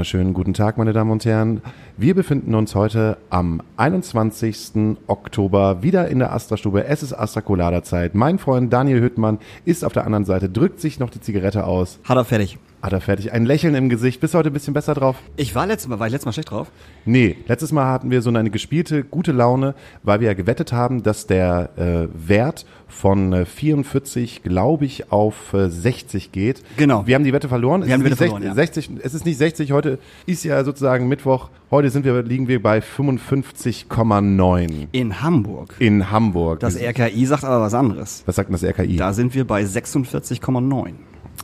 [0.00, 1.60] Wunderschönen guten Tag, meine Damen und Herren.
[1.98, 4.96] Wir befinden uns heute am 21.
[5.06, 6.86] Oktober wieder in der Astra-Stube.
[6.86, 8.14] Es ist Astra Colada Zeit.
[8.14, 11.98] Mein Freund Daniel Hüttmann ist auf der anderen Seite, drückt sich noch die Zigarette aus.
[12.04, 12.58] Hat er fertig.
[12.82, 13.30] Hat er fertig.
[13.32, 14.20] Ein Lächeln im Gesicht.
[14.20, 15.16] Bist du heute ein bisschen besser drauf?
[15.36, 16.70] Ich war letztes Mal, war ich letztes Mal schlecht drauf?
[17.04, 21.02] Nee, letztes Mal hatten wir so eine gespielte, gute Laune, weil wir ja gewettet haben,
[21.02, 26.62] dass der äh, Wert von äh, 44, glaube ich, auf äh, 60 geht.
[26.78, 27.06] Genau.
[27.06, 27.82] Wir haben die Wette verloren.
[27.82, 29.98] Wir es haben ist die nicht Wette 60, verloren, 60, Es ist nicht 60, heute
[30.24, 31.50] ist ja sozusagen Mittwoch.
[31.70, 35.74] Heute sind wir, liegen wir bei 55,9 In Hamburg.
[35.78, 36.60] in Hamburg.
[36.60, 38.22] Das RKI sagt aber was anderes.
[38.24, 38.96] Was sagt denn das RKI?
[38.96, 40.92] Da sind wir bei 46,9.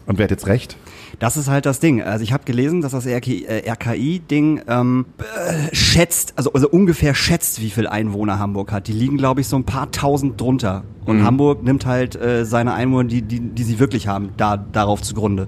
[0.07, 0.77] Und wer hat jetzt recht?
[1.19, 2.03] Das ist halt das Ding.
[2.03, 7.15] Also ich habe gelesen, dass das RKI, äh, RKI-Ding ähm, äh, schätzt, also, also ungefähr
[7.15, 8.87] schätzt, wie viel Einwohner Hamburg hat.
[8.87, 10.85] Die liegen, glaube ich, so ein paar tausend drunter.
[11.07, 15.03] Und Hamburg nimmt halt äh, seine Einwohner, die, die, die sie wirklich haben, da, darauf
[15.03, 15.47] zugrunde.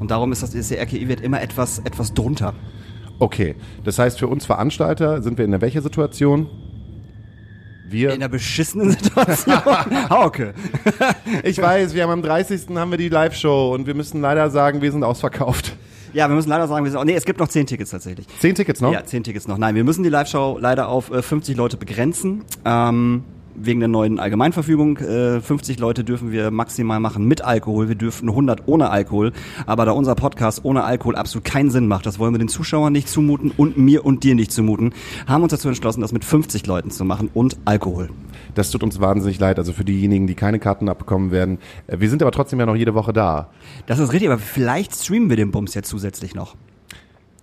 [0.00, 2.52] Und darum ist das ist der RKI-Wert immer etwas, etwas drunter.
[3.18, 3.54] Okay.
[3.84, 6.48] Das heißt, für uns Veranstalter sind wir in der welcher Situation?
[7.88, 8.10] Wir.
[8.10, 9.64] In einer beschissenen Situation.
[10.10, 10.54] Hauke.
[11.44, 12.62] Ich weiß, wir haben am 30.
[12.74, 15.76] haben wir die Live-Show und wir müssen leider sagen, wir sind ausverkauft.
[16.12, 18.26] Ja, wir müssen leider sagen, wir sind auch, nee, es gibt noch zehn Tickets tatsächlich.
[18.38, 18.92] Zehn Tickets noch?
[18.92, 19.58] Ja, zehn Tickets noch.
[19.58, 22.44] Nein, wir müssen die Live-Show leider auf äh, 50 Leute begrenzen.
[22.64, 23.24] Ähm,
[23.58, 24.98] wegen der neuen Allgemeinverfügung.
[24.98, 27.88] Äh, 50 Leute dürfen wir maximal machen mit Alkohol.
[27.88, 29.32] Wir dürfen 100 ohne Alkohol.
[29.66, 32.92] Aber da unser Podcast ohne Alkohol absolut keinen Sinn macht, das wollen wir den Zuschauern
[32.92, 34.92] nicht zumuten und mir und dir nicht zumuten,
[35.26, 38.10] haben uns dazu entschlossen, das mit 50 Leuten zu machen und Alkohol.
[38.54, 39.58] Das tut uns wahnsinnig leid.
[39.58, 41.58] Also für diejenigen, die keine Karten abbekommen werden.
[41.86, 43.48] Äh, Wir sind aber trotzdem ja noch jede Woche da.
[43.86, 46.56] Das ist richtig, aber vielleicht streamen wir den Bums jetzt zusätzlich noch.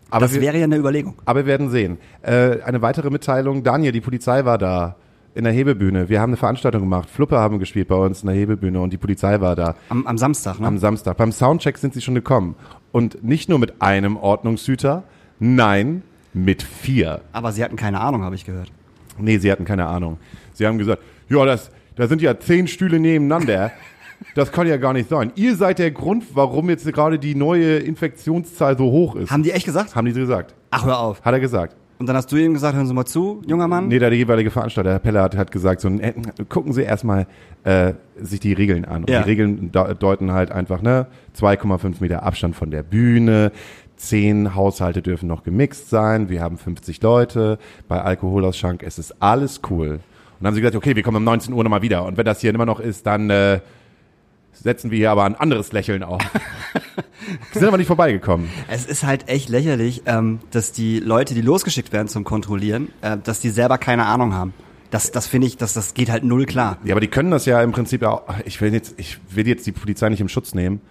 [0.09, 1.15] Aber, Das wir, wäre ja eine Überlegung.
[1.25, 1.97] aber wir werden sehen.
[2.21, 3.63] Äh, eine weitere Mitteilung.
[3.63, 4.95] Daniel, die Polizei war da.
[5.35, 6.09] In der Hebebühne.
[6.09, 7.09] Wir haben eine Veranstaltung gemacht.
[7.09, 9.75] Fluppe haben gespielt bei uns in der Hebebühne und die Polizei war da.
[9.89, 10.67] Am, am Samstag, ne?
[10.67, 11.17] am Samstag.
[11.17, 12.55] Beim Soundcheck sind sie schon gekommen.
[12.91, 15.03] Und nicht nur mit einem Ordnungshüter,
[15.39, 17.21] nein, mit vier.
[17.31, 18.71] aber sie hatten keine Ahnung, habe ich gehört.
[19.17, 20.17] Nee, sie hatten keine Ahnung.
[20.53, 23.71] Sie haben gesagt, ja, das, da sind ja zehn Stühle nebeneinander.
[24.35, 25.31] Das kann ja gar nicht sein.
[25.35, 29.31] Ihr seid der Grund, warum jetzt gerade die neue Infektionszahl so hoch ist.
[29.31, 29.95] Haben die echt gesagt?
[29.95, 30.55] Haben die gesagt.
[30.71, 31.21] Ach, hör auf.
[31.23, 31.75] Hat er gesagt.
[32.03, 33.87] Und dann hast du ihm gesagt, hören Sie mal zu, junger Mann.
[33.87, 36.11] Nee, der jeweilige Veranstalter, Herr Peller, hat, hat gesagt, so, äh,
[36.49, 37.27] gucken Sie erstmal
[37.63, 39.05] äh, sich die Regeln an.
[39.05, 39.21] Und Ja.
[39.23, 41.07] die Regeln de deuten halt einfach, ne,
[41.39, 43.53] 2,5 Meter Abstand von der Bühne,
[43.95, 49.61] zehn Haushalte dürfen noch gemixt sein, wir haben 50 Leute, bei Alkoholausschank es ist alles
[49.69, 49.87] cool.
[49.91, 50.01] Und
[50.41, 52.03] dann haben sie gesagt, okay, wir kommen um 19 Uhr nochmal wieder.
[52.03, 53.61] Und wenn das hier immer noch ist, dann äh,
[54.53, 56.21] setzen wir hier aber ein anderes Lächeln auf.
[57.53, 58.49] sind aber nicht vorbeigekommen.
[58.69, 63.17] Es ist halt echt lächerlich, ähm, dass die Leute, die losgeschickt werden zum Kontrollieren, äh,
[63.21, 64.53] dass die selber keine Ahnung haben.
[64.91, 66.77] Das, das finde ich, das, das geht halt null klar.
[66.83, 68.23] Ja, aber die können das ja im Prinzip ja auch.
[68.45, 70.81] Ich will jetzt, ich will jetzt die Polizei nicht im Schutz nehmen,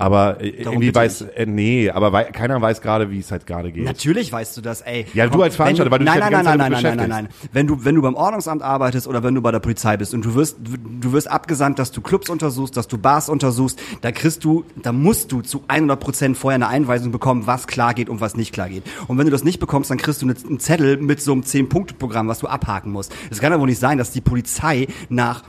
[0.00, 3.46] aber äh, Darum irgendwie weiß, äh, nee, aber wei keiner weiß gerade, wie es halt
[3.46, 3.84] gerade geht.
[3.84, 5.06] Natürlich weißt du das, ey.
[5.14, 6.82] Ja, du als Veranstalter, weil du dich nein, ja die nein, ganze nein, nein, nein,
[6.98, 7.50] damit nein, nein, nein.
[7.52, 10.24] Wenn du, wenn du beim Ordnungsamt arbeitest oder wenn du bei der Polizei bist und
[10.24, 14.44] du wirst, du wirst abgesandt, dass du Clubs untersuchst, dass du Bars untersuchst, da kriegst
[14.44, 18.20] du, da musst du zu 100 Prozent vorher eine Einweisung bekommen, was klar geht und
[18.20, 18.84] was nicht klar geht.
[19.08, 21.42] Und wenn du das nicht bekommst, dann kriegst du eine- einen Zettel mit so einem
[21.42, 23.12] 10-Punkte-Programm, was du abhaken musst.
[23.30, 25.42] Es kann aber wohl nicht sein, dass die Polizei nach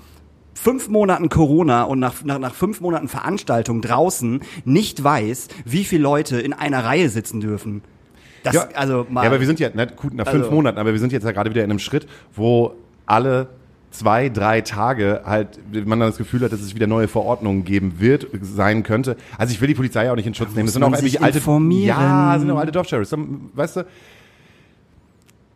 [0.61, 6.03] fünf Monaten Corona und nach, nach, nach fünf Monaten Veranstaltung draußen nicht weiß, wie viele
[6.03, 7.81] Leute in einer Reihe sitzen dürfen.
[8.44, 9.23] Das, ja, also mal.
[9.23, 11.23] ja, aber wir sind ja, ne, gut, nach fünf Also- Monaten, aber wir sind jetzt
[11.23, 12.73] ja gerade wieder in einem Schritt, wo
[13.07, 13.47] alle
[13.89, 17.95] zwei, drei Tage halt man dann das Gefühl hat, dass es wieder neue Verordnungen geben
[17.99, 19.17] wird, sein könnte.
[19.38, 20.67] Also ich will die Polizei auch nicht in Schutz nehmen.
[20.67, 21.39] Das sind auch irgendwie alte,
[21.85, 23.14] ja, sind auch alte Dorfsheriffs.
[23.53, 23.85] Weißt du,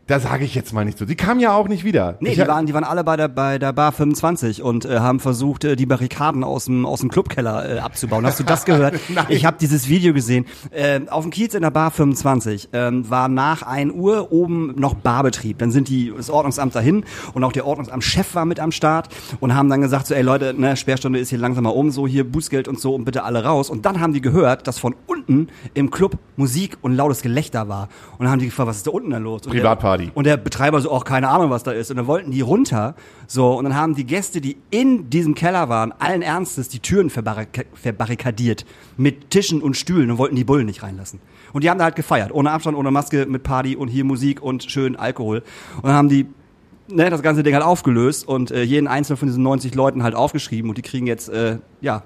[0.08, 1.06] da sage ich jetzt mal nicht so.
[1.06, 2.18] Die kamen ja auch nicht wieder.
[2.20, 5.00] Nee, ich, die waren, die waren alle bei der, bei der Bar 25 und äh,
[5.00, 8.24] haben versucht, äh, die Barrikaden aus dem, aus dem Clubkeller äh, abzubauen.
[8.26, 9.00] Hast du das gehört?
[9.10, 9.26] Nein.
[9.30, 10.46] Ich habe dieses Video gesehen.
[10.70, 14.94] Äh, auf dem Kiez in der Bar 25 ähm, war nach 1 Uhr oben noch
[14.94, 15.58] Barbetrieb.
[15.58, 17.04] Dann sind die das Ordnungsamt dahin
[17.34, 19.10] und auch der Ordnungsamtschef war mit am Start
[19.40, 22.06] und haben dann gesagt, so, ey Leute, ne, Sperrstunde ist hier langsam mal um, so
[22.06, 23.72] hier Bußgeld und so und bitte alle raus.
[23.72, 27.90] Und dann haben die gehört, dass von unten im Club Musik und lautes Gelächter war.
[28.18, 29.42] Und dann haben die gefragt, was ist da unten denn los?
[29.48, 29.54] Und
[29.98, 30.12] Privatparty.
[30.14, 31.90] und der Betreiber so, auch keine Ahnung, was da ist.
[31.92, 32.96] Und dann wollten die runter.
[33.28, 37.10] So, und dann haben die Gäste, die in diesem Keller waren, allen Ernstes die Türen
[37.10, 38.66] verbarrika verbarrikadiert.
[38.98, 41.20] Mit Tischen und Stühlen und wollten die Bullen nicht reinlassen.
[41.54, 42.32] Und die haben da halt gefeiert.
[42.32, 45.44] Ohne Abstand, ohne Maske, mit Party und hier Musik und schön Alkohol.
[45.78, 46.28] Und dann haben die
[46.88, 50.16] ne, das ganze Ding halt aufgelöst und äh, jeden einzelnen von diesen 90 Leuten halt
[50.16, 52.04] aufgeschrieben und die kriegen jetzt, äh, ja,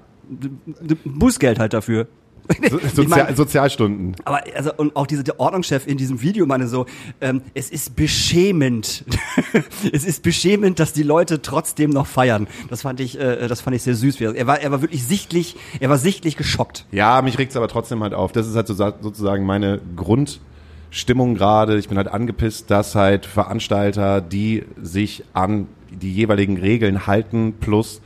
[1.04, 2.06] Bußgeld halt dafür.
[2.70, 4.16] So, Ich Sozial mein- Sozialstunden.
[4.24, 6.86] Aber also und auch diese der Ordnungschef in diesem Video meine so,
[7.20, 9.04] ähm, es ist beschämend.
[9.92, 12.46] es ist beschämend, dass die Leute trotzdem noch feiern.
[12.68, 14.20] Das fand ich, äh, das fand ich sehr süß.
[14.20, 16.86] Er war, er war wirklich sichtlich, er war sichtlich geschockt.
[16.92, 18.32] Ja, mich regt's aber trotzdem halt auf.
[18.32, 21.78] Das ist halt so, sozusagen meine Grundstimmung gerade.
[21.78, 28.00] Ich bin halt angepisst, dass halt Veranstalter, die sich an die jeweiligen Regeln halten, plus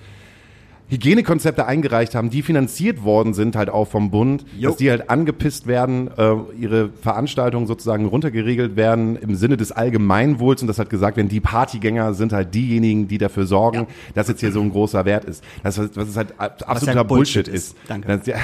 [0.94, 4.70] Hygienekonzepte eingereicht haben, die finanziert worden sind halt auch vom Bund, Jo.
[4.70, 10.62] dass die halt angepisst werden, äh, ihre Veranstaltungen sozusagen runtergeregelt werden im Sinne des Allgemeinwohls
[10.62, 13.86] und das hat gesagt werden, die Partygänger sind halt diejenigen, die dafür sorgen, Ja.
[14.14, 15.44] dass jetzt hier so ein großer Wert ist.
[15.62, 17.68] Das, was es halt absoluter ja Bullshit, Bullshit ist.
[17.72, 17.76] ist.
[17.88, 18.08] Danke.
[18.08, 18.36] Das, ja,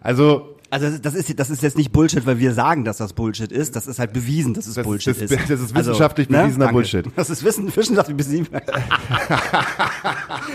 [0.00, 3.50] also Also das ist, das ist jetzt nicht Bullshit, weil wir sagen, dass das Bullshit
[3.50, 3.74] ist.
[3.76, 5.50] Das ist halt bewiesen, dass es Das Bullshit das- ist.
[5.50, 6.72] das ist wissenschaftlich bewiesener danke.
[6.74, 7.06] Bullshit.
[7.16, 8.46] Das ist wissen, wissenschaftlich bewiesen.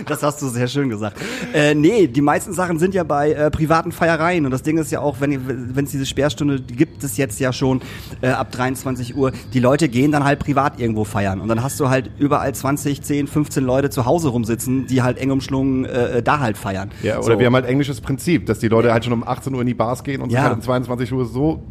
[0.06, 1.18] das hast du sehr schön gesagt.
[1.54, 4.46] Äh, nee, die meisten Sachen sind ja bei äh, privaten Feiereien.
[4.46, 7.82] Und das Ding ist ja auch, wenn es diese Sperrstunde gibt es jetzt ja schon
[8.22, 9.32] äh, ab 23 Uhr.
[9.54, 11.42] Die Leute gehen dann halt privat irgendwo feiern.
[11.42, 15.18] Und dann hast du halt überall 20, 10, 15 Leute zu Hause rumsitzen, die halt
[15.18, 16.92] eng umschlungen äh, da halt feiern.
[17.02, 17.40] Ja, oder So.
[17.40, 19.74] wir haben halt englisches Prinzip, dass die Leute halt schon um 18 Uhr in die
[19.74, 20.40] Bars gehen und Ja.
[20.40, 21.62] sich halt um 22 Uhr so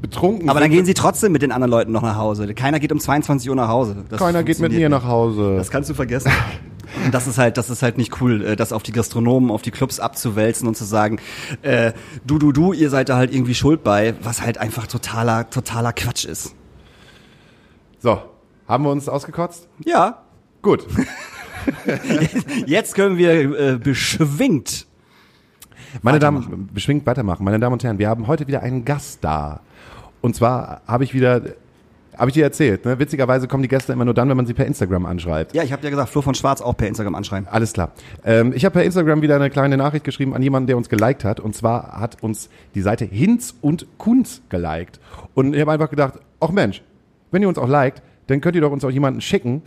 [0.00, 2.52] betrunken Aber dann gehen sie trotzdem mit den anderen Leuten noch nach Hause.
[2.54, 4.04] Keiner geht um 22 Uhr nach Hause.
[4.08, 4.90] Das Keiner geht mit mir nicht.
[4.90, 5.56] nach Hause.
[5.56, 6.30] Das kannst du vergessen.
[7.04, 9.62] Und das ist halt, das ist halt nicht cool, äh, das auf die Gastronomen, auf
[9.62, 11.18] die Clubs abzuwälzen und zu sagen,
[11.62, 11.92] äh,
[12.24, 15.92] du, du, du, ihr seid da halt irgendwie schuld bei, was halt einfach totaler, totaler
[15.92, 16.54] Quatsch ist.
[17.98, 18.18] So,
[18.66, 19.68] haben wir uns ausgekotzt?
[19.84, 20.22] Ja.
[20.62, 20.86] Gut.
[22.66, 24.86] Jetzt können wir äh, beschwingt.
[26.02, 27.44] Meine Damen, beschwingt weitermachen.
[27.44, 29.60] Meine Damen und Herren, wir haben heute wieder einen Gast da.
[30.20, 31.42] Und zwar habe ich wieder,
[32.16, 32.98] habe ich dir erzählt, ne?
[32.98, 35.54] witzigerweise kommen die Gäste immer nur dann, wenn man sie per Instagram anschreibt.
[35.54, 37.48] Ja, ich habe dir gesagt, Flo von Schwarz auch per Instagram anschreiben.
[37.48, 37.92] Alles klar.
[38.24, 41.24] Ähm, ich habe per Instagram wieder eine kleine Nachricht geschrieben an jemanden, der uns geliked
[41.24, 41.40] hat.
[41.40, 44.98] Und zwar hat uns die Seite Hinz und Kunz geliked.
[45.34, 46.82] Und ich habe einfach gedacht, ach Mensch,
[47.30, 49.62] wenn ihr uns auch liked, dann könnt ihr doch uns auch jemanden schicken,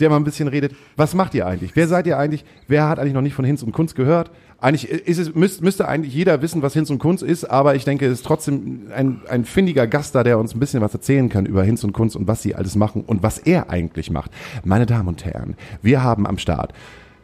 [0.00, 0.74] der mal ein bisschen redet.
[0.96, 1.74] Was macht ihr eigentlich?
[1.74, 2.44] Wer seid ihr eigentlich?
[2.68, 4.30] Wer hat eigentlich noch nicht von Hinz und Kunz gehört?
[4.60, 7.84] Eigentlich ist es, müsst, müsste eigentlich jeder wissen, was Hinz und Kunz ist, aber ich
[7.84, 11.28] denke, es ist trotzdem ein, ein findiger Gast da, der uns ein bisschen was erzählen
[11.28, 14.32] kann über Hinz und Kunz und was sie alles machen und was er eigentlich macht.
[14.64, 16.72] Meine Damen und Herren, wir haben am Start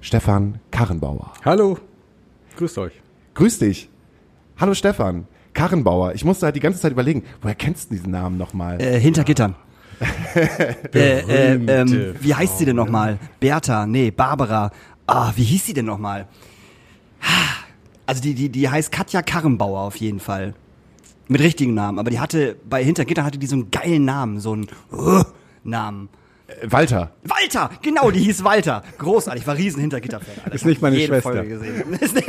[0.00, 1.32] Stefan Karrenbauer.
[1.44, 1.78] Hallo,
[2.56, 2.92] grüßt euch.
[3.34, 3.88] Grüß dich.
[4.56, 5.26] Hallo Stefan.
[5.54, 6.14] Karrenbauer.
[6.14, 8.80] Ich musste halt die ganze Zeit überlegen, woher kennst du diesen Namen nochmal?
[8.80, 9.56] Äh, hinter Gittern.
[10.94, 13.18] äh, äh, ähm, wie heißt sie denn nochmal?
[13.40, 14.70] Bertha, nee, Barbara.
[15.06, 16.28] Ah, wie hieß sie denn nochmal?
[18.06, 20.52] Also die, die, die heißt Katja Karrenbauer auf jeden Fall.
[21.26, 21.98] Mit richtigen Namen.
[21.98, 25.22] Aber die hatte, bei Hintergittern hatte die so einen geilen Namen, so einen uh,
[25.62, 26.10] Namen.
[26.46, 27.12] Äh, Walter.
[27.22, 28.82] Walter, genau, die hieß Walter.
[28.98, 30.34] Großartig, war riesen Hintergitter-Fan.
[30.44, 30.54] Alter.
[30.54, 31.32] Ist nicht meine Jede Schwester.
[31.32, 31.98] Folge gesehen.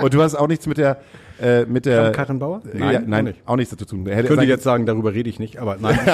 [0.00, 1.02] Und du hast auch nichts mit der,
[1.38, 2.04] äh, mit der.
[2.06, 2.62] Von Karrenbauer?
[2.64, 3.40] Äh, Nein, ja, auch nein, nicht.
[3.44, 4.06] auch nichts dazu zu tun.
[4.06, 5.98] Hätte Könnte sagen- jetzt sagen, darüber rede ich nicht, aber nein.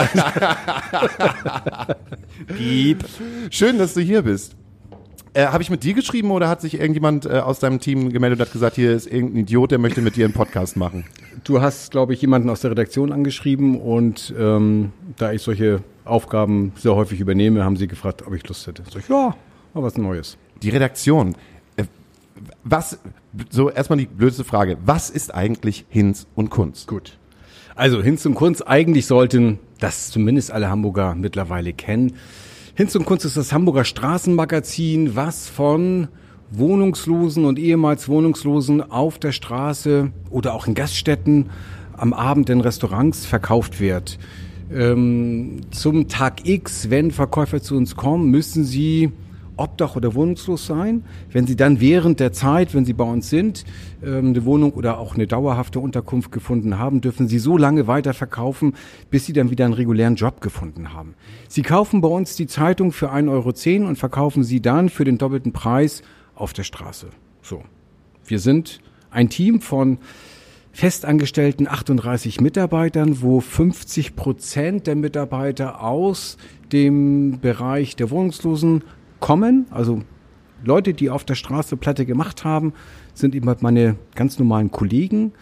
[2.56, 3.04] Piep.
[3.50, 4.56] Schön, dass du hier bist.
[5.34, 8.38] Äh, Habe ich mit dir geschrieben oder hat sich irgendjemand äh, aus deinem Team gemeldet
[8.38, 11.04] und hat gesagt, hier ist irgendein Idiot, der möchte mit dir einen Podcast machen?
[11.42, 16.72] Du hast, glaube ich, jemanden aus der Redaktion angeschrieben und ähm, da ich solche Aufgaben
[16.76, 18.84] sehr häufig übernehme, haben sie gefragt, ob ich Lust hätte.
[18.84, 19.34] Sag ich, ja,
[19.74, 20.38] mal was Neues.
[20.62, 21.34] Die Redaktion.
[21.74, 21.84] Äh,
[22.62, 23.00] was,
[23.50, 24.76] so erstmal die blödste Frage.
[24.86, 26.86] Was ist eigentlich Hinz und Kunz?
[26.86, 27.18] Gut.
[27.74, 32.14] Also Hinz und Kunz, eigentlich sollten das zumindest alle Hamburger mittlerweile kennen.
[32.76, 36.08] Hinz und Kunz ist das Hamburger Straßenmagazin, was von
[36.50, 41.50] Wohnungslosen und ehemals Wohnungslosen auf der Straße oder auch in Gaststätten
[41.96, 44.18] am Abend in Restaurants verkauft wird.
[44.72, 49.12] Ähm, zum Tag X, wenn Verkäufer zu uns kommen, müssen sie
[49.56, 51.04] obdach- oder wohnungslos sein.
[51.30, 53.64] Wenn sie dann während der Zeit, wenn sie bei uns sind,
[54.04, 58.74] ähm, eine Wohnung oder auch eine dauerhafte Unterkunft gefunden haben, dürfen sie so lange weiterverkaufen,
[59.10, 61.14] bis sie dann wieder einen regulären Job gefunden haben.
[61.48, 63.30] Sie kaufen bei uns die Zeitung für 1,10
[63.80, 66.02] Euro und verkaufen sie dann für den doppelten Preis
[66.34, 67.08] auf der Straße.
[67.42, 67.62] So.
[68.26, 68.80] Wir sind
[69.10, 69.98] ein Team von
[70.72, 76.36] festangestellten 38 Mitarbeitern, wo 50 Prozent der Mitarbeiter aus
[76.72, 78.82] dem Bereich der Wohnungslosen
[79.24, 79.64] kommen.
[79.70, 80.02] Also
[80.62, 82.74] Leute, die auf der Straße Platte gemacht haben,
[83.14, 85.32] sind eben halt meine ganz normalen Kollegen.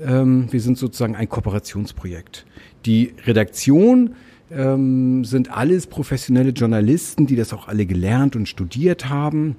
[0.00, 2.46] Ähm, wir sind sozusagen ein Kooperationsprojekt.
[2.84, 4.14] Die Redaktion
[4.52, 9.56] ähm, sind alles professionelle Journalisten, die das auch alle gelernt und studiert haben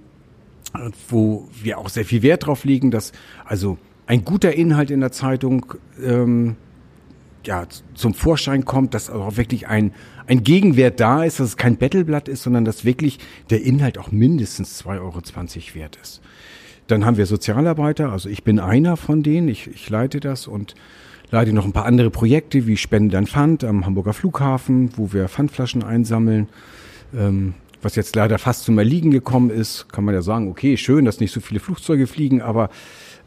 [1.10, 3.14] wo wir auch sehr viel Wert drauf legen, dass
[3.46, 6.56] also ein guter Inhalt in der Zeitung ähm,
[7.48, 9.94] ja, zum Vorschein kommt, dass auch wirklich ein,
[10.28, 14.12] ein Gegenwert da ist, dass es kein Battleblatt ist, sondern dass wirklich der Inhalt auch
[14.12, 15.22] mindestens 2,20 Euro
[15.74, 16.22] wert ist.
[16.88, 20.76] dann haben wir Sozialarbeiter, also ich bin einer von denen, ich, ich leite das und
[21.32, 25.28] leite noch ein paar andere Projekte wie Spende dann Pfand am Hamburger Flughafen, wo wir
[25.28, 26.48] Pfandflaschen einsammeln.
[27.16, 31.06] Ähm, was jetzt leider fast zum Erliegen gekommen ist, kann man ja sagen, okay, schön,
[31.06, 32.70] dass nicht so viele Flugzeuge fliegen, aber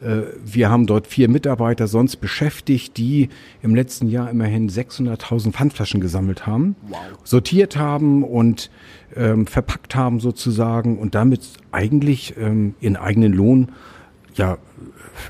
[0.01, 3.29] wir haben dort vier Mitarbeiter sonst beschäftigt, die
[3.61, 6.99] im letzten Jahr immerhin 600.000 Pfandflaschen gesammelt haben, wow.
[7.23, 8.71] sortiert haben und
[9.15, 11.41] ähm, verpackt haben sozusagen und damit
[11.71, 13.69] eigentlich ähm, ihren eigenen Lohn
[14.35, 14.57] ja,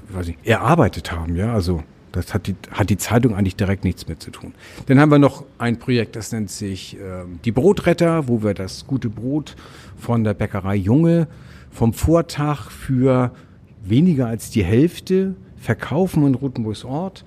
[0.09, 4.07] weiß ich, erarbeitet haben, ja, also das hat die, hat die Zeitung eigentlich direkt nichts
[4.07, 4.53] mit zu tun.
[4.87, 8.85] Dann haben wir noch ein Projekt, das nennt sich äh, die Brotretter, wo wir das
[8.85, 9.55] gute Brot
[9.97, 11.27] von der Bäckerei Junge
[11.71, 13.31] vom Vortag für
[13.83, 17.23] weniger als die Hälfte verkaufen in Rotenburgs Ort.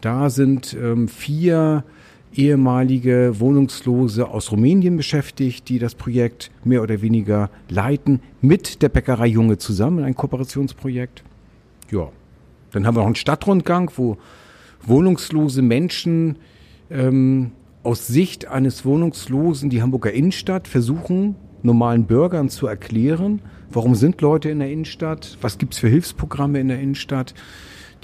[0.00, 1.84] Da sind ähm, vier
[2.34, 9.26] ehemalige Wohnungslose aus Rumänien beschäftigt, die das Projekt mehr oder weniger leiten, mit der Bäckerei
[9.26, 11.24] Junge zusammen, ein Kooperationsprojekt.
[11.90, 12.08] Ja,
[12.72, 14.18] dann haben wir noch einen Stadtrundgang, wo
[14.82, 16.36] wohnungslose Menschen
[16.90, 24.20] ähm, aus Sicht eines Wohnungslosen die Hamburger Innenstadt versuchen, normalen Bürgern zu erklären, warum sind
[24.20, 27.34] Leute in der Innenstadt, was gibt's für Hilfsprogramme in der Innenstadt.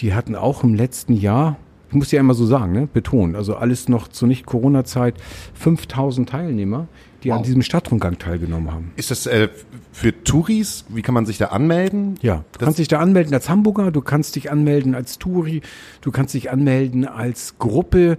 [0.00, 1.56] Die hatten auch im letzten Jahr,
[1.88, 5.14] ich muss ja immer so sagen, ne, betonen, also alles noch zur Nicht-Corona-Zeit,
[5.54, 6.88] 5000 Teilnehmer,
[7.22, 7.36] die wow.
[7.36, 8.92] an diesem Stadtrundgang teilgenommen haben.
[8.96, 9.48] Ist das äh,
[9.92, 10.84] für Touris?
[10.88, 12.18] Wie kann man sich da anmelden?
[12.20, 15.62] Ja, du kannst dich da anmelden als Hamburger, du kannst dich anmelden als Touri,
[16.00, 18.18] du kannst dich anmelden als Gruppe.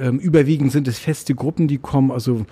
[0.00, 2.46] Ähm, überwiegend sind es feste Gruppen, die kommen, also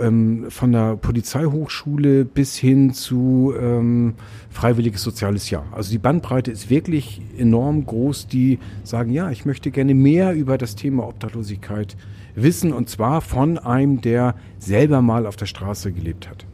[0.00, 4.14] ähm, von der Polizeihochschule bis hin zu ähm,
[4.50, 5.64] freiwilliges soziales Jahr.
[5.72, 10.58] Also die Bandbreite ist wirklich enorm groß, die sagen, ja, ich möchte gerne mehr über
[10.58, 11.96] das Thema Obdachlosigkeit
[12.34, 16.46] wissen und zwar von einem, der selber mal auf der Straße gelebt hat.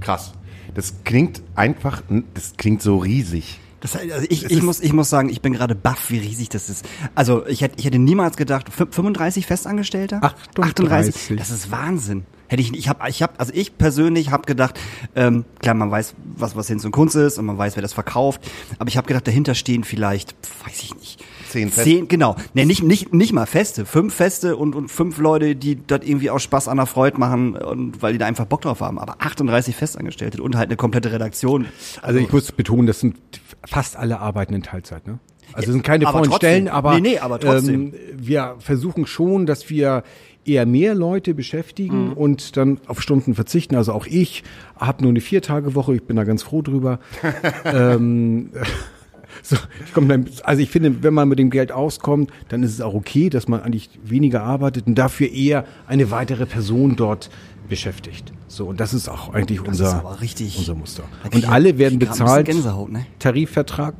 [0.00, 0.32] Krass.
[0.74, 2.02] Das klingt einfach,
[2.34, 3.60] das klingt so riesig.
[3.84, 6.70] Das, also ich, ich, muss, ich muss sagen, ich bin gerade baff, wie riesig das
[6.70, 6.86] ist.
[7.14, 10.22] Also ich hätte, ich hätte niemals gedacht, 35 Festangestellte?
[10.22, 10.54] 38.
[10.56, 11.36] 38.
[11.36, 12.24] Das ist Wahnsinn.
[12.48, 14.80] Hätte ich, ich habe, ich habe, also ich persönlich habe gedacht,
[15.14, 17.92] ähm, klar, man weiß, was was Hinz und Kunst ist und man weiß, wer das
[17.92, 18.40] verkauft,
[18.78, 21.90] aber ich habe gedacht, dahinter stehen vielleicht, weiß ich nicht, zehn Feste.
[21.90, 22.36] Zehn, genau.
[22.54, 23.84] Nee, nicht, nicht, nicht mal Feste.
[23.84, 27.54] Fünf Feste und, und fünf Leute, die das irgendwie aus Spaß an der Freude machen
[27.56, 28.98] und weil die da einfach Bock drauf haben.
[28.98, 31.66] Aber 38 Festangestellte und halt eine komplette Redaktion.
[31.96, 33.16] Also, also ich muss betonen, das sind
[33.66, 35.18] fast alle arbeiten in Teilzeit, ne?
[35.52, 37.92] Also sind keine vollen Stellen, aber, nee, nee, aber trotzdem.
[37.94, 40.02] Ähm, wir versuchen schon, dass wir
[40.46, 42.12] eher mehr Leute beschäftigen mhm.
[42.14, 43.76] und dann auf Stunden verzichten.
[43.76, 44.42] Also auch ich
[44.76, 46.98] habe nur eine Vier-Tage-Woche, ich bin da ganz froh drüber.
[47.64, 48.50] ähm,
[49.42, 52.72] so, ich komm dann, also ich finde, wenn man mit dem Geld auskommt, dann ist
[52.72, 57.30] es auch okay, dass man eigentlich weniger arbeitet und dafür eher eine weitere Person dort
[57.68, 58.32] beschäftigt.
[58.48, 61.04] So, und das ist auch eigentlich das unser, richtig, unser Muster.
[61.32, 62.48] Und alle werden bezahlt.
[62.48, 63.06] Ne?
[63.18, 63.94] Tarifvertrag.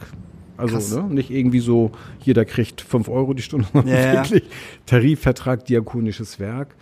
[0.56, 1.90] Also, ne, nicht irgendwie so,
[2.22, 4.44] jeder kriegt fünf Euro die Stunde, ja, wirklich
[4.86, 6.76] Tarifvertrag, diakonisches Werk.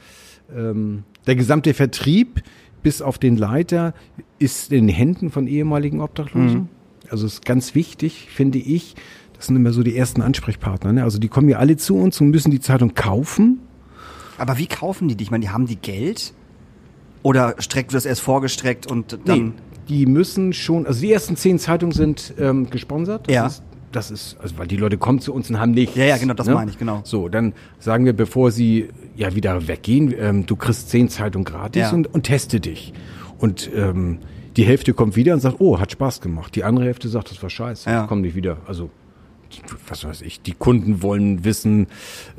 [0.54, 2.42] Ähm, der gesamte Vertrieb
[2.82, 3.94] bis auf den Leiter
[4.38, 6.60] ist in den Händen von ehemaligen Obdachlosen.
[6.60, 6.68] Mhm.
[7.08, 8.94] Also ist ganz wichtig, finde ich.
[9.34, 10.92] Das sind immer so die ersten Ansprechpartner.
[10.92, 11.02] Ne?
[11.02, 13.60] Also die kommen ja alle zu uns und müssen die Zeitung kaufen.
[14.38, 15.24] Aber wie kaufen die die?
[15.24, 16.34] Ich meine, die haben die Geld?
[17.22, 19.44] Oder streckt wird es erst vorgestreckt und dann.
[19.46, 19.52] Nee,
[19.88, 23.26] die müssen schon, also die ersten zehn Zeitungen sind ähm, gesponsert.
[23.26, 23.46] Das ja.
[23.46, 25.96] Ist, das ist, also weil die Leute kommen zu uns und haben nichts.
[25.96, 26.54] Ja, ja, genau, das ne?
[26.54, 27.02] meine ich, genau.
[27.04, 31.82] So, dann sagen wir, bevor sie ja wieder weggehen, ähm, du kriegst zehn Zeitungen gratis
[31.82, 31.90] ja.
[31.90, 32.92] und, und teste dich.
[33.38, 34.18] Und ähm,
[34.56, 36.54] die Hälfte kommt wieder und sagt, oh, hat Spaß gemacht.
[36.54, 38.06] Die andere Hälfte sagt, das war scheiße, ja.
[38.06, 38.58] komm nicht wieder.
[38.66, 38.90] Also
[39.88, 41.86] was weiß ich, die Kunden wollen wissen,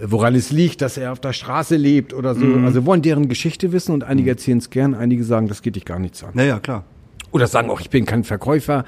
[0.02, 2.46] woran es liegt, dass er auf der Straße lebt oder so.
[2.46, 2.66] Mhm.
[2.66, 4.36] Also wollen deren Geschichte wissen und einige mhm.
[4.36, 6.32] erzählen es gern, einige sagen, das geht dich gar nichts an.
[6.34, 6.84] Naja, klar.
[7.32, 8.86] Oder sagen auch, ich bin kein Verkäufer,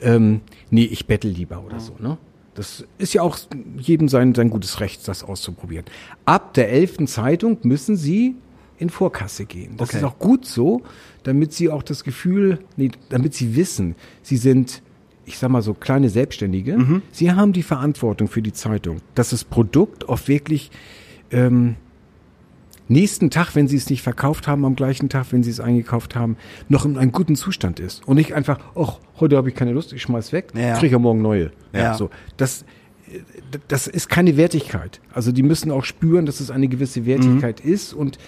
[0.00, 2.16] ähm, nee, ich bettel lieber oder so, ne?
[2.54, 3.38] Das ist ja auch
[3.76, 5.84] jedem sein, sein gutes Recht, das auszuprobieren.
[6.24, 8.34] Ab der elften Zeitung müssen Sie
[8.78, 9.76] in Vorkasse gehen.
[9.76, 9.98] Das okay.
[9.98, 10.82] ist auch gut so,
[11.24, 14.82] damit sie auch das Gefühl, nee, damit sie wissen, sie sind,
[15.28, 16.78] ich sag mal so, kleine Selbstständige.
[16.78, 17.02] Mhm.
[17.12, 20.70] Sie haben die Verantwortung für die Zeitung, dass das Produkt auch wirklich
[21.30, 21.76] ähm,
[22.88, 26.16] nächsten Tag, wenn sie es nicht verkauft haben, am gleichen Tag, wenn sie es eingekauft
[26.16, 28.08] haben, noch in einem guten Zustand ist.
[28.08, 30.78] Und nicht einfach, ach, heute habe ich keine Lust, ich schmeiß weg, ja.
[30.78, 31.52] kriege ja morgen neue.
[31.74, 31.92] Ja.
[31.92, 32.08] So,
[32.38, 32.64] das,
[33.68, 35.00] das ist keine Wertigkeit.
[35.12, 37.70] Also die müssen auch spüren, dass es eine gewisse Wertigkeit mhm.
[37.70, 38.18] ist und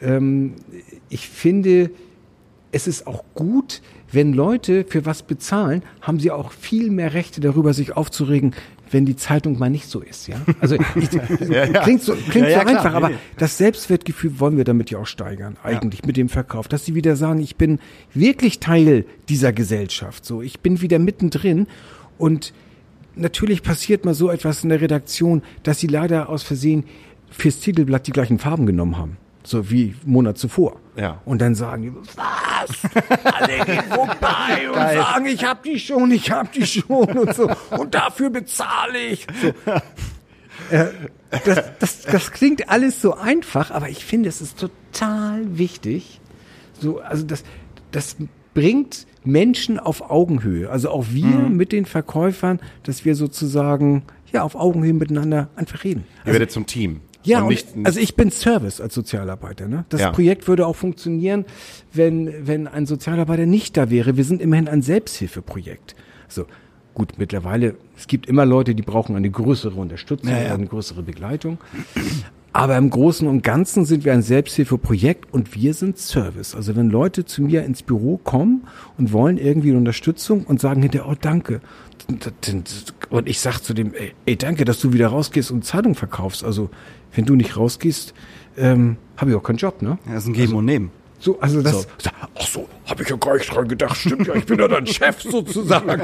[0.00, 0.54] ähm,
[1.08, 1.90] ich finde,
[2.72, 7.40] es ist auch gut, wenn Leute für was bezahlen, haben sie auch viel mehr Rechte
[7.40, 8.54] darüber, sich aufzuregen,
[8.90, 10.36] wenn die Zeitung mal nicht so ist, ja.
[10.60, 11.12] Also ich,
[11.48, 11.82] ja, ja.
[11.82, 15.56] klingt so, klingt ja, so einfach, aber das Selbstwertgefühl wollen wir damit ja auch steigern,
[15.62, 17.78] eigentlich mit dem Verkauf, dass sie wieder sagen, ich bin
[18.14, 21.66] wirklich Teil dieser Gesellschaft, so, ich bin wieder mittendrin
[22.18, 22.52] Und
[23.16, 26.84] natürlich passiert mal so etwas in der Redaktion, dass sie leider aus Versehen
[27.30, 29.16] fürs Titelblatt die gleichen Farben genommen haben.
[29.42, 30.80] So wie einen Monat zuvor.
[30.96, 31.20] Ja.
[31.24, 32.70] Und dann sagen die, was?
[33.24, 37.50] Alle gehen vorbei und sagen, ich hab die schon, ich hab die schon und so.
[37.70, 39.26] Und dafür bezahle ich.
[39.40, 39.52] So.
[40.70, 40.86] Äh,
[41.44, 46.20] das, das, das klingt alles so einfach, aber ich finde, es ist total wichtig.
[46.78, 47.44] So, also das,
[47.92, 48.16] das
[48.54, 50.70] bringt Menschen auf Augenhöhe.
[50.70, 56.04] Also auch wir mit den Verkäufern, dass wir sozusagen ja auf Augenhöhe miteinander einfach reden.
[56.24, 57.00] Ihr werdet zum Team.
[57.22, 59.68] Ja, und nicht, also ich bin Service als Sozialarbeiter.
[59.68, 59.84] Ne?
[59.90, 60.10] Das Ja.
[60.10, 61.44] Projekt würde auch funktionieren,
[61.92, 64.16] wenn, wenn ein Sozialarbeiter nicht da wäre.
[64.16, 65.94] Wir sind immerhin ein Selbsthilfeprojekt.
[66.28, 66.46] So,
[66.94, 70.54] gut, mittlerweile, es gibt immer Leute, die brauchen eine größere Unterstützung, Ja, ja.
[70.54, 71.58] eine größere Begleitung.
[72.52, 76.56] Aber im Großen und Ganzen sind wir ein Selbsthilfeprojekt und wir sind Service.
[76.56, 78.66] Also wenn Leute zu mir ins Büro kommen
[78.98, 81.60] und wollen irgendwie Unterstützung und sagen hinterher, oh danke.
[83.10, 86.42] Und ich sag zu dem, ey, ey danke, dass du wieder rausgehst und Zeitung verkaufst.
[86.42, 86.70] Also
[87.14, 88.14] wenn du nicht rausgehst,
[88.56, 89.98] ähm, habe ich auch keinen Job, ne?
[90.06, 90.90] Ja, das ist ein Geben und Nehmen.
[91.18, 91.82] So, also das.
[91.82, 92.10] So.
[92.34, 93.96] Ach so, habe ich ja gar nicht dran gedacht.
[93.96, 95.88] Stimmt ja, ich bin ja dein Chef sozusagen.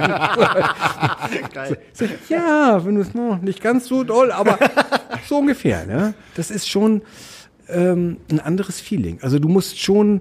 [1.94, 4.58] so, ja, wenn du es noch nicht ganz so doll, aber
[5.26, 5.86] so ungefähr.
[5.86, 6.12] Ne?
[6.34, 7.00] Das ist schon
[7.68, 9.18] ähm, ein anderes Feeling.
[9.22, 10.20] Also du musst schon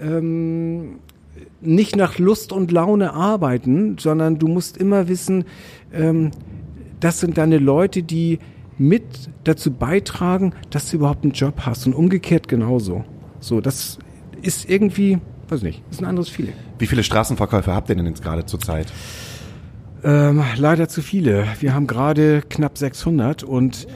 [0.00, 1.00] ähm,
[1.60, 5.44] nicht nach Lust und Laune arbeiten, sondern du musst immer wissen,
[5.92, 6.30] ähm,
[7.00, 8.38] das sind deine Leute, die
[8.80, 9.04] mit
[9.44, 13.04] dazu beitragen, dass du überhaupt einen Job hast und umgekehrt genauso.
[13.38, 13.98] So, das
[14.40, 15.18] ist irgendwie,
[15.50, 16.54] weiß nicht, ist ein anderes Feeling.
[16.78, 18.90] wie viele Straßenverkäufer habt ihr denn jetzt gerade zurzeit?
[20.02, 21.46] Ähm, leider zu viele.
[21.60, 23.86] Wir haben gerade knapp 600 und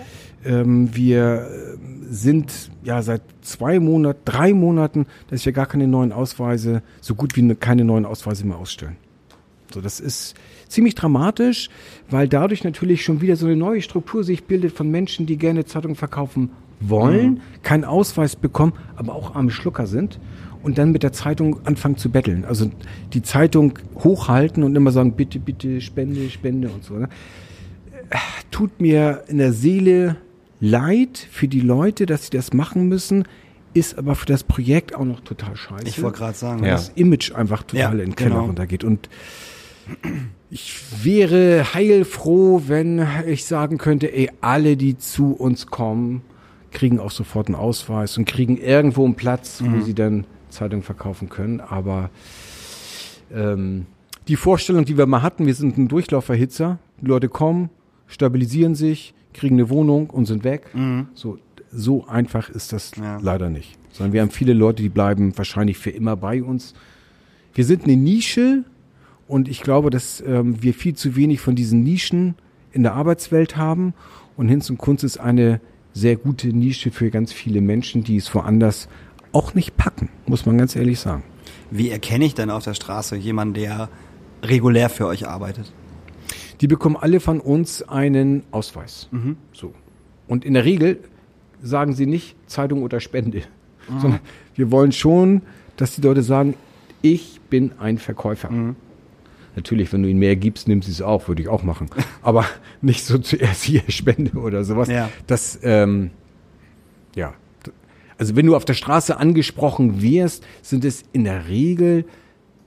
[0.45, 1.77] ähm, wir äh,
[2.11, 7.37] sind ja seit zwei Monaten, drei Monaten, dass wir gar keine neuen Ausweise, so gut
[7.37, 8.97] wie ne- keine neuen Ausweise mehr ausstellen.
[9.73, 10.35] So, das ist
[10.75, 11.71] ziemlich dramatisch,
[12.11, 15.65] weil dadurch natürlich schon wieder so eine neue Struktur sich bildet von Menschen, die gerne
[15.65, 20.19] Zeitungen verkaufen wollen, keinen Ausweis bekommen, aber auch arme Schlucker sind
[20.63, 22.45] und dann mit der Zeitung anfangen zu betteln.
[22.45, 22.71] Also
[23.13, 26.95] die Zeitung hochhalten und immer sagen, bitte, bitte, Spende, Spende und so.
[26.95, 27.09] Ne?
[28.51, 30.17] Tut mir in der Seele
[30.61, 33.25] leid für die Leute, dass sie das machen müssen,
[33.75, 36.65] ist aber für das Projekt auch noch total scheiße Ich wollte gerade sagen.
[36.65, 36.73] Ja.
[36.73, 38.47] das Image einfach total Ja, in den Keller genau.
[38.47, 38.85] runtergeht.
[38.85, 39.09] Und
[40.51, 46.23] ich wäre heilfroh, wenn ich sagen könnte, ey, alle, die zu uns kommen,
[46.71, 51.29] kriegen auch sofort einen Ausweis und kriegen irgendwo einen Platz, wo sie dann Zeitung verkaufen
[51.29, 51.61] können.
[51.61, 52.11] Aber
[53.33, 53.87] ähm,
[54.29, 57.71] die Vorstellung, die wir mal hatten, wir sind ein Durchlauferhitzer, die Leute kommen,
[58.07, 60.67] stabilisieren sich, kriegen eine Wohnung und sind weg.
[61.15, 61.39] So,
[61.73, 63.19] so einfach ist das Ja.
[63.21, 63.77] leider nicht.
[63.93, 66.75] Sondern wir haben viele Leute, die bleiben wahrscheinlich für immer bei uns.
[67.55, 68.65] Wir sind eine Nische
[69.27, 72.35] und ich glaube, dass ähm, wir viel zu wenig von diesen Nischen
[72.73, 73.95] in der Arbeitswelt haben.
[74.37, 75.61] Und Hinz und Kunst ist eine
[75.93, 78.89] sehr gute Nische für ganz viele Menschen, die es woanders
[79.33, 81.23] auch nicht packen, muss man ganz ehrlich sagen.
[81.71, 83.89] Wie erkenne ich denn auf der Straße jemanden, der
[84.43, 85.73] regulär für euch arbeitet?
[86.61, 89.09] Die bekommen alle von uns einen Ausweis.
[89.53, 89.73] So.
[90.29, 91.01] Und in der Regel
[91.63, 93.43] sagen sie nicht Zeitung oder Spende,
[94.01, 94.21] sondern
[94.55, 95.43] wir wollen schon,
[95.77, 96.55] dass die Leute sagen,
[97.03, 98.49] ich bin ein Verkäufer.
[99.57, 101.89] Natürlich, wenn du ihnen mehr gibst, nimmst sie es auch, würde ich auch machen.
[102.23, 102.45] Aber
[102.83, 104.89] nicht so zuerst hier Spende oder sowas.
[104.89, 105.11] Ja.
[105.27, 106.11] Das, ähm,
[107.15, 107.35] ja.
[108.19, 112.05] Also wenn du auf der Straße angesprochen wirst, sind es in der Regel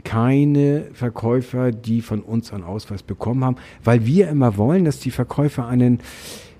[0.04, 5.12] keine Verkäufer, die von uns einen Ausweis bekommen haben, weil wir immer wollen, dass die
[5.12, 6.00] Verkäufer einen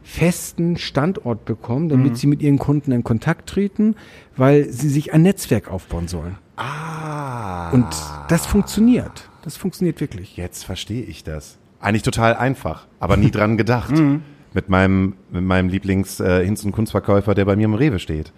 [0.04, 3.96] festen Standort bekommen, damit sie mit ihren Kunden in Kontakt treten,
[4.38, 6.38] weil sie sich ein Netzwerk aufbauen sollen.
[6.58, 7.70] Ah.
[7.72, 7.88] Und
[8.28, 9.30] das funktioniert.
[9.44, 10.36] Das funktioniert wirklich.
[10.36, 11.58] Jetzt verstehe ich das.
[11.80, 13.92] Eigentlich total einfach, aber nie dran gedacht.
[13.98, 14.22] Mhm.
[14.54, 18.32] Mit meinem, mit meinem Lieblings äh, und Kunstverkäufer, der bei mir im Rewe steht.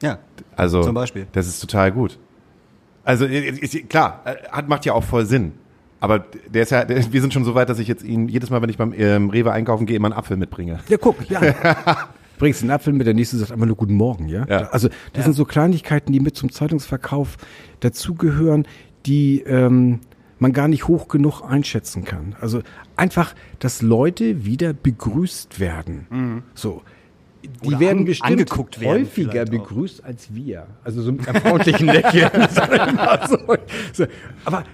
[0.00, 0.18] Ja.
[0.54, 1.26] Also, Zum Beispiel.
[1.32, 2.18] das ist total gut.
[3.02, 5.54] Also, ist, klar, äh, hat, macht ja auch voll Sinn.
[5.98, 8.50] Aber der ist ja, der, wir sind schon so weit, dass ich jetzt ihn jedes
[8.50, 10.78] Mal, wenn ich beim ähm, Rewe einkaufen gehe, immer einen Apfel mitbringe.
[10.88, 11.40] Ja, guck, ja.
[12.38, 14.46] Bringst einen Apfel mit, der nächste sagt einfach nur Guten Morgen, ja?
[14.48, 14.68] Ja.
[14.70, 17.36] Also das sind so Kleinigkeiten, die mit zum Zeitungsverkauf
[17.80, 18.66] dazugehören,
[19.06, 20.00] die ähm,
[20.38, 22.36] man gar nicht hoch genug einschätzen kann.
[22.40, 22.60] Also
[22.96, 26.42] einfach, dass Leute wieder begrüßt werden.
[26.54, 26.82] So.
[27.62, 29.52] Die Oder werden an- bestimmt angeguckt werden häufiger vielleicht auch.
[29.68, 30.66] begrüßt als wir.
[30.84, 32.28] Also so mit einem freundlichen Lächeln.
[33.28, 33.38] so.
[33.92, 34.06] So.
[34.44, 34.64] Aber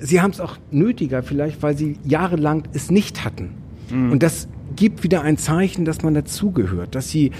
[0.00, 3.50] sie haben es auch nötiger vielleicht, weil sie jahrelang es nicht hatten.
[3.90, 7.32] Und das gibt wieder ein Zeichen, dass man dazugehört, dass sie,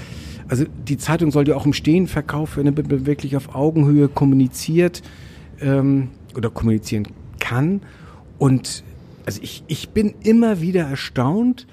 [0.49, 4.09] also die Zeitung soll ja auch im Stehen verkauft werden, damit man wirklich auf Augenhöhe
[4.09, 5.03] kommuniziert
[5.61, 7.09] ähm, oder kommunizieren
[7.41, 7.83] kann.
[8.39, 8.85] Und
[9.27, 11.67] also ich, ich bin immer wieder erstaunt,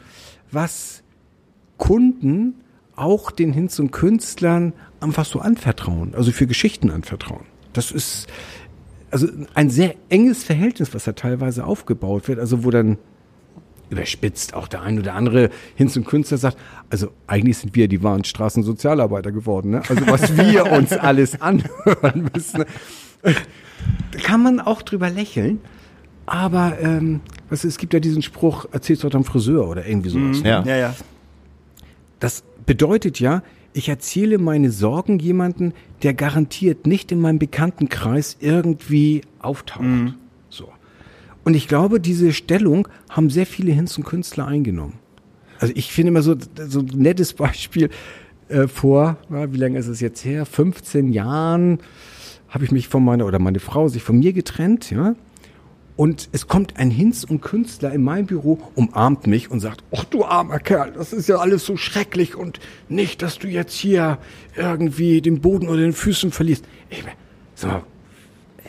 [0.51, 1.03] was
[1.77, 2.55] Kunden
[2.95, 7.45] auch den Hinz und Künstlern einfach so anvertrauen, also für Geschichten anvertrauen.
[7.73, 8.27] Das ist
[9.11, 12.97] also ein sehr enges Verhältnis, was da teilweise aufgebaut wird, also wo dann
[13.89, 16.57] überspitzt auch der ein oder andere Hinz und Künstler sagt,
[16.89, 19.81] also eigentlich sind wir die wahren Straßensozialarbeiter geworden, ne?
[19.87, 22.65] also was wir uns alles anhören müssen.
[23.21, 25.59] Da kann man auch drüber lächeln,
[26.25, 30.41] aber ähm, was, es gibt ja diesen Spruch, erzähl's doch deinem Friseur oder irgendwie sowas.
[30.43, 30.63] Ja.
[30.63, 30.95] Ja, ja.
[32.19, 33.41] Das bedeutet ja,
[33.73, 35.73] ich erzähle meine Sorgen jemanden,
[36.03, 39.83] der garantiert nicht in meinem Bekanntenkreis irgendwie auftaucht.
[39.83, 40.13] So.
[41.49, 44.99] Und ich glaube, diese Stellung haben sehr viele Hinz und Künstler eingenommen.
[45.57, 46.35] Also ich finde immer so,
[46.67, 47.89] so ein nettes Beispiel
[48.49, 50.45] äh, vor, na, wie lange ist es jetzt her?
[50.45, 51.79] 15 Jahren
[52.49, 55.15] habe ich mich von meiner, oder meine Frau sich von mir getrennt, ja.
[55.95, 60.03] Und es kommt ein Hinz und Künstler in mein Büro, umarmt mich und sagt, ach
[60.03, 62.59] du armer Kerl, das ist ja alles so schrecklich und
[62.89, 64.19] nicht, dass du jetzt hier
[64.55, 66.63] irgendwie den Boden oder den Füßen verlierst.
[66.91, 67.03] Ich,
[67.55, 67.83] sag mal,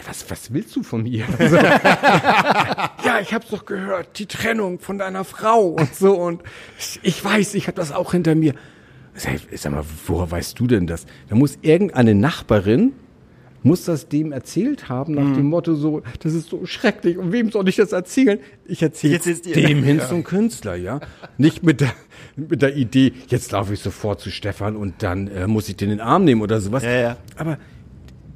[0.06, 1.24] was, was willst du von mir?
[1.38, 1.56] So.
[1.56, 6.42] ja, ich hab's doch gehört, die Trennung von deiner Frau und so und
[6.78, 8.54] ich, ich weiß, ich habe das auch hinter mir.
[9.14, 11.06] Sag, sag mal, woher weißt du denn das?
[11.28, 12.92] Da muss irgendeine Nachbarin
[13.62, 17.50] muss das dem erzählt haben nach dem Motto so, das ist so schrecklich und wem
[17.50, 18.38] soll ich das erzählen?
[18.64, 21.00] Ich erzähle dem Hinz und Künstler, ja.
[21.36, 21.92] Nicht mit der,
[22.36, 25.90] mit der Idee, jetzt laufe ich sofort zu Stefan und dann äh, muss ich den
[25.90, 26.82] in den Arm nehmen oder sowas.
[26.82, 27.16] Ja, ja.
[27.36, 27.58] Aber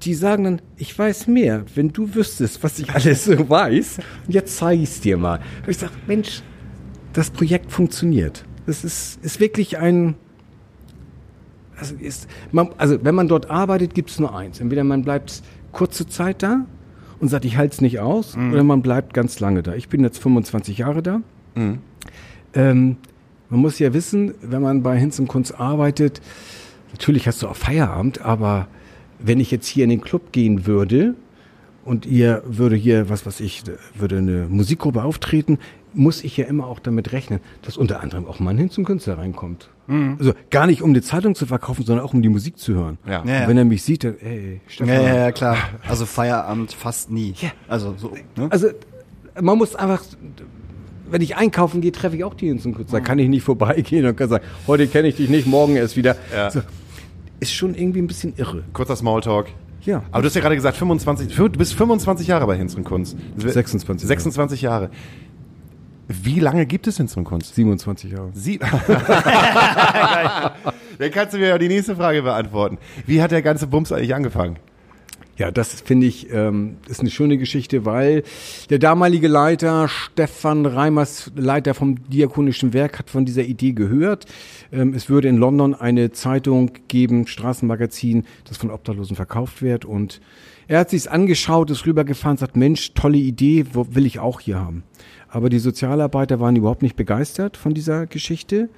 [0.05, 4.35] die sagen dann, ich weiß mehr, wenn du wüsstest, was ich alles so weiß, und
[4.35, 5.41] jetzt zeige ich es dir mal.
[5.63, 6.43] Und ich sage, Mensch,
[7.13, 8.45] das Projekt funktioniert.
[8.67, 10.15] Das ist, ist wirklich ein,
[11.79, 14.61] also, ist, man, also wenn man dort arbeitet, gibt es nur eins.
[14.61, 16.67] Entweder man bleibt kurze Zeit da
[17.21, 19.75] und sagt, ich halte es nicht aus, oder man bleibt ganz lange da.
[19.75, 21.21] Ich bin jetzt 25 Jahre da.
[22.55, 22.97] Ähm,
[23.49, 26.21] man muss ja wissen, wenn man bei Hinz und Kunst arbeitet,
[26.93, 28.69] natürlich hast du auch Feierabend, aber
[29.25, 31.15] wenn ich jetzt hier in den Club gehen würde
[31.85, 33.63] und ihr würde hier, was weiß ich,
[33.95, 35.59] würde eine Musikgruppe auftreten,
[35.93, 38.85] muss ich ja immer auch damit rechnen, dass unter anderem auch mal ein Hinz und
[38.85, 39.69] Künstler reinkommt.
[40.19, 42.99] Also gar nicht, um eine Zeitung zu verkaufen, sondern auch um die Musik zu hören.
[43.07, 43.21] Ja.
[43.21, 43.49] Und Ja, ja.
[43.49, 44.95] wenn er mich sieht, dann, ey, Stefan.
[44.95, 45.59] Ja, ja, ja, klar.
[45.87, 47.35] Also Feierabend fast nie.
[47.37, 47.51] Ja.
[47.69, 48.15] Also so.
[48.35, 48.49] Ne?
[48.51, 48.69] Also
[49.41, 50.03] man muss einfach,
[51.11, 53.01] wenn ich einkaufen gehe, treffe ich auch die Hinz und Künstler.
[53.01, 55.97] Da kann ich nicht vorbeigehen und kann sagen, heute kenne ich dich nicht, morgen erst
[55.97, 56.17] wieder.
[56.35, 56.51] Ja.
[56.51, 56.61] So,
[57.45, 58.65] ist schon irgendwie ein bisschen irre.
[58.73, 59.47] Kurzer Smalltalk.
[59.83, 60.03] Ja.
[60.11, 63.17] Aber du hast ja gerade gesagt, 25, du bist 25 Jahre bei Hinz und Kunst.
[63.37, 64.09] Das wird- 26 Jahre.
[64.09, 64.91] 26 Jahre.
[66.09, 67.55] Wie lange gibt es Hinz und Kunst?
[67.55, 68.31] 27 Jahre.
[68.35, 68.59] Sie
[70.99, 72.79] Dann kannst du mir ja die nächste Frage beantworten.
[73.07, 74.57] Wie hat der ganze Bums eigentlich angefangen?
[75.37, 78.23] Ja, das finde ich ähm, ist eine schöne Geschichte, weil
[78.71, 84.27] der damalige Leiter Stefan Reimers, Leiter vom Diakonischen Werk, hat von dieser Idee gehört.
[84.71, 89.85] Ähm, es würde in London eine Zeitung geben, Straßenmagazin, das von Obdachlosen verkauft wird.
[89.85, 90.21] Und
[90.69, 94.85] er hat sich's angeschaut, ist rübergefahren, sagt, Mensch, tolle Idee, will ich auch hier haben.
[95.29, 98.69] Aber die Sozialarbeiter waren überhaupt nicht begeistert von dieser Geschichte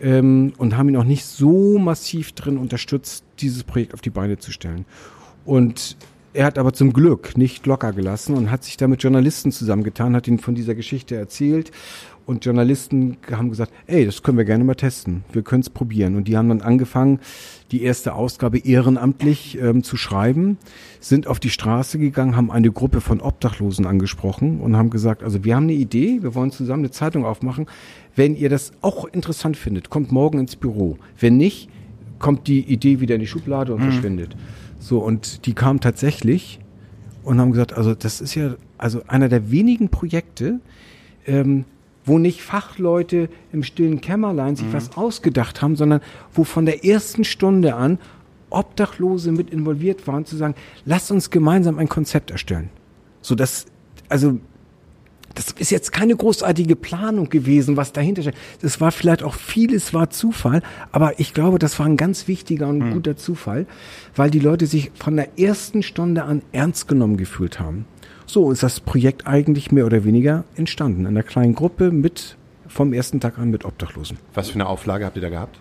[0.00, 4.38] ähm, und haben ihn auch nicht so massiv drin unterstützt, dieses Projekt auf die Beine
[4.38, 4.84] zu stellen.
[5.44, 5.96] Und
[6.34, 10.16] er hat aber zum Glück nicht locker gelassen und hat sich da mit Journalisten zusammengetan,
[10.16, 11.70] hat ihnen von dieser Geschichte erzählt.
[12.24, 15.24] Und Journalisten haben gesagt, ey, das können wir gerne mal testen.
[15.32, 16.16] Wir können es probieren.
[16.16, 17.18] Und die haben dann angefangen,
[17.72, 20.56] die erste Ausgabe ehrenamtlich ähm, zu schreiben,
[21.00, 25.44] sind auf die Straße gegangen, haben eine Gruppe von Obdachlosen angesprochen und haben gesagt, also
[25.44, 27.66] wir haben eine Idee, wir wollen zusammen eine Zeitung aufmachen.
[28.14, 30.98] Wenn ihr das auch interessant findet, kommt morgen ins Büro.
[31.18, 31.68] Wenn nicht,
[32.20, 34.36] kommt die Idee wieder in die Schublade und verschwindet.
[34.82, 36.58] So, und die kamen tatsächlich
[37.22, 40.58] und haben gesagt, also das ist ja also einer der wenigen Projekte,
[41.24, 41.64] ähm,
[42.04, 46.00] wo nicht Fachleute im stillen Kämmerlein sich was ausgedacht haben, sondern
[46.32, 47.98] wo von der ersten Stunde an
[48.50, 52.68] Obdachlose mit involviert waren, zu sagen, lasst uns gemeinsam ein Konzept erstellen.
[53.20, 53.66] So dass,
[54.08, 54.40] also
[55.34, 58.34] das ist jetzt keine großartige Planung gewesen, was dahinter steht.
[58.60, 62.68] Das war vielleicht auch vieles war Zufall, aber ich glaube, das war ein ganz wichtiger
[62.68, 63.66] und guter Zufall,
[64.14, 67.86] weil die Leute sich von der ersten Stunde an ernst genommen gefühlt haben.
[68.26, 71.00] So ist das Projekt eigentlich mehr oder weniger entstanden.
[71.00, 72.36] In einer kleinen Gruppe mit,
[72.68, 74.18] vom ersten Tag an mit Obdachlosen.
[74.34, 75.58] Was für eine Auflage habt ihr da gehabt?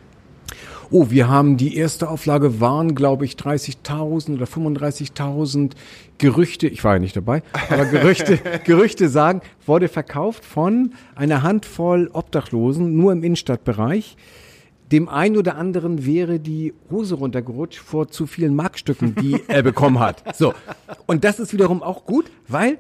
[0.94, 5.72] Oh, wir haben die erste Auflage waren, glaube ich, 30.000 oder 35.000
[6.18, 12.10] Gerüchte, ich war ja nicht dabei, aber Gerüchte, Gerüchte sagen, wurde verkauft von einer Handvoll
[12.12, 14.18] Obdachlosen, nur im Innenstadtbereich.
[14.92, 20.00] Dem einen oder anderen wäre die Hose runtergerutscht vor zu vielen Markstücken, die er bekommen
[20.00, 20.36] hat.
[20.36, 20.54] So.
[21.08, 22.80] Und das ist wiederum auch gut, weil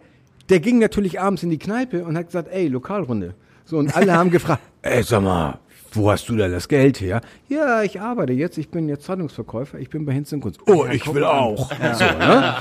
[0.49, 3.35] der ging natürlich abends in die Kneipe und hat gesagt, ey, Lokalrunde.
[3.63, 5.59] So, und alle haben gefragt, ey, sag mal,
[5.91, 7.21] wo hast du denn das Geld her?
[7.49, 10.59] Ja, ich arbeite jetzt, ich bin jetzt Zeitungsverkäufer, ich bin bei Hinz und Kunst.
[10.67, 11.29] Oh, Ja, ich will an.
[11.37, 11.71] auch.
[11.93, 12.55] So, ne?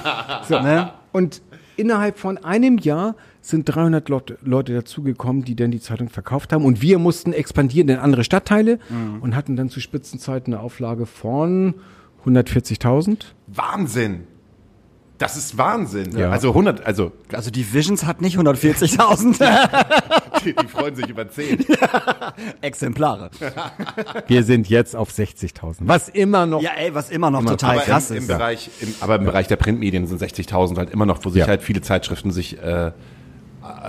[0.48, 0.90] so, Ne?
[1.12, 1.42] Und
[1.76, 6.64] innerhalb von einem Jahr sind 300 Leute, Leute dazugekommen, die dann die Zeitung verkauft haben.
[6.64, 9.22] Und wir mussten expandieren in andere Stadtteile Mhm.
[9.22, 11.74] und hatten dann zu Spitzenzeiten eine Auflage von
[12.26, 13.34] 140.000.
[13.46, 14.24] Wahnsinn.
[15.20, 16.16] Das ist Wahnsinn.
[16.16, 16.30] Ja.
[16.30, 19.38] Also 100, also Also die Visions hat nicht 140.000
[20.44, 21.66] die, die freuen sich über 10.
[22.62, 23.30] Exemplare.
[24.26, 25.80] Wir sind jetzt auf 60.000.
[25.80, 26.62] Was immer noch.
[26.62, 28.28] Ja, ey, was immer noch total aber krass im, im ist.
[28.28, 31.48] Bereich, im, aber im Bereich der Printmedien sind 60.000 halt immer noch, wo sich Ja.
[31.48, 32.92] halt viele Zeitschriften sich äh,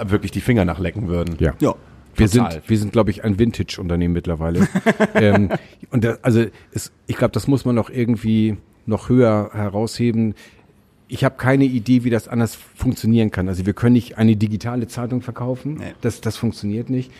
[0.03, 1.37] wirklich die Finger nachlecken würden.
[1.39, 1.53] Ja.
[1.59, 1.75] Ja.
[2.13, 2.51] Wir Total.
[2.51, 4.67] sind, wir sind, glaube ich, ein Vintage-Unternehmen mittlerweile.
[5.15, 5.49] ähm,
[5.91, 10.35] und da, also es, ich glaube, das muss man noch irgendwie noch höher herausheben.
[11.11, 13.49] Ich habe keine Idee, wie das anders funktionieren kann.
[13.49, 15.73] Also wir können nicht eine digitale Zeitung verkaufen.
[15.73, 15.93] Nee.
[15.99, 17.11] Das, das funktioniert nicht.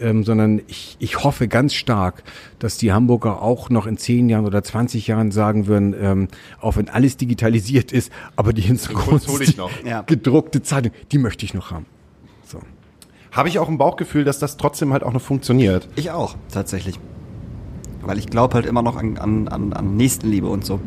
[0.00, 2.24] Ähm, sondern ich, ich hoffe ganz stark,
[2.58, 6.28] dass die Hamburger auch noch in 10 Jahren oder 20 Jahren sagen würden, ähm,
[6.58, 9.70] auch wenn alles digitalisiert ist, aber die Hintergrund hol ich noch.
[9.84, 10.00] Ja.
[10.02, 11.84] gedruckte Zeitung, die möchte ich noch haben.
[12.46, 12.60] So.
[13.30, 15.86] Habe ich auch ein Bauchgefühl, dass das trotzdem halt auch noch funktioniert.
[15.96, 16.98] Ich auch, tatsächlich.
[18.00, 20.80] Weil ich glaube halt immer noch an, an, an, an Nächstenliebe und so.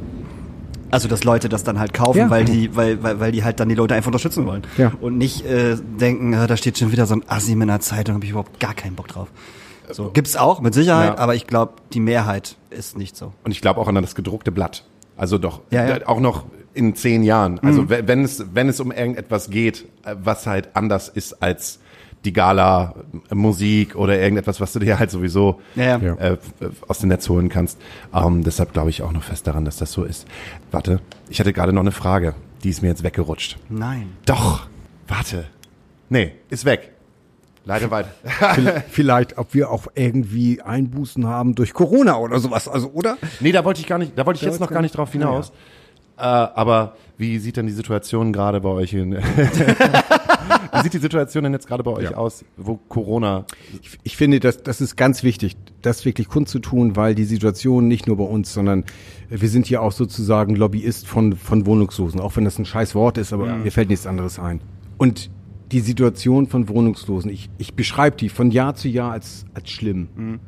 [0.91, 2.29] Also, dass Leute das dann halt kaufen, Ja.
[2.29, 4.63] weil die, weil, weil, weil die halt dann die Leute einfach unterstützen wollen.
[4.77, 4.91] Ja.
[5.01, 8.15] Und nicht äh, denken, äh, da steht schon wieder so ein Assi in der Zeitung,
[8.15, 9.27] habe ich überhaupt gar keinen Bock drauf.
[9.89, 11.17] So, gibt's auch, mit Sicherheit, Ja.
[11.17, 13.33] aber ich glaube, die Mehrheit ist nicht so.
[13.43, 14.83] Und ich glaube auch an das gedruckte Blatt.
[15.15, 16.07] Also doch, Ja, ja.
[16.07, 17.59] auch noch in zehn Jahren.
[17.59, 21.79] Also we- wenn es, wenn es um irgendetwas geht, äh, was halt anders ist als
[22.27, 22.93] die Gala
[23.31, 25.97] äh, Musik oder irgendetwas, was du dir halt sowieso Ja, ja.
[25.97, 26.13] Ja.
[26.15, 27.79] Äh, f- aus dem Netz holen kannst.
[28.13, 30.27] Ähm, deshalb glaube ich auch noch fest daran, dass das so ist.
[30.71, 33.57] Warte, ich hatte gerade noch eine Frage, die ist mir jetzt weggerutscht.
[33.69, 34.09] Nein.
[34.25, 34.67] Doch,
[35.07, 35.45] warte.
[36.09, 36.91] Nee, ist weg.
[37.65, 38.09] Leite weiter.
[38.89, 43.17] Vielleicht, ob wir auch irgendwie Einbußen haben durch Corona oder sowas, also oder?
[43.41, 45.11] Nee, da wollte ich gar nicht, da wollte ich Da jetzt noch gar nicht drauf
[45.11, 45.51] hinaus.
[46.17, 49.11] Äh, aber wie sieht denn die Situation gerade bei euch in,
[50.73, 52.17] wie sieht die Situation denn jetzt gerade bei euch Ja.
[52.17, 53.45] aus, wo Corona,
[53.81, 58.07] Ich, ich finde, das, das ist ganz wichtig, das wirklich kundzutun, weil die Situation nicht
[58.07, 58.83] nur bei uns, sondern
[59.29, 63.17] wir sind hier auch sozusagen Lobbyist von, von Wohnungslosen, auch wenn das ein scheiß Wort
[63.17, 64.61] ist, aber mir fällt nichts anderes ein.
[64.97, 65.29] Und
[65.71, 70.07] die Situation von Wohnungslosen, ich, ich beschreibe die von Jahr zu Jahr als, als schlimm.
[70.15, 70.39] Und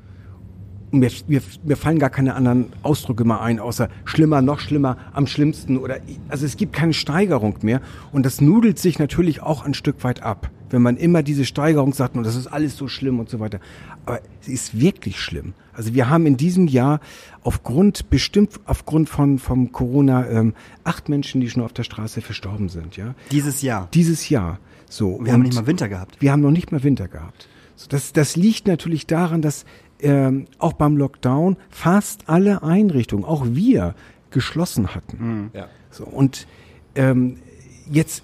[0.92, 5.28] mir, mir, mir fallen gar keine anderen Ausdrücke mehr ein, außer schlimmer, noch schlimmer, am
[5.28, 5.98] schlimmsten oder
[6.30, 10.24] also es gibt keine Steigerung mehr und das nudelt sich natürlich auch ein Stück weit
[10.24, 13.40] ab, wenn man immer diese Steigerung sagt und das ist alles so schlimm und so
[13.40, 13.60] weiter.
[14.06, 15.54] Aber sie ist wirklich schlimm.
[15.74, 17.00] Also wir haben in diesem Jahr
[17.44, 22.70] aufgrund bestimmt aufgrund von vom Corona ähm, acht Menschen, die schon auf der Straße verstorben
[22.70, 23.14] sind, ja.
[23.32, 23.88] Dieses Jahr.
[23.94, 24.60] Dieses Jahr.
[24.90, 25.20] So.
[25.24, 26.18] Wir haben Und- nicht mal Winter gehabt.
[26.20, 27.48] wir haben noch nicht mal Winter gehabt.
[27.76, 29.64] So, das, das liegt natürlich daran, dass
[30.02, 33.96] ähm, auch beim Lockdown fast alle Einrichtungen, auch wir,
[34.32, 35.52] geschlossen hatten.
[35.54, 35.68] ja.
[35.92, 36.48] So, und
[36.96, 37.38] ähm,
[37.90, 38.24] jetzt,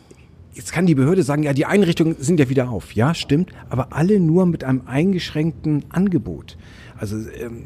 [0.53, 2.93] jetzt kann die Behörde sagen, ja, die Einrichtungen sind ja wieder auf.
[2.93, 6.57] Ja, stimmt, aber alle nur mit einem eingeschränkten Angebot.
[6.97, 7.63] Also ähm,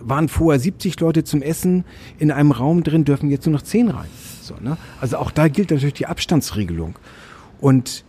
[0.00, 1.84] waren vorher 70 Leute zum Essen
[2.18, 4.08] in einem Raum drin, dürfen jetzt nur noch 10 rein.
[4.42, 4.76] So, ne?
[5.00, 6.98] Also auch da gilt natürlich die Abstandsregelung.
[7.60, 8.04] Und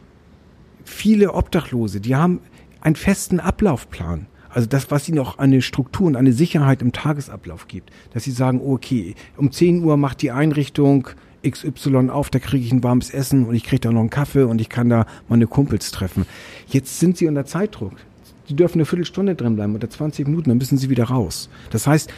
[0.84, 2.42] viele Obdachlose, die haben
[2.82, 4.28] einen festen Ablaufplan.
[4.58, 7.92] Also das, was ihnen auch eine Struktur und eine Sicherheit im Tagesablauf gibt.
[8.16, 11.10] Dass sie sagen, okay, um 10 Uhr macht die Einrichtung
[11.48, 14.42] XY auf, da kriege ich ein warmes Essen und ich kriege da noch einen Kaffee
[14.42, 16.26] und ich kann da meine Kumpels treffen.
[16.70, 17.94] Jetzt sind sie unter Zeitdruck.
[18.50, 21.50] Die dürfen eine Viertelstunde drin bleiben oder 20 Minuten, dann müssen sie wieder raus.
[21.70, 22.12] Das heißt,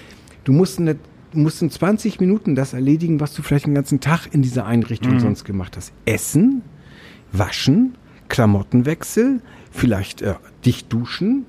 [0.45, 0.95] du musst, eine,
[1.34, 5.19] musst in 20 Minuten das erledigen, was du vielleicht den ganzen Tag in dieser Einrichtung
[5.19, 5.91] sonst gemacht hast.
[6.06, 6.62] Essen,
[7.34, 7.95] waschen,
[8.30, 11.45] Klamottenwechsel, vielleicht äh, dich duschen,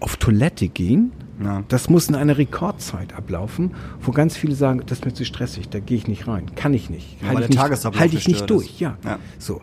[0.00, 1.12] auf Toilette gehen.
[1.42, 1.64] Ja.
[1.68, 5.70] Das muss in einer Rekordzeit ablaufen, wo ganz viele sagen, das ist mir zu stressig,
[5.70, 8.50] da gehe ich nicht rein, kann ich nicht, Ja, halte ich nicht, halte ich nicht
[8.50, 8.98] durch, ja.
[9.04, 9.18] Ja.
[9.38, 9.62] So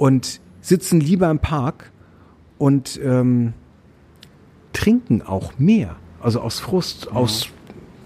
[0.00, 1.92] und sitzen lieber im Park
[2.56, 3.52] und ähm,
[4.72, 7.48] trinken auch mehr, also aus Frust, aus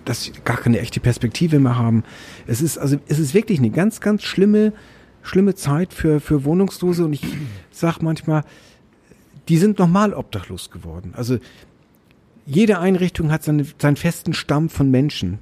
[0.05, 2.03] dass sie gar keine echte Perspektive mehr haben.
[2.49, 4.73] Es ist also es ist wirklich eine ganz ganz schlimme
[5.23, 7.25] schlimme Zeit für für Wohnungslose und ich
[7.71, 8.43] sag manchmal,
[9.49, 11.13] die sind normal obdachlos geworden.
[11.15, 11.39] Also
[12.47, 15.39] jede Einrichtung hat seine, seinen festen Stamm von Menschen,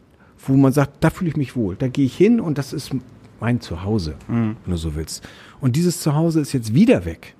[0.46, 2.90] wo man sagt, da fühle ich mich wohl, da gehe ich hin und das ist
[3.40, 5.28] mein Zuhause, wenn du so willst.
[5.60, 7.34] Und dieses Zuhause ist jetzt wieder weg.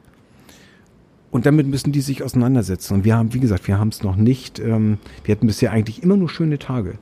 [1.31, 2.95] Und damit müssen die sich auseinandersetzen.
[2.95, 6.03] Und wir haben, wie gesagt, wir haben es noch nicht, ähm, wir hatten bisher eigentlich
[6.03, 6.99] immer nur schöne Tage.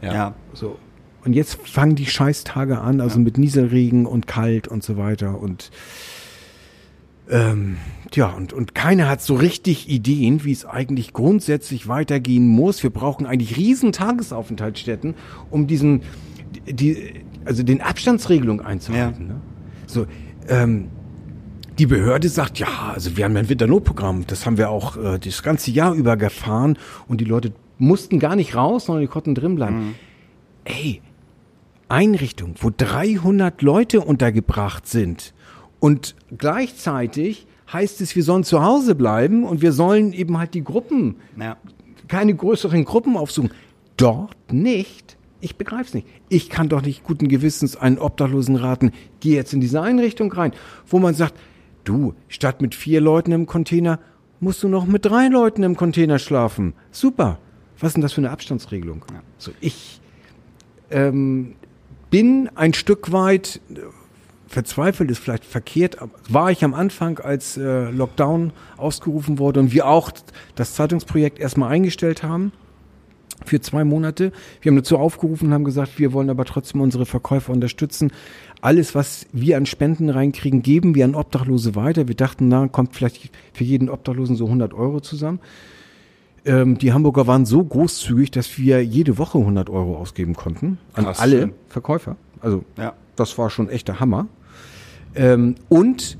[0.00, 0.34] Ja.
[0.54, 0.78] So.
[1.24, 5.40] Und jetzt fangen die Scheißtage an, also mit Nieselregen und kalt und so weiter.
[5.40, 5.70] Und
[7.32, 7.78] Ähm,
[8.12, 12.82] ja, und, und keiner hat so richtig Ideen, wie es eigentlich grundsätzlich weitergehen muss.
[12.82, 15.14] Wir brauchen eigentlich riesen Tagesaufenthaltsstätten,
[15.50, 16.02] um diesen,
[16.66, 19.28] die, also den Abstandsregelungen einzuhalten.
[19.28, 19.40] Ne?
[19.86, 20.06] So,
[20.46, 20.88] ähm,
[21.78, 25.42] die Behörde sagt, ja, also wir haben ein Winternotprogramm, das haben wir auch äh, das
[25.42, 29.54] ganze Jahr über gefahren und die Leute mussten gar nicht raus, sondern die konnten drin
[29.54, 29.86] bleiben.
[29.86, 29.94] Mhm.
[30.64, 31.00] Ey,
[31.88, 35.32] Einrichtung, wo 300 Leute untergebracht sind
[35.82, 40.62] und gleichzeitig heißt es, wir sollen zu Hause bleiben und wir sollen eben halt die
[40.62, 41.56] Gruppen, Ja.
[42.06, 43.50] keine größeren Gruppen aufsuchen.
[43.96, 45.16] Dort nicht.
[45.40, 46.06] Ich begreif's nicht.
[46.28, 50.52] Ich kann doch nicht guten Gewissens einen Obdachlosen raten, geh jetzt in diese Einrichtung rein,
[50.86, 51.34] wo man sagt,
[51.82, 53.98] du, statt mit vier Leuten im Container,
[54.38, 56.74] musst du noch mit drei Leuten im Container schlafen.
[56.92, 57.40] Super.
[57.80, 59.04] Was ist denn das für eine Abstandsregelung?
[59.38, 60.00] So, ich
[60.92, 61.56] ähm,
[62.10, 63.60] bin ein Stück weit
[64.52, 65.96] verzweifelt, ist vielleicht verkehrt,
[66.28, 70.10] war ich am Anfang, als äh, Lockdown ausgerufen wurde und wir auch
[70.54, 72.52] das Zeitungsprojekt erstmal eingestellt haben
[73.44, 74.30] für zwei Monate.
[74.60, 78.12] Wir haben dazu aufgerufen und haben gesagt, wir wollen aber trotzdem unsere Verkäufer unterstützen.
[78.60, 82.06] Alles, was wir an Spenden reinkriegen, geben wir an Obdachlose weiter.
[82.06, 85.40] Wir dachten, na, kommt vielleicht für jeden Obdachlosen so 100 Euro zusammen.
[86.44, 91.04] Ähm, die Hamburger waren so großzügig, dass wir jede Woche 100 Euro ausgeben konnten an
[91.04, 91.52] Krass, alle schön.
[91.68, 92.16] Verkäufer.
[92.40, 92.92] Also Ja.
[93.16, 94.26] das war schon echter Hammer.
[95.14, 96.18] Ähm, und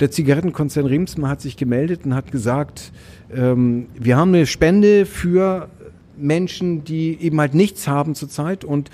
[0.00, 2.92] der Zigarettenkonzern Remsmar hat sich gemeldet und hat gesagt,
[3.32, 5.68] ähm, wir haben eine Spende für
[6.16, 8.64] Menschen, die eben halt nichts haben zurzeit.
[8.64, 8.90] Und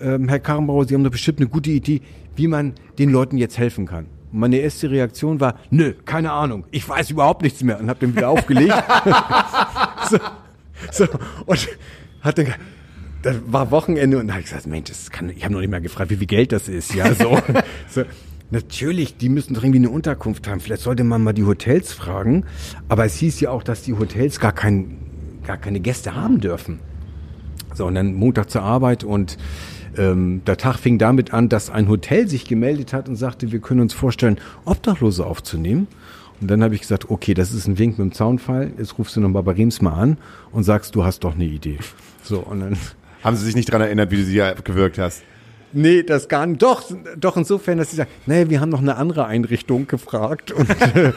[0.00, 2.00] ähm, Herr Karrenbauer, Sie haben doch bestimmt eine gute Idee,
[2.36, 4.06] wie man den Leuten jetzt helfen kann.
[4.32, 8.00] Und meine erste Reaktion war, nö, keine Ahnung, ich weiß überhaupt nichts mehr und habe
[8.00, 8.72] den wieder aufgelegt.
[10.10, 10.18] so,
[10.92, 11.08] so,
[11.46, 11.68] und
[12.20, 12.46] hatte,
[13.22, 15.70] das war Wochenende und da habe ich gesagt, Mensch, das kann, ich habe noch nicht
[15.70, 17.38] mal gefragt, wie viel Geld das ist, ja, so.
[17.88, 18.02] so.
[18.50, 20.60] Natürlich, die müssen doch irgendwie eine Unterkunft haben.
[20.60, 22.44] Vielleicht sollte man mal die Hotels fragen.
[22.88, 24.96] Aber es hieß ja auch, dass die Hotels gar, kein,
[25.46, 26.80] gar keine Gäste haben dürfen.
[27.74, 29.36] So, und dann Montag zur Arbeit und
[29.96, 33.58] ähm, der Tag fing damit an, dass ein Hotel sich gemeldet hat und sagte, wir
[33.60, 35.86] können uns vorstellen, Obdachlose aufzunehmen.
[36.40, 38.72] Und dann habe ich gesagt, okay, das ist ein Wink mit dem Zaunfall.
[38.78, 40.18] Jetzt rufst du nochmal bei Rems mal an
[40.52, 41.78] und sagst, du hast doch eine Idee.
[42.22, 42.76] So, und dann
[43.22, 45.22] Haben Sie sich nicht dran erinnert, wie du sie ja gewirkt hast?
[45.72, 46.62] Nee, das gar nicht.
[46.62, 46.82] Doch,
[47.16, 51.12] doch insofern, dass sie sagen, naja, wir haben noch eine andere Einrichtung gefragt und äh,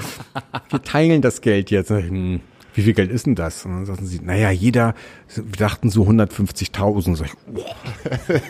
[0.70, 1.90] wir teilen das Geld jetzt.
[1.90, 2.42] Hm,
[2.74, 3.66] wie viel Geld ist denn das?
[3.66, 4.96] Und dann sagten sie, naja, jeder,
[5.36, 7.16] wir dachten so 150.000.
[7.16, 7.76] Sag ich, boah.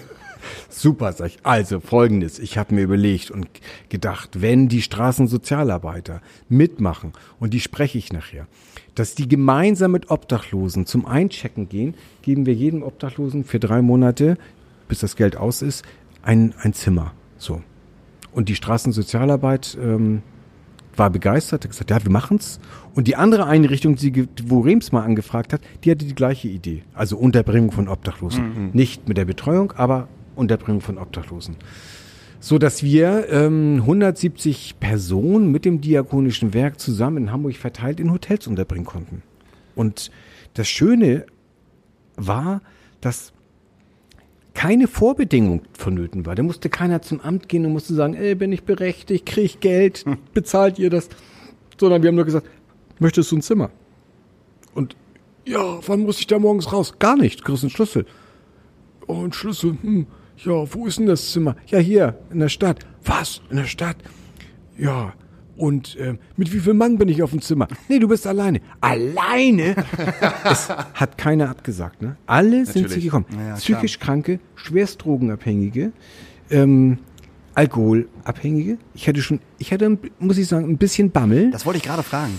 [0.69, 1.39] Super, sag ich.
[1.43, 3.47] Also folgendes, ich habe mir überlegt und
[3.89, 8.47] gedacht, wenn die Straßensozialarbeiter mitmachen, und die spreche ich nachher,
[8.95, 14.37] dass die gemeinsam mit Obdachlosen zum Einchecken gehen, geben wir jedem Obdachlosen für drei Monate,
[14.91, 15.85] bis das Geld aus ist,
[16.21, 17.13] ein, ein Zimmer.
[17.37, 17.61] So.
[18.33, 20.21] Und die Straßensozialarbeit ähm,
[20.97, 22.59] war begeistert, hat gesagt, ja, wir machen's.
[22.93, 26.83] Und die andere Einrichtung, die, wo Rems mal angefragt hat, die hatte die gleiche Idee.
[26.93, 28.71] Also Unterbringung von Obdachlosen.
[28.73, 31.55] Nicht mit der Betreuung, aber Unterbringung von Obdachlosen.
[32.41, 38.11] So dass wir ähm, 170 Personen mit dem Diakonischen Werk zusammen in Hamburg verteilt in
[38.11, 39.23] Hotels unterbringen konnten.
[39.73, 40.11] Und
[40.55, 41.27] das Schöne
[42.17, 42.61] war,
[42.99, 43.31] dass
[44.53, 46.35] keine Vorbedingung vonnöten war.
[46.35, 49.59] Da musste keiner zum Amt gehen und musste sagen, ey, bin ich berechtigt, krieg ich
[49.59, 51.09] Geld, bezahlt ihr das?
[51.79, 52.47] Sondern wir haben nur gesagt,
[52.99, 53.71] möchtest du ein Zimmer?
[54.73, 54.95] Und
[55.45, 56.99] ja, wann muss ich da morgens raus?
[56.99, 58.05] Gar nicht, du kriegst einen Schlüssel.
[59.07, 60.05] Oh, ein Schlüssel, hm,
[60.37, 61.55] ja, wo ist denn das Zimmer?
[61.67, 62.79] Ja, hier, in der Stadt.
[63.03, 63.41] Was?
[63.49, 63.97] In der Stadt?
[64.77, 65.13] Ja.
[65.61, 67.67] Und ähm, mit wie viel Mann bin ich auf dem Zimmer?
[67.87, 68.61] Nee, du bist alleine.
[68.79, 69.75] Alleine?
[70.43, 72.15] es hat keiner abgesagt, ne?
[72.25, 73.03] Alle sind sie Natürlich.
[73.03, 73.25] gekommen.
[73.37, 75.91] Ja, Psychisch Kranke, Schwerstdrogenabhängige,
[76.49, 76.97] ähm,
[77.53, 78.79] Alkoholabhängige.
[78.95, 81.51] Ich hatte schon, ich hatte, muss ich sagen, ein bisschen Bammel.
[81.51, 82.33] Das wollte ich gerade fragen.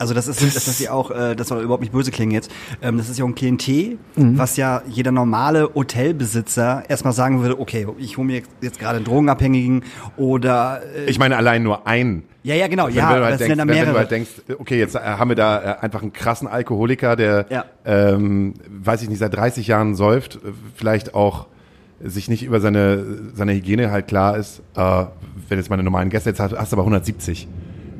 [0.00, 2.50] Also das ist, das ist ja auch, äh, das soll überhaupt nicht böse klingen jetzt,
[2.80, 4.38] ähm, das ist ja auch ein Klientel, Mhm.
[4.38, 8.96] was ja jeder normale Hotelbesitzer erstmal sagen würde, okay, ich hole mir jetzt, jetzt gerade
[8.96, 9.82] einen Drogenabhängigen
[10.16, 12.22] oder äh, Ich meine allein nur ein.
[12.42, 14.30] ja, ja, genau, Wenn, ja, du aber halt das denkst, wenn, wenn du halt denkst,
[14.58, 17.64] okay, jetzt äh, haben wir da äh, einfach einen krassen Alkoholiker, der, Ja.
[17.84, 20.38] ähm, weiß ich nicht, seit 30 Jahren säuft, äh,
[20.74, 21.46] vielleicht auch
[22.02, 24.62] sich nicht über seine, seine Hygiene halt klar ist.
[24.74, 25.04] Äh,
[25.50, 27.46] wenn jetzt meine normalen Gäste jetzt hast, hast du aber 170,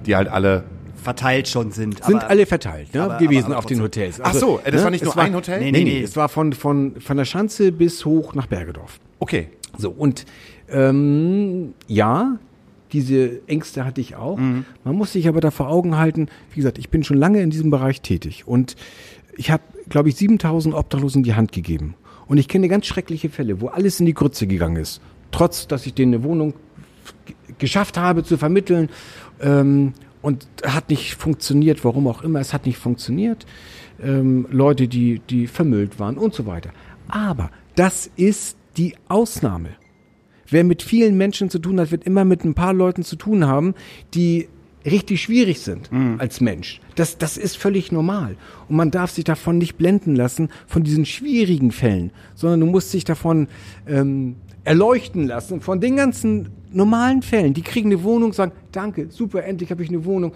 [0.06, 0.64] die halt alle
[1.00, 2.02] verteilt schon sind.
[2.04, 3.80] sind aber, alle verteilt ne, aber- gewesen aber- aber auf den.
[3.82, 4.20] Hotels.
[4.20, 5.58] Also, Ach so, das war nicht nur ein Hotel?
[5.60, 6.02] Nee, Nee, nee, nee.
[6.02, 8.98] Es war von, von, von der Schanze bis hoch nach Bergedorf.
[9.18, 9.48] Okay.
[9.78, 10.26] So, und
[10.68, 12.38] ähm, ja,
[12.92, 14.36] diese Ängste hatte ich auch.
[14.38, 17.50] Man muss sich aber da vor Augen halten, wie gesagt, ich bin schon lange in
[17.50, 18.74] diesem Bereich tätig und
[19.36, 21.94] ich habe, glaube ich, 7000 Obdachlosen die Hand gegeben.
[22.26, 25.00] Und ich kenne ganz schreckliche Fälle, wo alles in die Grütze gegangen ist.
[25.30, 26.54] Trotz, dass ich denen eine Wohnung
[27.58, 28.88] geschafft habe zu vermitteln.
[29.40, 29.92] Ähm,
[30.22, 33.46] und hat nicht funktioniert, warum auch immer, es hat nicht funktioniert.
[34.02, 36.70] Ähm, Leute, die, die vermüllt waren und so weiter.
[37.08, 39.70] Aber das ist die Ausnahme.
[40.48, 43.46] Wer mit vielen Menschen zu tun hat, wird immer mit ein paar Leuten zu tun
[43.46, 43.74] haben,
[44.14, 44.48] die
[44.84, 46.80] richtig schwierig sind als Mensch.
[46.94, 48.36] Das, das ist völlig normal.
[48.68, 52.92] Und man darf sich davon nicht blenden lassen, von diesen schwierigen Fällen, sondern du musst
[52.92, 53.48] dich davon
[53.86, 57.54] ähm, erleuchten lassen, von den ganzen normalen Fällen.
[57.54, 60.32] Die kriegen eine Wohnung, sagen, danke, super, endlich habe ich eine Wohnung.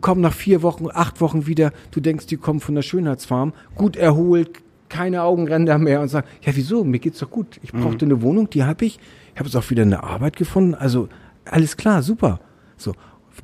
[0.00, 3.96] Kommen nach vier Wochen, acht Wochen wieder, du denkst, die kommen von der Schönheitsfarm, gut
[3.96, 7.58] erholt, keine Augenränder mehr und sagen, ja wieso, mir geht's doch gut.
[7.62, 8.98] Ich brauchte eine Wohnung, die habe ich.
[9.34, 10.74] Ich habe jetzt auch wieder eine Arbeit gefunden.
[10.74, 11.08] Also
[11.44, 12.40] alles klar, super.
[12.76, 12.94] So,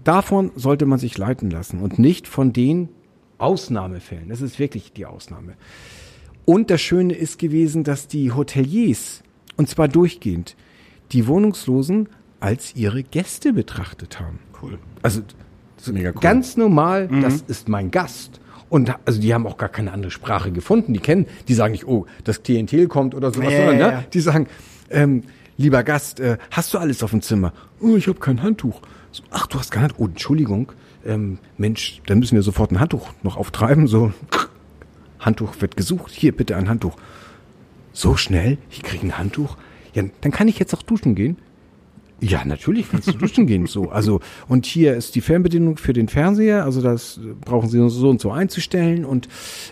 [0.05, 2.91] davon sollte man sich leiten lassen und nicht von den
[3.39, 4.29] Ausnahmefällen.
[4.29, 5.55] Das ist wirklich die Ausnahme.
[6.45, 9.23] Und das Schöne ist gewesen, dass die Hoteliers,
[9.63, 10.57] und zwar durchgehend,
[11.13, 12.09] die Wohnungslosen
[12.41, 14.41] als ihre Gäste betrachtet haben.
[14.61, 14.77] Cool.
[15.03, 15.21] Also
[15.87, 16.13] cool.
[16.21, 18.41] ganz normal, das ist mein Gast.
[18.69, 20.95] Und also die haben auch gar keine andere Sprache gefunden.
[20.95, 23.93] Die kennen, die sagen nicht, oh, das Klientel kommt oder sowas, Ja, sondern ja, ne,
[23.93, 24.05] ja.
[24.13, 24.49] die sagen,
[24.91, 25.23] ähm,
[25.57, 27.53] lieber Gast, äh, hast du alles auf dem Zimmer?
[27.79, 28.83] Oh, ich habe kein Handtuch.
[29.13, 30.01] So, ach, du hast kein Handtuch.
[30.01, 30.73] Oh, Entschuldigung.
[31.07, 33.87] Ähm, Mensch, dann müssen wir sofort ein Handtuch noch auftreiben.
[33.87, 34.13] So,
[35.21, 36.11] Handtuch wird gesucht.
[36.11, 36.97] Hier, bitte ein Handtuch.
[37.93, 38.59] So schnell?
[38.71, 39.57] Ich kriege ein Handtuch?
[39.95, 41.37] Ja, dann kann ich jetzt auch duschen gehen.
[42.21, 43.67] Ja, natürlich kannst du duschen gehen.
[43.67, 46.65] So, also und hier ist die Fernbedienung für den Fernseher.
[46.65, 49.29] Also das äh, brauchen Sie so und so einzustellen und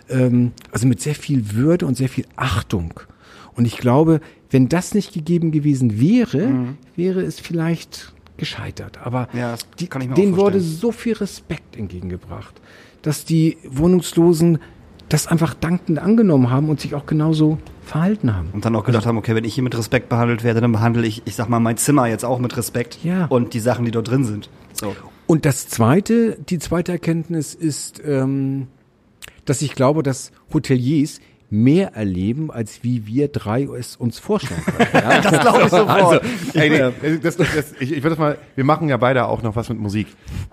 [0.08, 3.00] ähm, also mit sehr viel Würde und sehr viel Achtung.
[3.54, 8.98] Und ich glaube, wenn das nicht gegeben gewesen wäre, wäre es vielleicht gescheitert.
[9.04, 9.38] Aber Mhm.
[9.38, 12.60] Ja, die, denen wurde so viel Respekt entgegengebracht,
[13.02, 14.58] dass die Wohnungslosen
[15.08, 17.58] das einfach dankend angenommen haben und sich auch genauso
[17.90, 18.50] verhalten haben.
[18.52, 21.06] Und dann auch gedacht haben, okay, wenn ich hier mit Respekt behandelt werde, dann behandle
[21.06, 22.98] ich, ich sag mal, mein Zimmer jetzt auch mit Respekt.
[23.02, 23.26] Ja.
[23.26, 24.48] Und die Sachen, die dort drin sind.
[24.72, 24.94] So.
[25.26, 28.68] Und das zweite, die zweite Erkenntnis ist, ähm,
[29.44, 31.20] dass ich glaube, dass Hoteliers
[31.50, 34.88] mehr erleben, als wie wir drei es uns vorstellen können.
[34.94, 35.20] Ja?
[35.20, 36.22] Das glaube ich sofort.
[36.54, 37.46] Ey, nee, das, das,
[37.80, 40.06] ich, ich würde das mal, wir machen ja beide auch noch was mit Musik.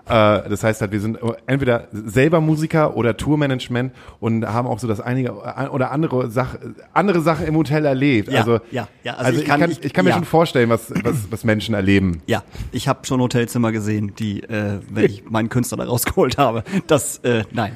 [0.06, 4.88] Äh, das heißt halt, wir sind entweder selber Musiker oder Tourmanagement und haben auch so
[4.88, 5.32] das einige
[5.70, 8.30] oder andere Sache, andere Sachen im Hotel erlebt.
[8.32, 9.14] Ja, also, ja, ja.
[9.14, 10.16] Also Also, ich ich, kann- ich- ich, kann mir ja.
[10.16, 12.22] schon vorstellen, was, was, was Menschen erleben.
[12.26, 12.42] Ja,
[12.72, 17.18] ich habe schon Hotelzimmer gesehen, die, äh, wenn ich meinen Künstler da rausgeholt habe, das,
[17.18, 17.72] äh, nein.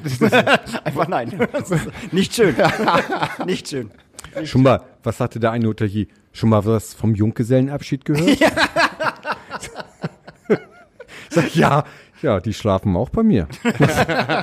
[0.83, 1.31] Einfach nein.
[2.11, 2.55] Nicht schön.
[3.45, 3.91] Nicht schön.
[4.45, 6.07] Schon mal, was sagte der eine Hotelier?
[6.31, 8.39] Schon mal was vom Junggesellenabschied gehört?
[8.39, 8.49] Ja.
[11.29, 11.83] Sag, ja,
[12.21, 13.47] ja, die schlafen auch bei mir.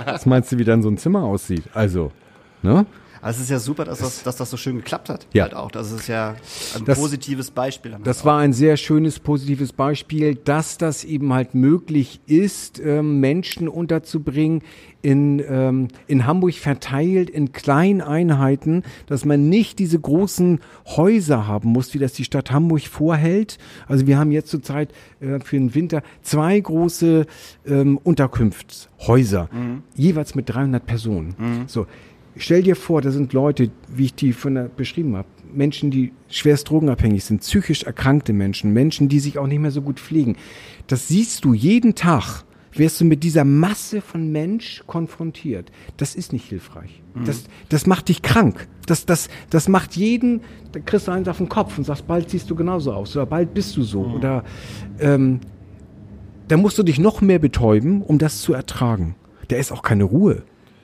[0.07, 1.63] Was meinst du, wie dann so ein Zimmer aussieht?
[1.73, 2.11] Also,
[2.63, 2.85] ne?
[3.23, 5.27] Also es ist ja super, dass das, dass das so schön geklappt hat.
[5.35, 5.43] Ja.
[5.45, 5.71] Halt auch.
[5.71, 6.37] Das ist ja
[6.75, 7.95] ein Das- positives Beispiel.
[8.03, 13.21] Das halt war ein sehr schönes, positives Beispiel, dass das eben halt möglich ist, ähm,
[13.21, 14.63] Menschen unterzubringen
[15.03, 21.71] in, ähm, in Hamburg verteilt in kleinen Einheiten, dass man nicht diese großen Häuser haben
[21.71, 23.59] muss, wie das die Stadt Hamburg vorhält.
[23.87, 27.27] Also wir haben jetzt zurzeit äh, für den Winter zwei große
[27.67, 29.49] ähm, Unterkunftshäuser,
[29.95, 31.35] jeweils mit 300 Personen.
[31.67, 31.87] So.
[32.37, 36.13] Stell dir vor, da sind Leute, wie ich die von der beschrieben habe, Menschen, die
[36.29, 40.37] schwerst drogenabhängig sind, psychisch erkrankte Menschen, Menschen, die sich auch nicht mehr so gut pflegen.
[40.87, 42.45] Das siehst du jeden Tag.
[42.73, 45.73] Wirst du mit dieser Masse von Mensch konfrontiert.
[45.97, 47.03] Das ist nicht hilfreich.
[47.25, 48.69] Das, das macht dich krank.
[48.87, 50.43] Das, das, das macht jeden,
[50.73, 53.27] da kriegst du eins auf den Kopf und sagst, bald siehst du genauso aus oder
[53.27, 54.03] bald bist du so.
[54.05, 54.45] Oder
[55.01, 55.41] ähm,
[56.49, 59.17] da musst du dich noch mehr betäuben, um das zu ertragen.
[59.49, 60.43] Da ist auch keine Ruhe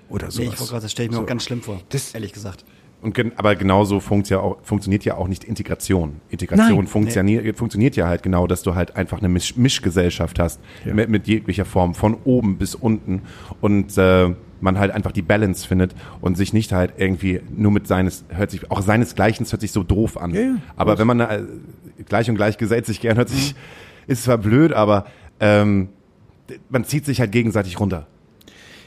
[0.09, 0.55] oder Nee, sowas.
[0.55, 1.80] ich wollte gerade, das stelle ich mir auch ganz schlimm vor.
[1.91, 2.64] Das- ehrlich gesagt.
[3.07, 6.17] Und gen aber genauso funkt ja auch, funktioniert ja auch nicht Integration.
[6.29, 6.87] Integration Nein.
[6.89, 11.29] funktioniert, funktioniert ja halt genau, dass du halt einfach eine Misch Mischgesellschaft hast mit, mit
[11.29, 13.23] jeglicher Form, von oben bis unten
[13.61, 17.87] und äh, man halt einfach die Balance findet und sich nicht halt irgendwie nur mit
[17.87, 20.35] seines, hört sich, auch seinesgleichen hört sich so doof an.
[20.35, 20.57] Ja, ja.
[20.75, 21.43] aber wenn man äh,
[22.07, 23.55] gleich und gleich gesellt sich gern, hört sich,
[24.09, 25.07] ist zwar blöd, aber
[25.39, 25.91] ähm,
[26.71, 28.09] man zieht sich halt gegenseitig runter.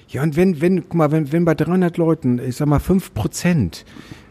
[0.09, 3.13] Ja, und wenn, wenn, guck mal, wenn, wenn bei 300 Leuten, ich sag mal, 5
[3.13, 3.85] Prozent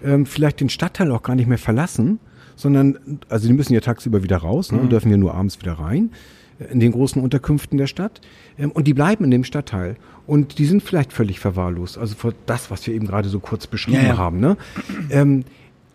[0.04, 2.18] ähm, vielleicht den Stadtteil auch gar nicht mehr verlassen,
[2.56, 5.74] sondern, also die müssen ja tagsüber wieder raus ne, und dürfen ja nur abends wieder
[5.74, 6.10] rein,
[6.58, 8.20] äh, in den großen Unterkünften der Stadt.
[8.58, 9.96] Ähm, und die bleiben in dem Stadtteil.
[10.26, 11.96] Und die sind vielleicht völlig verwahrlost.
[11.96, 14.18] Also für das, was wir eben gerade so kurz beschrieben Ja, ja.
[14.18, 14.40] haben.
[14.40, 14.56] Ne?
[15.10, 15.44] Ähm,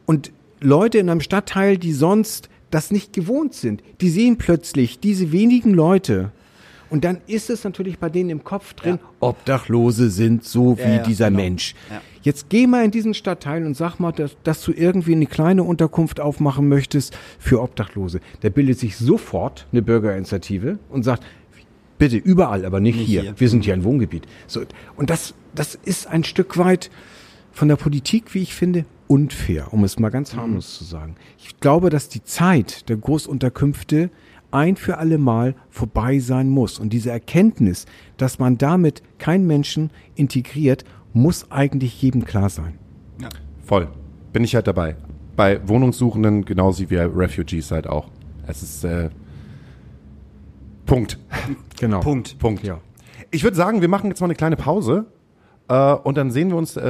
[0.05, 0.31] und
[0.61, 5.73] Leute in einem Stadtteil, die sonst das nicht gewohnt sind, die sehen plötzlich diese wenigen
[5.73, 6.31] Leute.
[6.93, 10.89] Und dann ist es natürlich bei denen im Kopf drin, Obdachlose sind so wie Ja,
[10.97, 11.41] ja, dieser genau.
[11.41, 11.73] Mensch.
[11.89, 12.01] Ja.
[12.21, 15.63] Jetzt geh mal in diesen Stadtteil und sag mal, dass, dass du irgendwie eine kleine
[15.63, 18.19] Unterkunft aufmachen möchtest für Obdachlose.
[18.41, 21.23] Da bildet sich sofort eine Bürgerinitiative und sagt,
[21.97, 23.21] Bitte, überall, aber nicht, Nicht hier.
[23.23, 23.39] hier.
[23.39, 24.27] Wir sind hier ein Wohngebiet.
[24.45, 24.61] So,
[24.95, 26.91] und das, das ist ein Stück weit
[27.51, 31.15] von der Politik, wie ich finde, unfair, um es mal ganz harmlos zu sagen.
[31.39, 34.11] Ich glaube, dass die Zeit der Großunterkünfte
[34.53, 36.79] ein für alle Mal vorbei sein muss.
[36.79, 37.85] Und diese Erkenntnis,
[38.17, 42.77] dass man damit keinen Menschen integriert, muss eigentlich jedem klar sein.
[43.63, 43.87] Voll.
[44.31, 44.95] Bin ich halt dabei.
[45.35, 48.09] Bei Wohnungssuchenden genauso wie bei Refugees halt auch.
[48.47, 49.09] Es ist äh,
[50.85, 51.17] Punkt.
[51.79, 51.99] Genau.
[51.99, 52.37] Punkt.
[52.39, 52.63] Punkt.
[52.63, 52.79] Ja.
[53.31, 55.05] Ich würde sagen, wir machen jetzt mal eine kleine Pause.
[55.69, 56.81] Äh, und dann sehen wir uns, äh,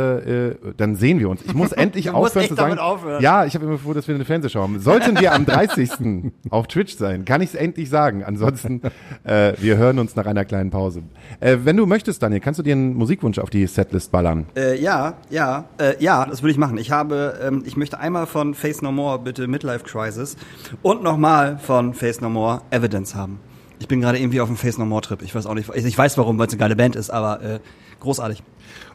[0.49, 1.41] äh, dann sehen wir uns.
[1.45, 2.69] Ich muss endlich Du musst aufhören zu sagen.
[2.71, 3.21] damit aufhören.
[3.21, 4.79] Ja, ich habe immer vor, dass wir eine Fernsehshow haben.
[4.79, 5.91] Sollten wir am 30.
[6.49, 8.23] auf Twitch sein, kann ich es endlich sagen.
[8.23, 8.81] Ansonsten,
[9.23, 11.03] äh, wir hören uns nach einer kleinen Pause.
[11.39, 14.47] Äh, wenn du möchtest, Daniel, kannst du dir einen Musikwunsch auf die Setlist ballern?
[14.55, 16.77] Äh, ja, ja, äh, ja, das würde ich machen.
[16.77, 20.35] Ich habe, ähm, ich möchte einmal von Face No More bitte Midlife Crisis
[20.81, 23.39] und nochmal von Face No More Evidence haben.
[23.79, 25.21] Ich bin gerade irgendwie auf dem Face No More Trip.
[25.21, 27.41] Ich weiß auch nicht, ich, ich weiß warum, weil es eine geile Band ist, aber
[27.41, 27.59] äh,
[28.03, 28.43] großartig.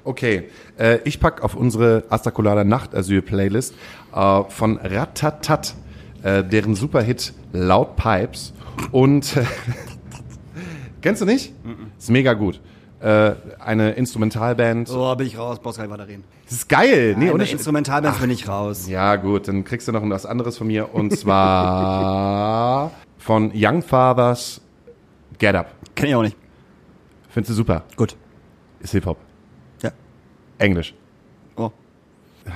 [0.05, 0.45] Okay,
[0.79, 3.75] äh, ich pack auf unsere Astacolada Nachtasyl-Playlist
[4.15, 5.75] äh, von Ratatat,
[6.23, 8.53] äh, deren Superhit Loud Pipes
[8.93, 9.45] und äh,
[11.03, 11.53] kennst du nicht?
[11.99, 12.61] Ist mega gut.
[13.01, 14.89] Äh, eine Instrumentalband.
[14.89, 16.25] So bin ich raus, brauchst gar nicht weiter reden.
[16.45, 17.15] Das ist geil.
[17.17, 18.89] Nee, Nein, und ich, Instrumentalbands bin ich raus.
[18.89, 24.61] ja gut, dann kriegst du noch was anderes von mir und zwar von Young Fathers
[25.39, 25.73] Get Up.
[25.95, 26.37] Kenn ich auch nicht.
[27.29, 27.85] Findest du super?
[27.97, 28.17] Gut.
[28.89, 29.19] Ist Hip-Hop.
[29.83, 29.91] Ja.
[30.57, 30.95] Englisch.
[31.59, 31.71] Oh.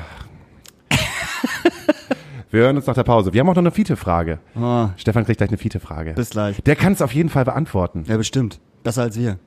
[2.50, 3.34] Wir hören uns nach der Pause.
[3.34, 4.38] Wir haben auch noch eine Fiete-Frage.
[4.54, 4.94] Ah.
[4.96, 6.14] Stefan kriegt gleich eine Fiete-Frage.
[6.14, 6.62] Bis gleich.
[6.62, 8.06] Der kann es auf jeden Fall beantworten.
[8.08, 8.60] Ja, bestimmt.
[8.82, 9.38] Besser als wir.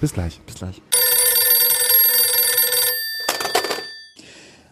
[0.00, 0.40] Bis gleich.
[0.44, 0.82] Bis gleich.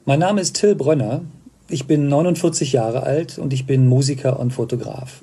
[0.05, 1.21] Mein Name ist Till Brönner.
[1.69, 5.23] Ich bin 49 Jahre alt und ich bin Musiker und Fotograf.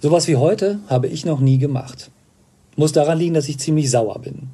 [0.00, 2.10] Sowas wie heute habe ich noch nie gemacht.
[2.74, 4.48] Muss daran liegen, dass ich ziemlich sauer bin.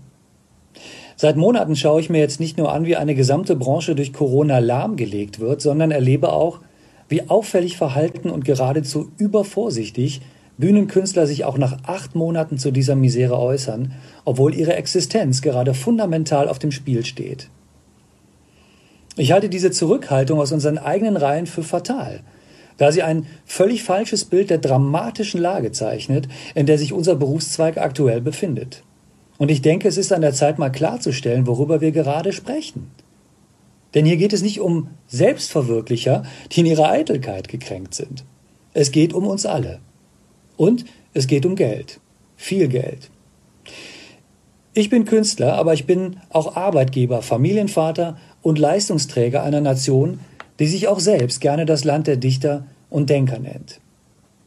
[1.21, 4.59] Seit Monaten schaue ich mir jetzt nicht nur an, wie eine gesamte Branche durch Corona
[4.59, 6.61] lahmgelegt wird, sondern erlebe auch,
[7.11, 10.23] wie auffällig verhalten und geradezu übervorsichtig
[10.57, 13.93] Bühnenkünstler sich auch nach acht Monaten zu dieser Misere äußern,
[14.25, 17.51] obwohl ihre Existenz gerade fundamental auf dem Spiel steht.
[19.19, 22.21] Ich halte diese Zurückhaltung aus unseren eigenen Reihen für fatal,
[22.79, 27.77] da sie ein völlig falsches Bild der dramatischen Lage zeichnet, in der sich unser Berufszweig
[27.77, 28.85] aktuell befindet.
[29.41, 32.91] Und ich denke, es ist an der Zeit mal klarzustellen, worüber wir gerade sprechen.
[33.95, 38.27] Denn hier geht es nicht um Selbstverwirklicher, die in ihrer Eitelkeit gekränkt sind.
[38.75, 39.79] Es geht um uns alle.
[40.59, 40.85] Und
[41.15, 42.01] es geht um Geld.
[42.37, 43.09] Viel Geld.
[44.75, 50.21] Ich bin Künstler, aber ich bin auch Arbeitgeber, Familienvater und Leistungsträger einer Nation,
[50.59, 53.81] die sich auch selbst gerne das Land der Dichter und Denker nennt.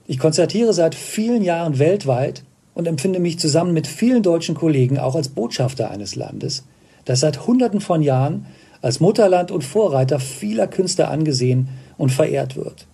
[0.05, 5.15] Ich konzertiere seit vielen Jahren weltweit und empfinde mich zusammen mit vielen deutschen Kollegen auch
[5.15, 6.63] als Botschafter eines Landes,
[7.05, 8.45] das seit Hunderten von Jahren
[8.81, 12.87] als Mutterland und Vorreiter vieler Künstler angesehen und verehrt wird.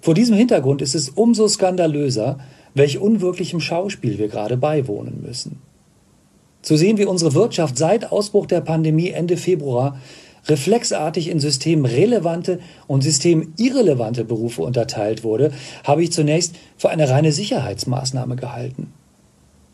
[0.00, 2.38] Vor diesem Hintergrund ist es umso skandalöser,
[2.74, 5.60] welch unwirklichem Schauspiel wir gerade beiwohnen müssen.
[6.62, 9.98] Zu sehen, wie unsere Wirtschaft seit Ausbruch der Pandemie Ende Februar
[10.46, 15.52] reflexartig in systemrelevante und systemirrelevante Berufe unterteilt wurde,
[15.84, 18.92] habe ich zunächst für eine reine Sicherheitsmaßnahme gehalten.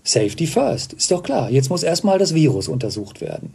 [0.04, 1.50] Safety first, ist doch klar.
[1.50, 3.54] Jetzt muss erstmal das Virus untersucht werden.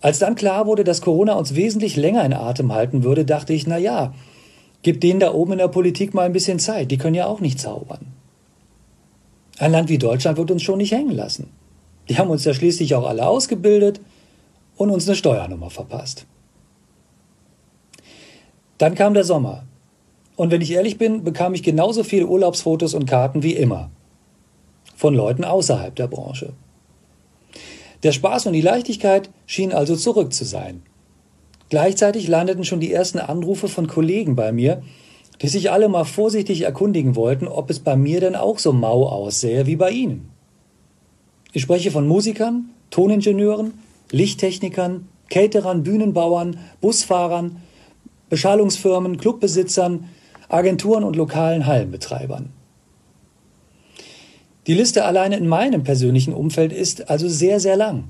[0.00, 3.66] Als dann klar wurde, dass Corona uns wesentlich länger in Atem halten würde, dachte ich,
[3.66, 4.14] na ja,
[4.82, 7.40] gib denen da oben in der Politik mal ein bisschen Zeit, die können ja auch
[7.40, 8.06] nicht zaubern.
[9.58, 11.50] Ein Land wie Deutschland wird uns schon nicht hängen lassen.
[12.08, 14.00] Die haben uns ja schließlich auch alle ausgebildet
[14.80, 16.24] und uns eine Steuernummer verpasst.
[18.78, 19.64] Dann kam der Sommer.
[20.36, 23.90] Und wenn ich ehrlich bin, bekam ich genauso viele Urlaubsfotos und Karten wie immer.
[24.96, 26.54] Von Leuten außerhalb der Branche.
[28.04, 30.80] Der Spaß und die Leichtigkeit schienen also zurück zu sein.
[31.68, 34.82] Gleichzeitig landeten schon die ersten Anrufe von Kollegen bei mir,
[35.42, 39.06] die sich alle mal vorsichtig erkundigen wollten, ob es bei mir denn auch so mau
[39.06, 40.30] aussähe wie bei ihnen.
[41.52, 43.74] Ich spreche von Musikern, Toningenieuren,
[44.10, 47.56] Lichttechnikern, Caterern, Bühnenbauern, Busfahrern,
[48.28, 50.08] Beschallungsfirmen, Clubbesitzern,
[50.48, 52.50] Agenturen und lokalen Hallenbetreibern.
[54.66, 58.04] Die Liste alleine in meinem persönlichen Umfeld ist also sehr, sehr lang.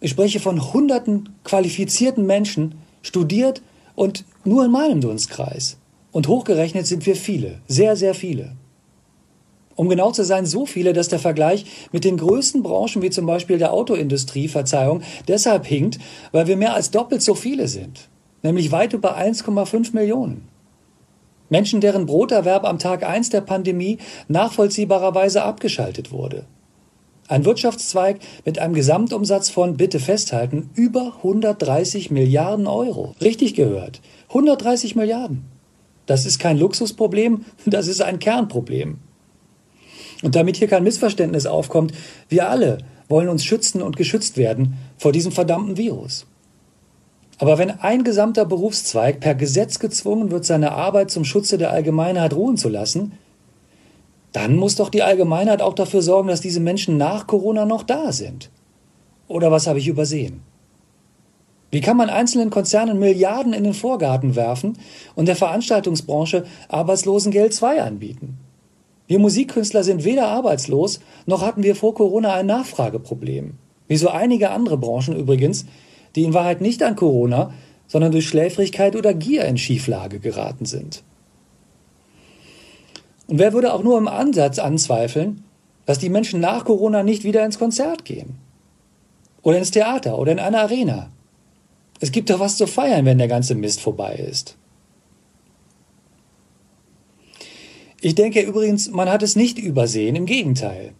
[0.00, 3.62] Ich spreche von hunderten qualifizierten Menschen, studiert
[3.94, 5.78] und nur in meinem Dunstkreis.
[6.10, 8.52] Und hochgerechnet sind wir viele, sehr, sehr viele.
[9.76, 13.26] Um genau zu sein, so viele, dass der Vergleich mit den größten Branchen wie zum
[13.26, 15.98] Beispiel der Autoindustrie, Verzeihung, deshalb hinkt,
[16.32, 18.08] weil wir mehr als doppelt so viele sind,
[18.42, 20.48] nämlich weit über 1,5 Millionen.
[21.50, 23.98] Menschen, deren Broterwerb am Tag 1 der Pandemie
[24.28, 26.46] nachvollziehbarerweise abgeschaltet wurde.
[27.26, 33.14] Ein Wirtschaftszweig mit einem Gesamtumsatz von, bitte festhalten, über 130 Milliarden Euro.
[33.20, 34.00] Richtig gehört.
[34.28, 35.44] 130 Milliarden.
[36.06, 38.98] Das ist kein Luxusproblem, das ist ein Kernproblem.
[40.24, 41.92] Und damit hier kein Missverständnis aufkommt,
[42.30, 46.26] wir alle wollen uns schützen und geschützt werden vor diesem verdammten Virus.
[47.38, 52.32] Aber wenn ein gesamter Berufszweig per Gesetz gezwungen wird, seine Arbeit zum Schutze der Allgemeinheit
[52.32, 53.12] ruhen zu lassen,
[54.32, 58.10] dann muss doch die Allgemeinheit auch dafür sorgen, dass diese Menschen nach Corona noch da
[58.10, 58.50] sind.
[59.28, 60.40] Oder was habe ich übersehen?
[61.70, 64.78] Wie kann man einzelnen Konzernen Milliarden in den Vorgarten werfen
[65.16, 68.38] und der Veranstaltungsbranche Arbeitslosengeld 2 anbieten?
[69.06, 73.54] Wir Musikkünstler sind weder arbeitslos, noch hatten wir vor Corona ein Nachfrageproblem.
[73.86, 75.66] Wie so einige andere Branchen übrigens,
[76.16, 77.52] die in Wahrheit nicht an Corona,
[77.86, 81.02] sondern durch Schläfrigkeit oder Gier in Schieflage geraten sind.
[83.26, 85.44] Und wer würde auch nur im Ansatz anzweifeln,
[85.86, 88.36] dass die Menschen nach Corona nicht wieder ins Konzert gehen?
[89.42, 91.10] Oder ins Theater oder in eine Arena?
[92.00, 94.56] Es gibt doch was zu feiern, wenn der ganze Mist vorbei ist.
[98.04, 100.92] Ich denke übrigens, man hat es nicht übersehen, im Gegenteil.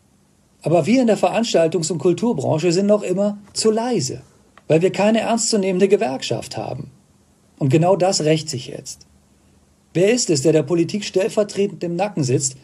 [0.62, 4.22] Aber wir in der Veranstaltungs- und Kulturbranche sind noch immer zu leise,
[4.68, 6.90] weil wir keine ernstzunehmende Gewerkschaft haben.
[7.59, 9.07] Und genau das rächt sich jetzt.
[9.92, 12.57] Wer ist es, der der Politik stellvertretend im Nacken sitzt,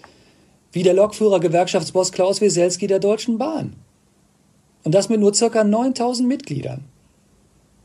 [0.72, 3.74] wie der Lokführer Gewerkschaftsboss Klaus Wieselski der Deutschen Bahn?
[4.84, 6.86] Und das mit nur circa 9000 Mitgliedern.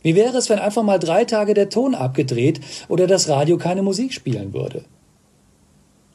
[0.04, 3.82] Wie wäre es, wenn einfach mal drei Tage der Ton abgedreht oder das Radio keine
[3.82, 4.86] Musik spielen würde?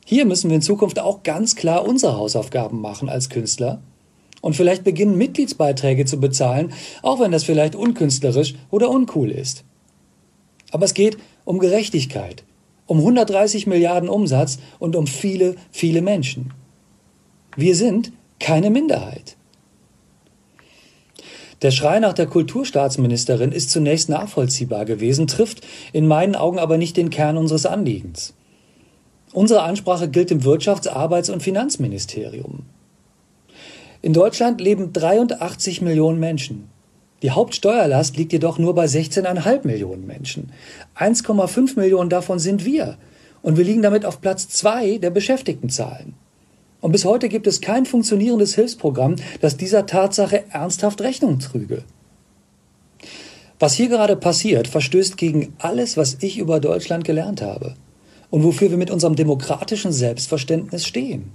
[0.04, 3.80] Hier müssen wir in Zukunft auch ganz klar unsere Hausaufgaben machen als Künstler
[4.40, 6.72] und vielleicht beginnen, Mitgliedsbeiträge zu bezahlen,
[7.02, 9.64] auch wenn das vielleicht unkünstlerisch oder uncool ist.
[10.72, 12.44] Aber es geht um Gerechtigkeit,
[12.86, 16.52] um 130 Milliarden Umsatz und um viele, viele Menschen.
[17.56, 19.36] Wir sind keine Minderheit.
[21.62, 25.60] Der Schrei nach der Kulturstaatsministerin ist zunächst nachvollziehbar gewesen, trifft
[25.92, 28.32] in meinen Augen aber nicht den Kern unseres Anliegens.
[29.32, 32.64] Unsere Ansprache gilt dem Wirtschafts-, Arbeits- und Finanzministerium.
[34.02, 36.68] In Deutschland leben 83 Millionen Menschen.
[37.22, 40.52] Die Hauptsteuerlast liegt jedoch nur bei 16,5 Millionen Menschen.
[40.96, 42.96] 1,5 Millionen davon sind wir.
[43.42, 46.14] Und wir liegen damit auf Platz zwei der Beschäftigtenzahlen.
[46.80, 51.84] Und bis heute gibt es kein funktionierendes Hilfsprogramm, das dieser Tatsache ernsthaft Rechnung trüge.
[53.58, 57.74] Was hier gerade passiert, verstößt gegen alles, was ich über Deutschland gelernt habe
[58.30, 61.32] und wofür wir mit unserem demokratischen Selbstverständnis stehen.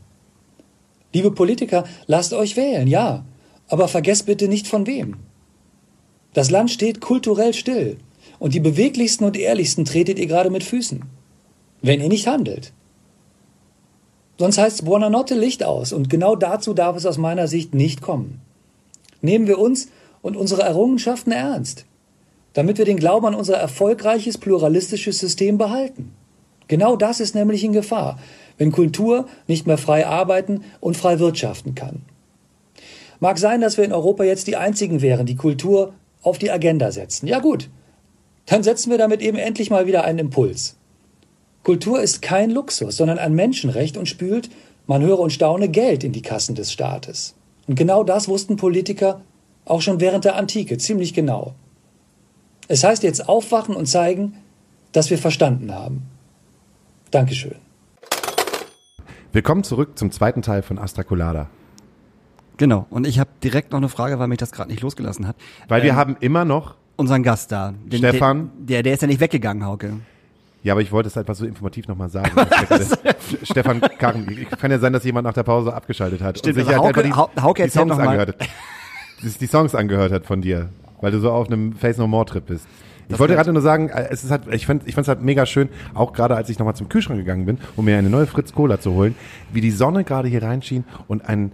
[1.14, 3.26] Liebe Politiker, lasst euch wählen, ja,
[3.68, 5.18] aber vergesst bitte nicht von wem.
[6.34, 7.98] Das Land steht kulturell still
[8.40, 11.04] und die beweglichsten und ehrlichsten tretet ihr gerade mit Füßen,
[11.82, 12.74] wenn ihr nicht handelt.
[14.38, 18.42] Sonst heißt Buonanotte Licht aus und genau dazu darf es aus meiner Sicht nicht kommen.
[19.22, 19.88] Nehmen wir uns
[20.22, 21.86] und unsere Errungenschaften ernst,
[22.54, 26.12] damit wir den Glauben an unser erfolgreiches pluralistisches System behalten.
[26.68, 28.20] Genau das ist nämlich in Gefahr,
[28.58, 32.02] wenn Kultur nicht mehr frei arbeiten und frei wirtschaften kann.
[33.20, 36.92] Mag sein, dass wir in Europa jetzt die einzigen wären, die Kultur auf die Agenda
[36.92, 37.28] setzen.
[37.28, 37.70] Ja gut,
[38.46, 40.76] dann setzen wir damit eben endlich mal wieder einen Impuls.
[41.64, 44.50] Kultur ist kein Luxus, sondern ein Menschenrecht und spült,
[44.86, 47.36] man höre und staune, Geld in die Kassen des Staates.
[47.68, 49.22] Und genau das wussten Politiker
[49.66, 51.56] auch schon während der Antike ziemlich genau.
[52.68, 54.38] Es heißt jetzt aufwachen und zeigen,
[54.92, 56.04] dass wir verstanden haben.
[57.16, 57.56] Dankeschön.
[59.32, 61.48] Willkommen zurück zum zweiten Teil von Astra Colada.
[62.58, 62.88] Genau.
[62.90, 65.38] Und ich habe direkt noch eine Frage, weil mich das gerade nicht losgelassen hat.
[65.70, 67.74] Weil wir ähm, haben immer noch unseren Gast da.
[67.86, 68.52] Den, Stefan.
[68.58, 69.94] Der, der ist ja nicht weggegangen, Hauke.
[70.62, 72.32] Ja, aber ich wollte es einfach so informativ nochmal sagen.
[73.44, 76.76] Stefan Karren, kann ja sein, dass jemand nach der Pause abgeschaltet hat Stimmt, und sich
[76.76, 78.50] also halt Hauke, die, Hauke die Songs angehört hat.
[79.40, 80.68] Die Songs angehört hat von dir,
[81.00, 82.68] weil du so auf einem Face No More Trip bist.
[83.08, 85.46] Ich wollte gerade nur sagen, äh, es ist halt, ich fand, ich fand's halt mega
[85.46, 88.54] schön, auch gerade als ich nochmal zum Kühlschrank gegangen bin, um mir eine neue Fritz
[88.54, 89.16] Cola zu holen,
[89.52, 91.52] wie die Sonne gerade hier reinschien und ein,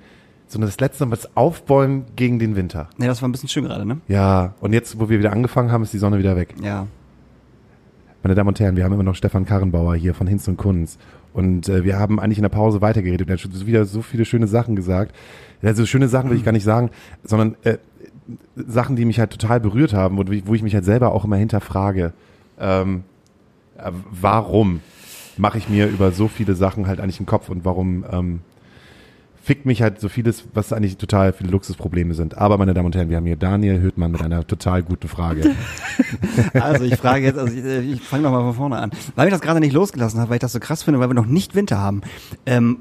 [0.47, 2.89] so das letzte Mal was aufbäumen gegen den Winter.
[2.97, 3.97] Ja, das war ein bisschen schön gerade, ne?
[4.07, 6.55] Ja, und jetzt, wo wir wieder angefangen haben, ist die Sonne wieder weg.
[6.61, 6.87] Ja.
[8.23, 10.99] Meine Damen und Herren, wir haben immer noch Stefan Karrenbauer hier von Hinz und Kunz.
[11.33, 13.29] Und äh, wir haben eigentlich in der Pause weitergeredet.
[13.29, 15.15] Er hat schon wieder so viele schöne Sachen gesagt.
[15.63, 16.91] Also schöne Sachen will ich gar nicht sagen,
[17.23, 17.77] sondern äh,
[18.55, 21.37] Sachen, die mich halt total berührt haben und wo ich mich halt selber auch immer
[21.37, 22.13] hinterfrage,
[22.59, 23.03] ähm,
[23.77, 24.81] äh, warum
[25.37, 28.41] mache ich mir über so viele Sachen halt eigentlich einen Kopf und warum ähm,
[29.43, 32.37] fickt mich halt so vieles, was eigentlich total viele Luxusprobleme sind.
[32.37, 35.51] Aber meine Damen und Herren, wir haben hier Daniel Hüttmann mit einer total guten Frage.
[36.53, 38.91] Also ich frage jetzt, also ich, äh, ich fange nochmal von vorne an.
[39.15, 41.13] Weil mich das gerade nicht losgelassen hat, weil ich das so krass finde, weil wir
[41.13, 42.01] noch nicht Winter haben.
[42.45, 42.77] Ähm,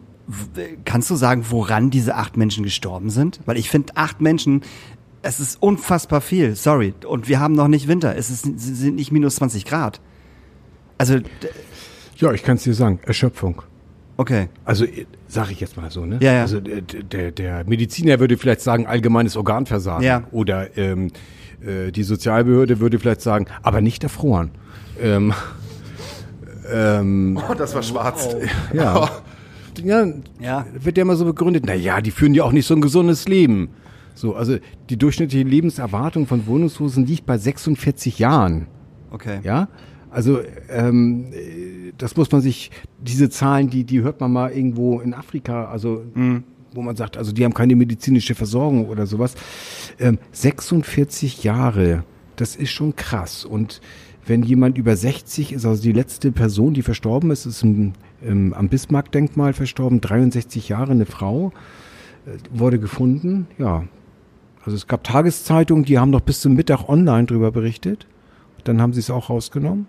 [0.85, 3.41] kannst du sagen, woran diese acht Menschen gestorben sind?
[3.47, 4.63] Weil ich finde, acht Menschen,
[5.23, 6.95] es ist unfassbar viel, sorry.
[7.07, 10.01] Und wir haben noch nicht Winter, es ist, sind nicht minus 20 Grad.
[10.99, 11.19] Also,
[12.17, 13.63] Ja, ich kann es dir sagen, Erschöpfung.
[14.17, 14.49] okay.
[14.65, 14.85] Also
[15.29, 16.19] sage ich jetzt mal so, ne?
[16.21, 16.43] Ja, ja.
[16.43, 20.25] Also der, der, Mediziner würde vielleicht sagen allgemeines Organversagen Ja.
[20.33, 21.11] oder ähm,
[21.65, 24.51] äh, die Sozialbehörde würde vielleicht sagen, aber nicht erfroren.
[25.01, 25.33] Ähm,
[26.73, 28.29] ähm, Oh, das war schwarz.
[28.73, 29.09] ja.
[29.83, 30.07] ja,
[30.41, 30.67] Ja.
[30.79, 31.65] wird ja immer so begründet.
[31.67, 33.71] Na ja, die führen ja auch nicht so ein gesundes Leben.
[34.15, 34.59] So, also
[34.89, 38.67] die durchschnittliche Lebenserwartung von Wohnungslosen liegt bei 46 Jahren.
[39.11, 39.41] Okay.
[39.43, 39.69] Ja,
[40.11, 45.01] also ähm, äh, das muss man sich, diese Zahlen, die, die hört man mal irgendwo
[45.01, 46.05] in Afrika, also
[46.73, 49.35] wo man sagt, also die haben keine medizinische Versorgung oder sowas.
[49.99, 52.05] Ähm, 46 Jahre,
[52.37, 53.45] das ist schon krass.
[53.45, 53.81] Und
[54.27, 57.93] wenn jemand über 60 ist, also die letzte Person, die verstorben ist, ist im,
[58.23, 61.53] im, am Bismarck-Denkmal verstorben, 63 Jahre, eine Frau,
[62.27, 63.85] äh, wurde gefunden, ja.
[64.65, 68.07] Also es gab Tageszeitungen, die haben noch bis zum Mittag online drüber berichtet.
[68.65, 69.87] Dann haben sie es auch rausgenommen.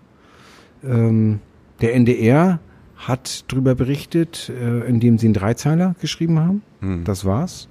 [0.84, 1.40] Ähm,
[1.80, 2.60] der NDR
[2.96, 6.62] hat drüber berichtet, äh, indem sie einen Dreizeiler geschrieben haben.
[7.04, 7.68] Das war's.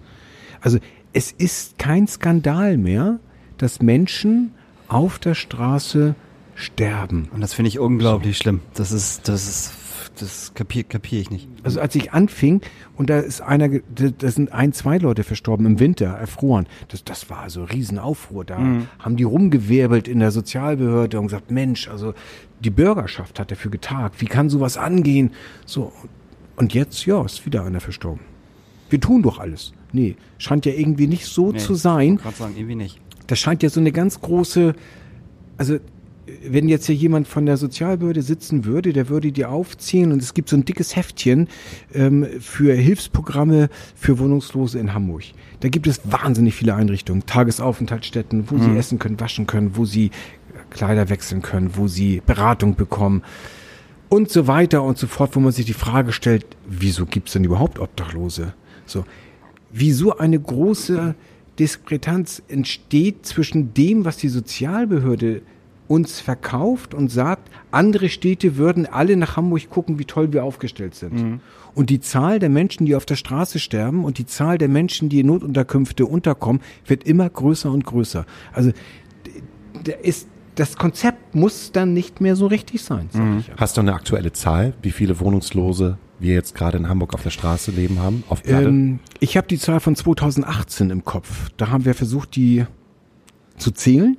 [0.62, 0.78] Also
[1.14, 3.20] es ist kein Skandal mehr,
[3.58, 4.54] dass Menschen
[4.88, 6.16] auf der Straße
[6.56, 7.30] sterben.
[7.34, 8.62] Und das finde ich unglaublich schlimm.
[8.74, 9.74] Das ist, das ist,
[10.20, 11.48] das kapier, kapier ich nicht.
[11.64, 12.62] Also als ich anfing
[12.98, 16.68] und da ist einer, da sind ein, zwei Leute verstorben im Winter, erfroren.
[16.90, 18.46] Das, das war so Riesenaufruhr.
[18.46, 18.60] Da
[19.00, 22.14] haben die rumgewirbelt in der Sozialbehörde und gesagt, Mensch, also
[22.60, 24.22] die Bürgerschaft hat dafür getagt.
[24.22, 25.32] Wie kann sowas angehen?
[25.66, 25.92] So.
[26.56, 28.22] Und jetzt, ja, ist wieder einer verstorben.
[28.90, 29.74] Wir tun doch alles.
[29.94, 32.16] Nee, scheint ja irgendwie nicht so Nee, zu sein.
[32.16, 33.00] Ich gerade sagen, irgendwie nicht.
[33.28, 34.76] Das scheint ja so eine ganz große,
[35.58, 35.80] also
[36.48, 40.34] wenn jetzt hier jemand von der Sozialbehörde sitzen würde, der würde die aufziehen und es
[40.34, 41.48] gibt so ein dickes Heftchen
[41.94, 45.24] ähm, für Hilfsprogramme für Wohnungslose in Hamburg.
[45.60, 50.12] Da gibt es wahnsinnig viele Einrichtungen, Tagesaufenthaltsstätten, wo sie essen können, waschen können, wo sie
[50.70, 53.24] Kleider wechseln können, wo sie Beratung bekommen
[54.12, 57.34] und so weiter und so fort, wo man sich die Frage stellt, wieso gibt es
[57.34, 58.54] denn überhaupt Obdachlose?
[58.86, 59.06] So,
[59.72, 61.16] wieso eine große
[61.58, 65.42] Diskrepanz entsteht zwischen dem, was die Sozialbehörde
[65.96, 70.96] uns verkauft und sagt, andere Städte würden alle nach Hamburg gucken, wie toll wir aufgestellt
[70.96, 71.42] sind.
[71.76, 75.10] Und die Zahl der Menschen, die auf der Straße sterben und die Zahl der Menschen,
[75.10, 78.26] die in Notunterkünfte unterkommen, wird immer größer und größer.
[78.54, 83.20] Also d- der ist, das Konzept muss dann nicht mehr so richtig sein, ja.
[83.58, 87.30] Hast du eine aktuelle Zahl, wie viele Wohnungslose wir jetzt gerade in Hamburg auf der
[87.32, 88.24] Straße leben haben?
[88.30, 88.68] Auf Platte?
[88.68, 91.50] Ähm, ich habe die Zahl von 2018 im Kopf.
[91.58, 92.66] Da haben wir versucht, die
[93.58, 94.18] zu zählen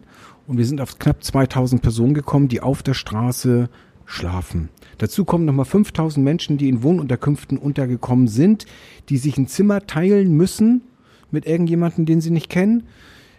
[0.53, 3.71] und wir sind auf knapp 2000 Personen gekommen, die auf der Straße
[4.05, 4.69] schlafen.
[4.99, 8.67] Dazu kommen nochmal 5000 Menschen, die in Wohnunterkünften untergekommen sind,
[9.09, 10.83] die sich ein Zimmer teilen müssen
[11.31, 12.83] mit irgendjemandem, den sie nicht kennen.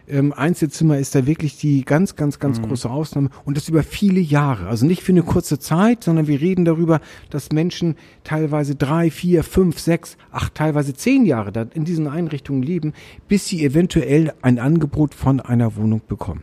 [0.08, 4.18] Ähm, Einzelzimmer ist da wirklich die ganz, ganz, ganz große Ausnahme und das über viele
[4.18, 4.66] Jahre.
[4.66, 7.00] Also nicht für eine kurze Zeit, sondern wir reden darüber,
[7.30, 7.94] dass Menschen
[8.24, 12.92] teilweise drei, vier, fünf, sechs, acht, teilweise zehn Jahre da in diesen Einrichtungen leben,
[13.28, 16.42] bis sie eventuell ein Angebot von einer Wohnung bekommen.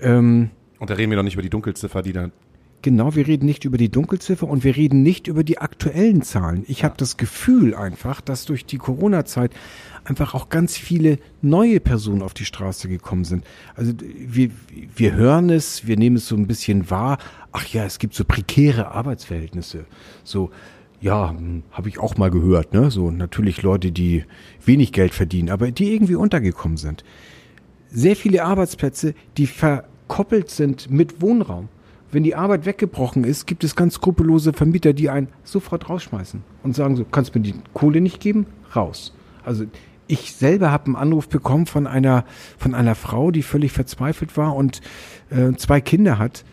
[0.00, 2.30] Ähm, Und da reden wir noch nicht über die Dunkelziffer, die da.
[2.82, 6.66] Genau, wir reden nicht über die Dunkelziffer und wir reden nicht über die aktuellen Zahlen.
[6.68, 9.52] Ich habe das Gefühl einfach, dass durch die Corona-Zeit
[10.04, 13.44] einfach auch ganz viele neue Personen auf die Straße gekommen sind.
[13.74, 14.50] Also wir,
[14.94, 17.16] wir hören es, wir nehmen es so ein bisschen wahr.
[17.52, 19.86] Ach ja, es gibt so prekäre Arbeitsverhältnisse.
[20.22, 20.50] So,
[21.00, 21.34] ja,
[21.70, 22.74] habe ich auch mal gehört.
[22.74, 22.90] Ne?
[22.90, 24.24] So natürlich Leute, die
[24.62, 27.02] wenig Geld verdienen, aber die irgendwie untergekommen sind
[27.94, 31.68] sehr viele Arbeitsplätze, die verkoppelt sind mit Wohnraum.
[32.10, 36.76] Wenn die Arbeit weggebrochen ist, gibt es ganz skrupellose Vermieter, die einen sofort rausschmeißen und
[36.76, 38.46] sagen so, kannst mir die Kohle nicht geben?
[38.76, 39.14] Raus.
[39.44, 39.64] Also
[40.06, 42.24] ich selber habe einen Anruf bekommen von einer,
[42.58, 44.80] von einer Frau, die völlig verzweifelt war und
[45.30, 46.44] äh, zwei Kinder hat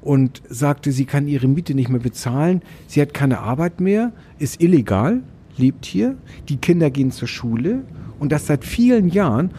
[0.00, 4.60] und sagte, sie kann ihre Miete nicht mehr bezahlen, sie hat keine Arbeit mehr, ist
[4.60, 5.22] illegal,
[5.56, 6.16] lebt hier,
[6.48, 7.84] die Kinder gehen zur Schule
[8.18, 9.50] und das seit vielen Jahren.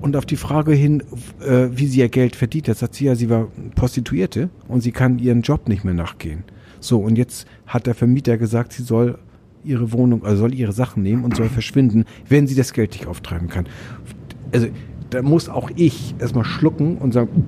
[0.00, 1.02] Und auf die Frage hin,
[1.40, 4.92] äh, wie sie ihr Geld verdient, da sagt sie ja, sie war Prostituierte und sie
[4.92, 6.44] kann ihren Job nicht mehr nachgehen.
[6.80, 9.18] So, und jetzt hat der Vermieter gesagt, sie soll
[9.64, 13.06] ihre Wohnung, also soll ihre Sachen nehmen und soll verschwinden, wenn sie das Geld nicht
[13.06, 13.66] auftreiben kann.
[14.52, 14.68] Also
[15.10, 17.44] da muss auch ich erstmal schlucken und sagen,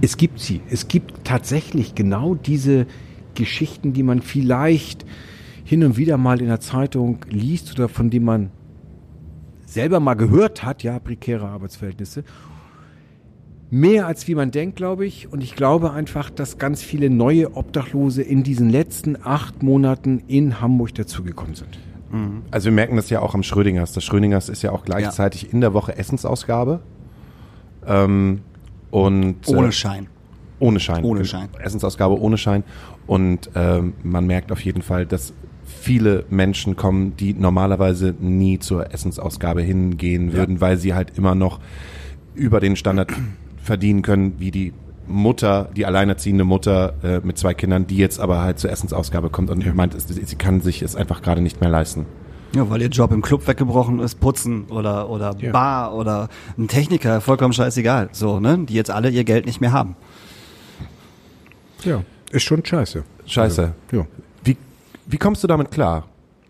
[0.00, 0.60] es gibt sie.
[0.70, 2.86] Es gibt tatsächlich genau diese
[3.34, 5.04] Geschichten, die man vielleicht
[5.64, 8.50] hin und wieder mal in der Zeitung liest oder von dem man
[9.68, 12.24] selber mal gehört hat, ja, prekäre Arbeitsverhältnisse.
[13.70, 15.30] Mehr als wie man denkt, glaube ich.
[15.30, 20.60] Und ich glaube einfach, dass ganz viele neue Obdachlose in diesen letzten acht Monaten in
[20.60, 21.78] Hamburg dazugekommen sind.
[22.50, 23.92] Also wir merken das ja auch am Schrödingers.
[23.92, 26.80] Das Schrödingers ist ja auch gleichzeitig in der Woche Essensausgabe.
[27.86, 28.40] Ähm,
[28.90, 30.06] und äh, Ohne Schein.
[30.58, 31.04] Ohne Schein.
[31.04, 31.48] Ohne Schein.
[31.62, 32.64] Essensausgabe ohne Schein.
[33.06, 35.34] Und ähm, man merkt auf jeden Fall, dass
[35.68, 41.60] viele Menschen kommen, die normalerweise nie zur Essensausgabe hingehen würden, weil sie halt immer noch
[42.34, 43.12] über den Standard
[43.62, 44.72] verdienen können, wie die
[45.06, 49.48] Mutter, die alleinerziehende Mutter äh, mit zwei Kindern, die jetzt aber halt zur Essensausgabe kommt
[49.50, 52.04] und meint, es- sie kann sich es einfach gerade nicht mehr leisten.
[52.54, 55.52] Ja, weil ihr Job im Club weggebrochen ist, putzen oder, oder Ja.
[55.52, 58.08] Bar oder ein Techniker, vollkommen scheißegal.
[58.12, 58.58] So, ne?
[58.66, 59.96] Die jetzt alle ihr Geld nicht mehr haben.
[61.84, 63.04] Ja, ist schon scheiße.
[63.26, 63.72] Scheiße.
[63.92, 64.06] Ja.
[65.10, 66.06] Wie, kommst du damit klar?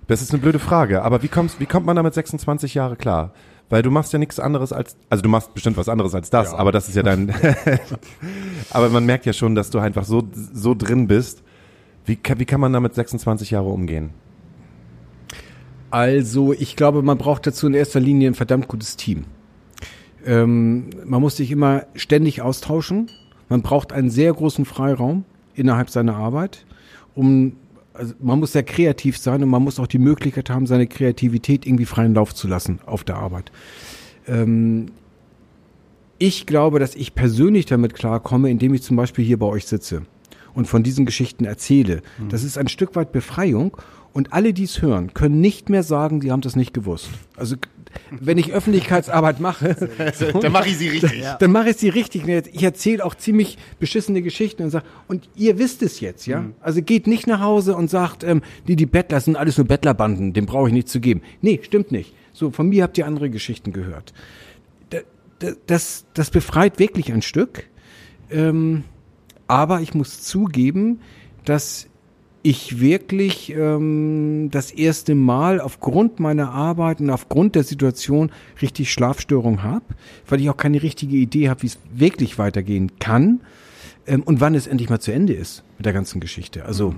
[0.07, 3.33] Das ist eine blöde Frage, aber wie, kommst, wie kommt man damit 26 Jahre klar?
[3.71, 6.53] Weil du machst ja nichts anderes als, also du machst bestimmt was anderes als das,
[6.53, 6.59] Ja.
[6.59, 7.35] aber das ist ja dein,
[8.71, 11.43] aber man merkt ja schon, dass du einfach so, so drin bist.
[12.07, 14.11] Wie, kann- wie kann man damit 26 Jahre umgehen?
[15.91, 19.25] Also, ich glaube, man braucht dazu in erster Linie ein verdammt gutes Team.
[20.27, 23.11] Ähm, man muss sich immer ständig austauschen.
[23.49, 26.67] Man braucht einen sehr großen Freiraum innerhalb seiner Arbeit,
[27.15, 27.57] um
[27.99, 31.67] also man muss sehr kreativ sein und man muss auch die Möglichkeit haben, seine Kreativität
[31.67, 33.51] irgendwie freien Lauf zu lassen auf der Arbeit.
[34.27, 34.87] Ähm,
[36.19, 40.03] ich glaube, dass ich persönlich damit klarkomme, indem ich zum Beispiel hier bei euch sitze
[40.55, 42.03] und von diesen Geschichten erzähle.
[42.29, 43.77] Das ist ein Stück weit Befreiung
[44.13, 47.11] und alle, die es hören, können nicht mehr sagen, sie haben das nicht gewusst.
[47.37, 47.55] Also
[48.11, 49.75] wenn ich Öffentlichkeitsarbeit mache,
[50.41, 51.25] Dann mache ich sie richtig.
[51.39, 52.27] dann mache ich sie richtig.
[52.53, 56.47] Ich erzähle auch ziemlich beschissene Geschichten und sage, und ihr wisst es jetzt, ja?
[56.61, 60.33] Also geht nicht nach Hause und sagt, ähm, die, die Bettler sind alles nur Bettlerbanden,
[60.33, 61.23] dem brauche ich nicht zu geben.
[61.41, 62.15] Nee, stimmt nicht.
[62.33, 64.13] So, von mir habt ihr andere Geschichten gehört.
[64.91, 64.99] Da-
[65.41, 67.65] da- Das, das befreit wirklich ein Stück.
[68.31, 68.85] Ähm,
[69.49, 71.01] aber ich muss zugeben,
[71.45, 71.88] dass
[72.49, 78.33] ich wirklich ähm, das erste Mal aufgrund meiner Arbeit und aufgrund der Situation
[78.63, 79.85] richtig Schlafstörung habe,
[80.27, 83.43] weil ich auch keine richtige Idee habe, wie es wirklich weitergehen kann
[84.07, 86.65] ähm, und wann es endlich mal zu Ende ist mit der ganzen Geschichte.
[86.65, 86.95] Also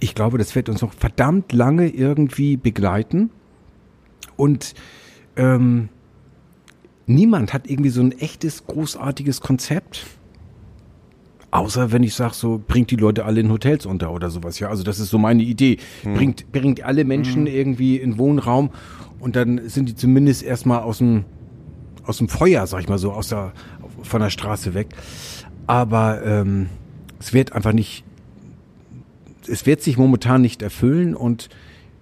[0.00, 3.30] ich glaube, das wird uns noch verdammt lange irgendwie begleiten
[4.36, 4.74] und
[5.36, 5.90] ähm,
[7.06, 10.06] niemand hat irgendwie so ein echtes, großartiges Konzept.
[11.56, 14.58] Außer wenn ich sage, so bringt die Leute alle in Hotels unter oder sowas.
[14.58, 15.78] Ja, also das ist so meine Idee.
[16.04, 18.70] Bringt, bringt alle Menschen irgendwie in Wohnraum
[19.20, 21.24] und dann sind die zumindest erstmal aus dem,
[22.04, 23.52] aus dem Feuer, sag ich mal so, aus der,
[24.02, 24.88] von der Straße weg.
[25.66, 26.68] Aber ähm,
[27.18, 28.04] es wird einfach nicht,
[29.48, 31.48] es wird sich momentan nicht erfüllen und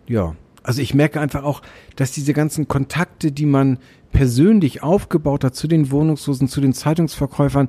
[0.09, 0.35] ja,
[0.65, 1.63] also ich merke einfach auch,
[1.95, 3.79] dass diese ganzen Kontakte, die man
[4.13, 7.69] persönlich aufgebaut hat zu den Wohnungslosen, zu den Zeitungsverkäufern,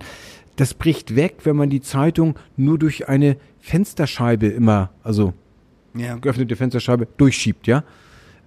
[0.56, 5.34] das bricht weg, wenn man die Zeitung nur durch eine Fensterscheibe immer, also
[5.96, 6.16] Ja.
[6.16, 7.84] geöffnete Fensterscheibe durchschiebt, ja.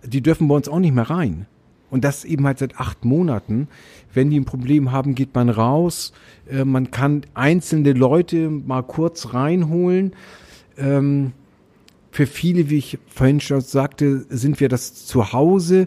[0.05, 1.47] Die dürfen bei uns auch nicht mehr rein.
[1.91, 3.67] Und das eben halt seit acht Monaten.
[4.13, 6.13] Wenn die ein Problem haben, geht man raus.
[6.51, 10.13] Äh, man kann einzelne Leute mal kurz reinholen.
[10.77, 11.33] Ähm,
[12.11, 15.87] für viele, wie ich vorhin schon sagte, sind wir das Zuhause,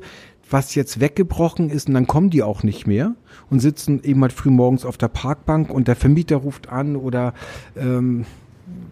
[0.52, 3.16] was jetzt weggebrochen ist und dann kommen die auch nicht mehr
[3.50, 7.34] und sitzen eben halt früh morgens auf der Parkbank und der Vermieter ruft an oder
[7.76, 8.26] ähm,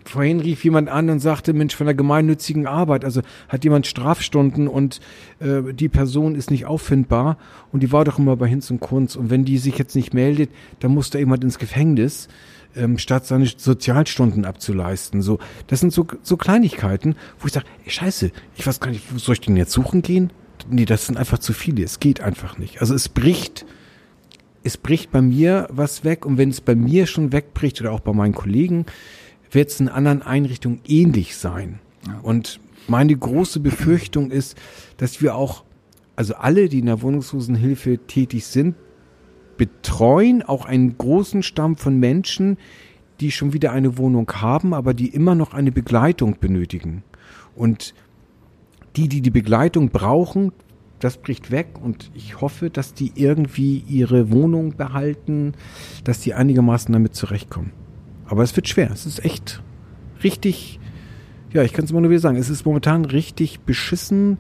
[0.05, 4.67] vorhin rief jemand an und sagte, Mensch, von der gemeinnützigen Arbeit, also hat jemand Strafstunden
[4.67, 4.99] und
[5.39, 7.37] äh, die Person ist nicht auffindbar
[7.71, 10.13] und die war doch immer bei Hinz und Kunz und wenn die sich jetzt nicht
[10.13, 10.49] meldet,
[10.79, 12.27] dann muss da jemand ins Gefängnis,
[12.75, 15.21] ähm, statt seine Sozialstunden abzuleisten.
[15.21, 19.17] So, das sind so, so Kleinigkeiten, wo ich sage, scheiße, ich weiß gar nicht, wo
[19.17, 20.31] soll ich denn jetzt suchen gehen?
[20.69, 22.81] Nee, das sind einfach zu viele, es geht einfach nicht.
[22.81, 23.65] Also es bricht
[24.63, 28.01] es bricht bei mir was weg und wenn es bei mir schon wegbricht oder auch
[28.01, 28.85] bei meinen Kollegen,
[29.51, 31.79] wird es in anderen Einrichtungen ähnlich sein.
[32.23, 34.57] Und meine große Befürchtung ist,
[34.97, 35.63] dass wir auch,
[36.15, 38.75] also alle, die in der Wohnungslosenhilfe tätig sind,
[39.57, 42.57] betreuen auch einen großen Stamm von Menschen,
[43.19, 47.03] die schon wieder eine Wohnung haben, aber die immer noch eine Begleitung benötigen.
[47.55, 47.93] Und
[48.95, 50.51] die, die die Begleitung brauchen,
[50.99, 55.53] das bricht weg und ich hoffe, dass die irgendwie ihre Wohnung behalten,
[56.03, 57.71] dass die einigermaßen damit zurechtkommen.
[58.25, 58.91] Aber es wird schwer.
[58.91, 59.63] Es ist echt
[60.23, 60.79] richtig,
[61.53, 64.37] ja, ich kann es immer nur wieder sagen, es ist momentan richtig beschissen,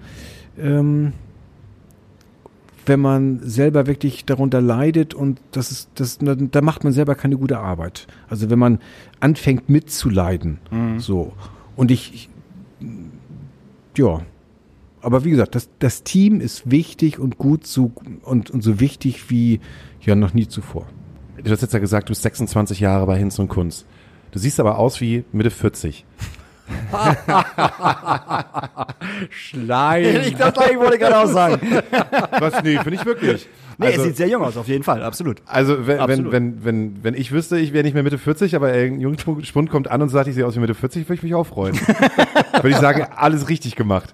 [0.59, 1.13] ähm,
[2.85, 7.37] wenn man selber wirklich darunter leidet und das ist, das, da macht man selber keine
[7.37, 8.07] gute Arbeit.
[8.27, 8.79] Also wenn man
[9.19, 10.57] anfängt mitzuleiden,
[10.99, 11.33] so.
[11.75, 12.29] Und ich, ich
[13.95, 14.21] ja.
[15.01, 17.91] Aber wie gesagt, das, das Team ist wichtig und gut so,
[18.23, 19.59] und, und so wichtig wie
[20.01, 20.87] ja noch nie zuvor.
[21.43, 23.85] Du hast jetzt ja gesagt, du bist 26 Jahre bei Hinz und Kunz.
[24.31, 26.05] Du siehst aber aus wie Mitte 40.
[29.29, 30.21] Schleim.
[30.25, 31.59] Ich glaube, ich wollte gerade auch sagen.
[32.39, 32.61] Was?
[32.63, 33.47] Nee, finde ich wirklich.
[33.77, 35.41] Nee, also, er sieht sehr jung aus, auf jeden Fall, absolut.
[35.45, 36.31] also wenn, wenn, Absolut.
[36.33, 39.89] wenn, wenn, wenn ich wüsste, ich wäre nicht mehr Mitte 40, aber ein Jungspund kommt
[39.89, 41.75] an und sagt, ich sehe aus wie Mitte 40, würde ich mich auch freuen.
[42.53, 44.13] würde ich sagen, alles richtig gemacht.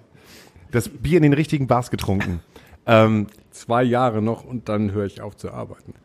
[0.75, 2.41] Das Bier in den richtigen Bars getrunken.
[2.87, 5.95] Ähm, Zwei Jahre noch und dann höre ich auf zu arbeiten.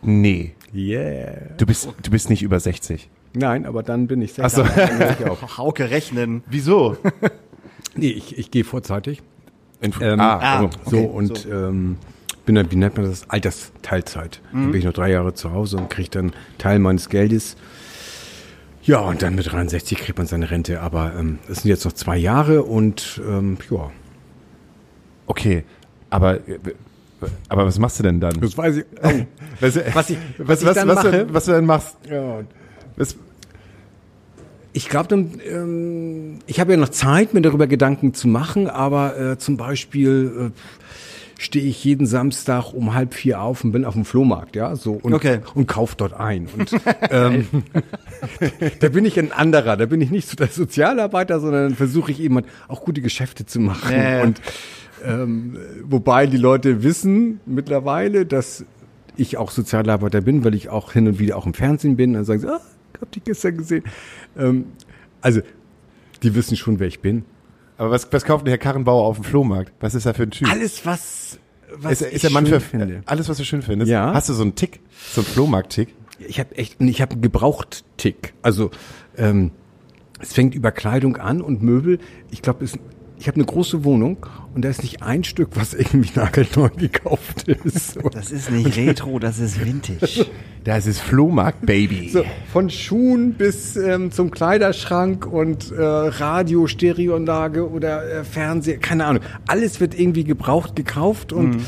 [0.00, 1.50] nee, Yeah.
[1.58, 3.10] du bist, du bist nicht über 60.
[3.34, 4.62] Nein, aber dann bin ich Ach so.
[4.62, 5.58] Dann höre ich auf.
[5.58, 6.42] Hauke rechnen.
[6.48, 6.96] Wieso?
[7.94, 9.20] Nee, ich, ich gehe vorzeitig.
[9.82, 10.70] In, Ähm, ah, oh.
[10.88, 11.96] So, Okay, und Ähm,
[12.46, 13.28] bin dann, wie nennt man das?
[13.28, 14.40] Altersteilzeit.
[14.52, 17.56] Dann bin ich noch drei Jahre zu Hause und kriege dann Teil meines Geldes.
[18.84, 20.80] Ja, und dann mit 63 kriegt man seine Rente.
[20.80, 23.90] Aber ähm, es sind jetzt noch zwei Jahre und ähm, ja,
[25.26, 25.62] Okay,
[26.10, 26.40] aber,
[27.48, 28.40] aber was machst du denn dann?
[28.40, 28.84] das weiß ich.
[29.60, 31.02] Was, Was ich- was, was ich was, was?
[31.10, 31.96] Du, was du dann machst?
[32.10, 32.40] Ja,
[32.96, 33.16] Was,
[34.72, 39.16] Ich glaube, dann, ähm, ich habe ja noch Zeit, mir darüber Gedanken zu machen, aber
[39.18, 40.81] äh, zum Beispiel äh,
[41.42, 44.92] stehe ich jeden Samstag um halb vier auf und bin auf dem Flohmarkt, ja, so
[44.92, 45.40] und, Okay.
[45.54, 46.48] und kauf dort ein.
[46.56, 46.70] Und
[47.10, 47.46] ähm,
[48.80, 52.20] da bin ich ein anderer, da bin ich nicht so der Sozialarbeiter, sondern versuche ich
[52.20, 53.92] eben halt auch gute Geschäfte zu machen.
[53.92, 54.22] Ja.
[54.22, 54.40] Und
[55.04, 58.64] ähm, wobei die Leute wissen mittlerweile, dass
[59.16, 62.12] ich auch Sozialarbeiter bin, weil ich auch hin und wieder auch im Fernsehen bin.
[62.12, 62.60] Dann sagen sie, ah,
[62.94, 63.82] ich hab dich gestern gesehen.
[64.38, 64.66] Ähm,
[65.20, 65.40] also,
[66.22, 67.24] die wissen schon, wer ich bin.
[67.82, 69.72] Aber was, was kauft denn Herr Karrenbauer auf dem Flohmarkt?
[69.80, 70.48] Was ist er für ein Typ?
[70.48, 71.40] Alles, was,
[71.74, 73.02] was ist, ich ist der Mann schön für finde.
[73.06, 73.90] alles, was du schön findest?
[73.90, 74.14] Ja.
[74.14, 74.78] Hast du so einen Tick,
[75.12, 75.92] so einen Flohmarkt-Tick?
[76.20, 78.34] Ich habe echt, ich habe einen Gebraucht-Tick.
[78.40, 78.70] Also,
[79.16, 79.50] ähm,
[80.20, 81.98] es fängt über Kleidung an und Möbel.
[82.30, 82.78] Ich glaube, es
[83.22, 87.46] ich habe eine große Wohnung und da ist nicht ein Stück, was irgendwie nagelneu gekauft
[87.46, 87.96] ist.
[88.12, 90.26] Das ist nicht Retro, das ist Vintage.
[90.64, 92.08] Das ist Flohmarkt, Baby.
[92.08, 99.06] So, von Schuhen bis ähm, zum Kleiderschrank und äh, Radio, Stereoanlage oder äh, Fernseher, keine
[99.06, 99.22] Ahnung.
[99.48, 101.62] Alles wird irgendwie gebraucht, gekauft und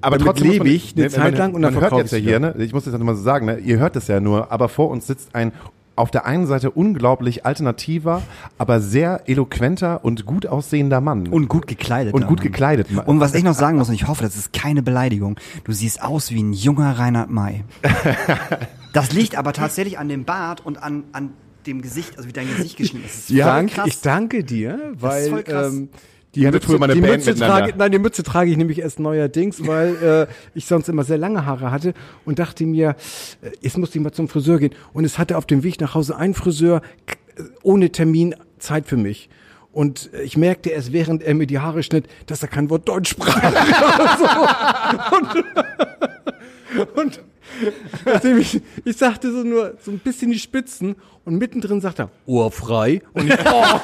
[0.00, 2.12] aber damit trotzdem lebe ich eine ne, Zeit man- lang und dann man hört jetzt
[2.12, 2.54] ja hier, ne?
[2.58, 3.58] Ich muss das nochmal so sagen, ne?
[3.58, 5.52] Ihr hört es ja nur, aber vor uns sitzt ein
[5.96, 8.22] auf der einen Seite unglaublich alternativer,
[8.58, 11.28] aber sehr eloquenter und gut aussehender Mann.
[11.28, 12.14] Und gut gekleidet.
[12.14, 12.88] Und gut gekleidet.
[13.06, 16.02] Und was ich noch sagen muss, und ich hoffe, das ist keine Beleidigung, du siehst
[16.02, 17.64] aus wie ein junger Reinhard May.
[18.94, 21.30] Das liegt aber tatsächlich an dem Bart und an, an
[21.66, 23.28] dem Gesicht, also wie dein Gesicht geschnitten ist.
[23.28, 23.86] Ist krass.
[23.86, 25.88] ich danke dir, weil ähm,
[26.34, 27.66] Die hatte früher mal eine die Band Mütze miteinander.
[27.66, 31.18] trage, nein, die Mütze trage ich nämlich erst neuerdings, weil äh, ich sonst immer sehr
[31.18, 32.96] lange Haare hatte und dachte mir,
[33.42, 34.74] äh, jetzt musste ich mal zum Friseur gehen.
[34.92, 38.96] Und es hatte auf dem Weg nach Hause ein Friseur äh, ohne Termin Zeit für
[38.96, 39.28] mich.
[39.72, 42.88] Und äh, ich merkte erst, während er mir die Haare schnitt, dass er kein Wort
[42.88, 43.42] Deutsch sprach.
[45.12, 47.20] und, und
[48.04, 52.10] nachdem ich, ich sagte so nur so ein bisschen die Spitzen und mittendrin sagt er,
[52.26, 53.02] ohrfrei.
[53.12, 53.80] Und ich, oh.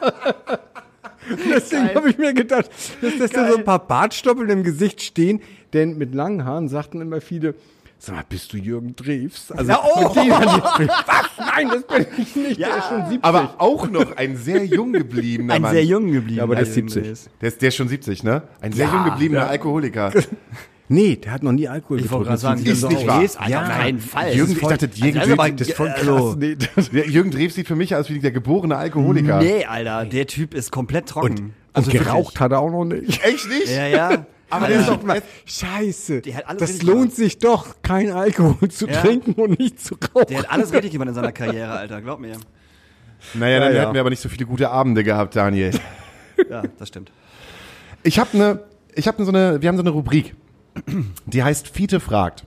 [1.50, 2.70] Deswegen habe ich mir gedacht,
[3.00, 5.40] dass das da so ein paar Bartstoppeln im Gesicht stehen,
[5.72, 7.54] denn mit langen Haaren sagten immer viele,
[7.98, 9.50] sag mal, bist du Jürgen Drews?
[9.50, 10.00] Also, Ja, oh.
[10.02, 10.80] mit denen was?
[11.38, 13.24] Nein, das bin ich nicht, der ist schon 70.
[13.24, 15.72] aber auch noch ein sehr jung gebliebener ein Mann.
[15.72, 16.36] sehr jung geblieben.
[16.38, 17.02] Ja, aber der ist Also, 70.
[17.40, 18.42] Der ist, der ist schon 70, ne?
[18.60, 20.12] Ein sehr jung gebliebener Alkoholiker.
[20.88, 22.24] nee, der hat noch nie Alkohol Ich wollte getrunken.
[22.28, 23.20] gerade sagen, Das sieht ist nicht wahr.
[23.20, 23.62] Alter, Ja.
[23.62, 24.34] auf keinen Fall.
[24.34, 26.36] Jürgen, Das ist ich dachte, voll- Jürgen also, Das ist voll krass.
[26.36, 26.56] Nee,
[26.92, 29.38] Der Jürgen Drews sieht für mich aus wie der geborene Alkoholiker.
[29.38, 31.54] Nee, Alter, der Typ ist komplett trocken.
[31.74, 33.22] und geraucht hat er auch noch nicht.
[33.24, 33.68] Echt nicht?
[33.68, 34.08] Ja, ja.
[34.48, 36.20] Aber Das der ist ist doch mal, scheiße.
[36.22, 37.16] Der hat alles das lohnt gemacht.
[37.16, 39.00] sich doch, kein Alkohol zu Ja.
[39.02, 40.26] trinken und nicht zu rauchen.
[40.28, 42.36] Der hat alles richtig gemacht in seiner Karriere, Alter, glaub mir.
[43.34, 43.82] Naja, dann Ja, ja.
[43.82, 45.72] hätten wir aber nicht so viele gute Abende gehabt, Daniel.
[46.48, 47.10] Ja, das stimmt.
[48.04, 48.60] Ich habe eine,
[48.94, 50.36] ich habe so eine, wir haben so eine Rubrik,
[51.26, 52.44] die heißt Fiete fragt.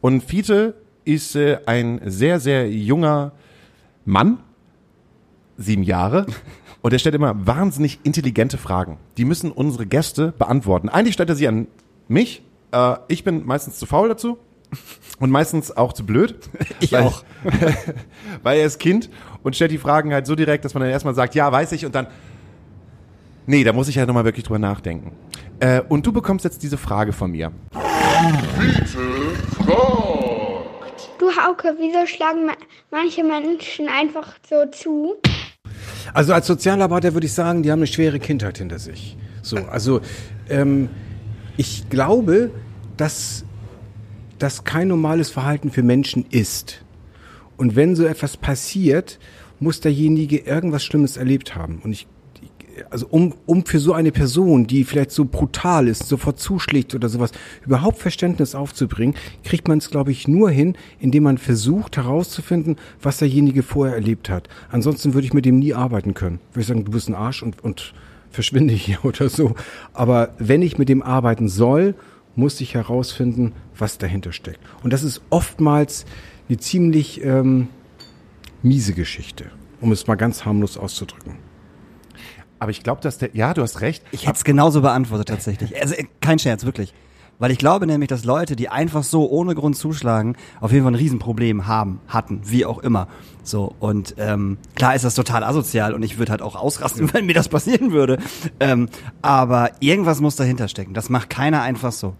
[0.00, 0.74] Und Fiete
[1.04, 3.32] ist äh, ein sehr, sehr junger
[4.04, 4.38] Mann,
[5.56, 6.26] sieben Jahre,
[6.82, 8.98] und er stellt immer wahnsinnig intelligente Fragen.
[9.16, 10.88] Die müssen unsere Gäste beantworten.
[10.88, 11.66] Eigentlich stellt er sie an
[12.06, 12.42] mich.
[12.72, 14.38] Äh, ich bin meistens zu faul dazu
[15.18, 16.36] und meistens auch zu blöd.
[16.80, 17.24] Ich weil, auch.
[18.42, 19.10] weil er ist Kind
[19.42, 21.86] und stellt die Fragen halt so direkt, dass man dann erstmal sagt, ja, weiß ich,
[21.86, 22.06] und dann,
[23.46, 25.12] nee, da muss ich halt nochmal wirklich drüber nachdenken.
[25.60, 27.52] Äh, und du bekommst jetzt diese Frage von mir.
[31.18, 32.52] Du Hauke, wieso schlagen ma
[32.90, 35.14] manche Menschen einfach so zu?
[36.12, 39.16] Also als Sozialarbeiter würde ich sagen, die haben eine schwere Kindheit hinter sich.
[39.42, 40.00] So, also
[40.48, 40.88] ähm,
[41.56, 42.50] ich glaube,
[42.96, 43.44] dass
[44.38, 46.84] das kein normales Verhalten für Menschen ist.
[47.56, 49.18] Und wenn so etwas passiert
[49.58, 51.80] muss derjenige irgendwas Schlimmes erlebt haben.
[51.82, 52.06] Und ich
[52.90, 57.08] also um, um für so eine Person, die vielleicht so brutal ist, sofort zuschlägt oder
[57.08, 57.32] sowas,
[57.64, 59.14] überhaupt Verständnis aufzubringen,
[59.44, 64.30] kriegt man es, glaube ich, nur hin, indem man versucht herauszufinden, was derjenige vorher erlebt
[64.30, 64.48] hat.
[64.70, 66.40] Ansonsten würde ich mit dem nie arbeiten können.
[66.52, 67.94] Würde ich sagen, du bist ein Arsch und, und
[68.30, 69.54] verschwinde hier oder so.
[69.92, 71.94] Aber wenn ich mit dem arbeiten soll,
[72.34, 74.60] muss ich herausfinden, was dahinter steckt.
[74.82, 76.04] Und das ist oftmals
[76.48, 77.68] eine ziemlich ähm,
[78.62, 79.46] miese Geschichte,
[79.80, 81.45] um es mal ganz harmlos auszudrücken.
[82.58, 84.02] Aber ich glaube, dass der, ja, du hast recht.
[84.12, 85.80] Ich hätte es genauso beantwortet tatsächlich.
[85.80, 86.94] Also äh, kein Scherz, wirklich.
[87.38, 90.92] Weil ich glaube nämlich, dass Leute, die einfach so ohne Grund zuschlagen, auf jeden Fall
[90.92, 93.08] ein Riesenproblem haben, hatten, wie auch immer.
[93.42, 97.26] So, und ähm, klar ist das total asozial und ich würde halt auch ausrasten, wenn
[97.26, 98.18] mir das passieren würde.
[98.58, 98.88] Ähm,
[99.20, 100.94] aber irgendwas muss dahinter stecken.
[100.94, 102.14] Das macht keiner einfach so.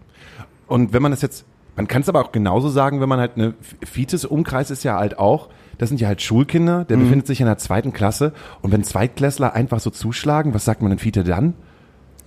[0.67, 3.37] Und wenn man das jetzt, man kann es aber auch genauso sagen, wenn man halt
[3.37, 7.03] eine Fites-Umkreis ist ja halt auch, das sind ja halt Schulkinder, der mhm.
[7.03, 10.89] befindet sich in der zweiten Klasse und wenn Zweitklässler einfach so zuschlagen, was sagt man
[10.89, 11.53] denn Fiete dann?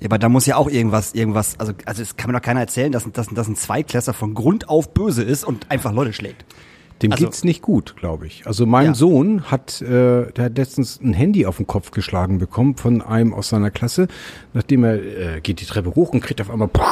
[0.01, 2.61] Ja, aber da muss ja auch irgendwas, irgendwas, also, also es kann mir doch keiner
[2.61, 6.45] erzählen, dass, dass, dass ein Zweitklässler von Grund auf böse ist und einfach Leute schlägt.
[7.03, 8.47] Dem also, geht's nicht gut, glaube ich.
[8.47, 8.95] Also mein ja.
[8.95, 13.33] Sohn hat, äh, der hat letztens ein Handy auf den Kopf geschlagen bekommen von einem
[13.33, 14.09] aus seiner Klasse,
[14.53, 14.95] nachdem er
[15.37, 16.83] äh, geht die Treppe hoch und kriegt auf einmal puh,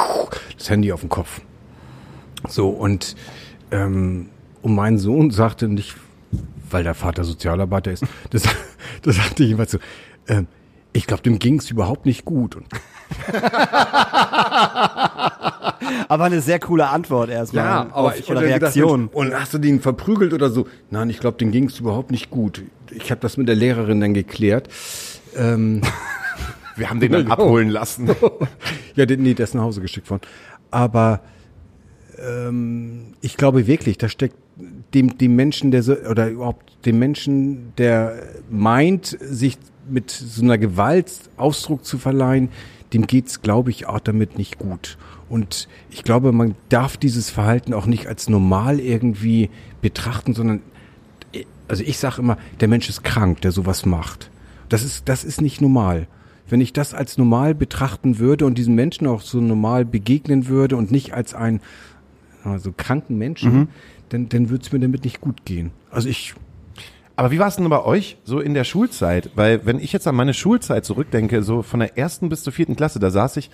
[0.56, 1.42] das Handy auf den Kopf.
[2.48, 3.16] So und
[3.70, 4.30] ähm,
[4.62, 5.96] und mein Sohn sagte nicht,
[6.70, 8.42] weil der Vater Sozialarbeiter ist, das,
[9.02, 9.78] das sagte ich immer so,
[10.28, 10.46] ähm,
[10.92, 12.56] ich glaube, dem ging's überhaupt nicht gut.
[12.56, 12.66] Und
[16.08, 17.64] aber eine sehr coole Antwort erstmal.
[17.64, 19.02] Ja, aber auf, ich oder Reaktion.
[19.02, 20.66] Gedacht, und hast du den verprügelt oder so?
[20.90, 22.62] Nein, ich glaube, dem ging's überhaupt nicht gut.
[22.90, 24.68] Ich habe das mit der Lehrerin dann geklärt.
[25.36, 25.82] Ähm,
[26.76, 28.08] Wir haben den dann abholen lassen.
[28.94, 30.22] ja, den, nee, der ist nach Hause geschickt worden.
[30.70, 31.22] Aber
[32.18, 34.36] ähm, ich glaube wirklich, da steckt
[34.94, 39.58] dem, dem Menschen, der so, oder überhaupt dem Menschen, der meint, sich
[39.88, 42.50] mit so einer Gewalt Ausdruck zu verleihen,
[42.92, 44.96] dem geht's, glaube ich, auch damit nicht gut.
[45.28, 49.50] Und ich glaube, man darf dieses Verhalten auch nicht als normal irgendwie
[49.82, 50.62] betrachten, sondern,
[51.68, 54.30] also ich sage immer, der Mensch ist krank, der sowas macht.
[54.70, 56.06] Das ist, das ist nicht normal.
[56.48, 60.76] Wenn ich das als normal betrachten würde und diesen Menschen auch so normal begegnen würde
[60.76, 61.60] und nicht als ein
[62.44, 63.68] also kranken Menschen, mhm.
[64.08, 65.72] Dann, dann würde es mir damit nicht gut gehen.
[65.90, 66.34] Also ich.
[67.16, 69.30] Aber wie war es denn bei euch so in der Schulzeit?
[69.34, 72.76] Weil wenn ich jetzt an meine Schulzeit zurückdenke, so von der ersten bis zur vierten
[72.76, 73.50] Klasse, da saß ich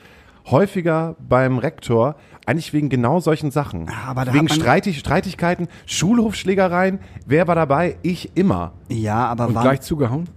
[0.51, 3.89] häufiger beim Rektor, eigentlich wegen genau solchen Sachen.
[4.07, 6.99] Aber wegen Streitig Streitigkeiten, Schulhofschlägereien.
[7.27, 7.97] Wer war dabei?
[8.03, 8.73] Ich immer.
[8.89, 10.29] Ja, aber Und gleich zugehauen?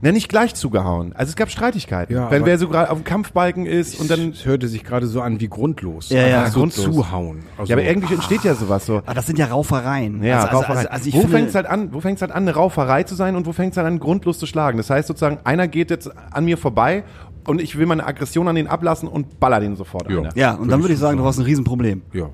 [0.00, 1.12] Ne, nicht gleich zugehauen.
[1.14, 2.14] Also es gab Streitigkeiten.
[2.14, 4.30] Ja, Wenn wer so gerade auf dem Kampfbalken ist und dann.
[4.30, 6.10] Es hörte sich gerade so an wie grundlos.
[6.10, 6.42] Ja, ja.
[6.42, 7.44] Also so zuhauen.
[7.56, 8.98] Also ja, aber irgendwie entsteht ja sowas so.
[8.98, 10.22] Aber das sind ja Raufereien.
[10.22, 10.88] Ja, also, also Raufereien.
[10.88, 13.36] Also, also wo fängt es halt an, wo fängt halt an, eine Rauferei zu sein
[13.36, 14.76] und wo fängt es halt an, grundlos zu schlagen?
[14.76, 17.04] Das heißt sozusagen, einer geht jetzt an mir vorbei
[17.46, 20.18] und ich will meine Aggression an den ablassen und baller den sofort ja.
[20.18, 20.30] an.
[20.34, 22.02] Ja, und dann würde ich sagen, du hast ein Riesenproblem.
[22.12, 22.30] Ja.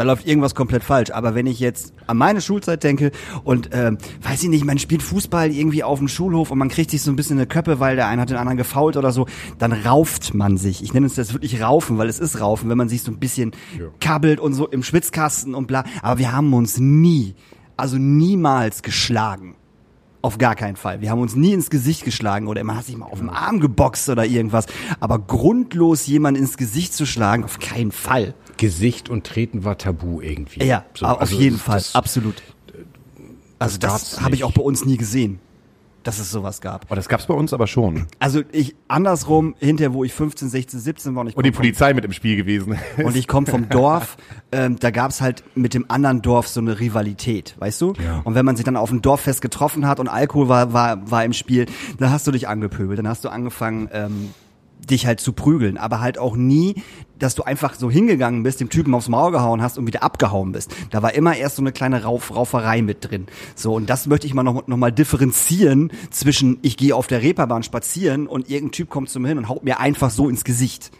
[0.00, 1.10] Da läuft irgendwas komplett falsch.
[1.10, 3.10] Aber wenn ich jetzt an meine Schulzeit denke
[3.44, 6.90] und ähm, weiß ich nicht, man spielt Fußball irgendwie auf dem Schulhof und man kriegt
[6.90, 9.26] sich so ein bisschen eine Köppe, weil der eine hat den anderen gefault oder so,
[9.58, 10.82] dann rauft man sich.
[10.82, 13.18] Ich nenne es das wirklich raufen, weil es ist raufen, wenn man sich so ein
[13.18, 13.88] bisschen ja.
[14.00, 15.84] kabbelt und so im Schwitzkasten und bla.
[16.00, 17.34] Aber wir haben uns nie,
[17.76, 19.56] also niemals geschlagen.
[20.22, 21.02] Auf gar keinen Fall.
[21.02, 23.60] Wir haben uns nie ins Gesicht geschlagen oder immer hat sich mal auf den Arm
[23.60, 24.64] geboxt oder irgendwas.
[24.98, 28.34] Aber grundlos jemand ins Gesicht zu schlagen, auf keinen Fall.
[28.60, 30.64] Gesicht und Treten war tabu irgendwie.
[30.64, 32.42] Ja, so, auf also jeden Fall, absolut.
[33.58, 35.40] Also das, das habe ich auch bei uns nie gesehen
[36.02, 36.86] dass es sowas gab.
[36.90, 38.06] Oh, das gab's bei uns aber schon.
[38.18, 41.22] Also ich andersrum, hinterher, wo ich 15, 16, 17 war.
[41.22, 42.78] Und, ich und die Polizei vom, mit im Spiel gewesen.
[43.02, 44.16] Und ich komme vom Dorf,
[44.52, 47.92] ähm, da gab's halt mit dem anderen Dorf so eine Rivalität, weißt du?
[48.02, 48.20] Ja.
[48.24, 51.24] Und wenn man sich dann auf dem Dorffest getroffen hat und Alkohol war, war, war
[51.24, 51.66] im Spiel,
[51.98, 54.30] dann hast du dich angepöbelt, dann hast du angefangen, ähm,
[54.88, 56.82] dich halt zu prügeln, aber halt auch nie,
[57.18, 60.52] dass du einfach so hingegangen bist, dem Typen aufs Maul gehauen hast und wieder abgehauen
[60.52, 60.74] bist.
[60.90, 63.26] Da war immer erst so eine kleine Rauf, Rauferei mit drin.
[63.54, 67.22] So, und das möchte ich mal noch, noch mal differenzieren zwischen ich gehe auf der
[67.22, 70.44] Reeperbahn spazieren und irgendein Typ kommt zu mir hin und haut mir einfach so ins
[70.44, 70.90] Gesicht.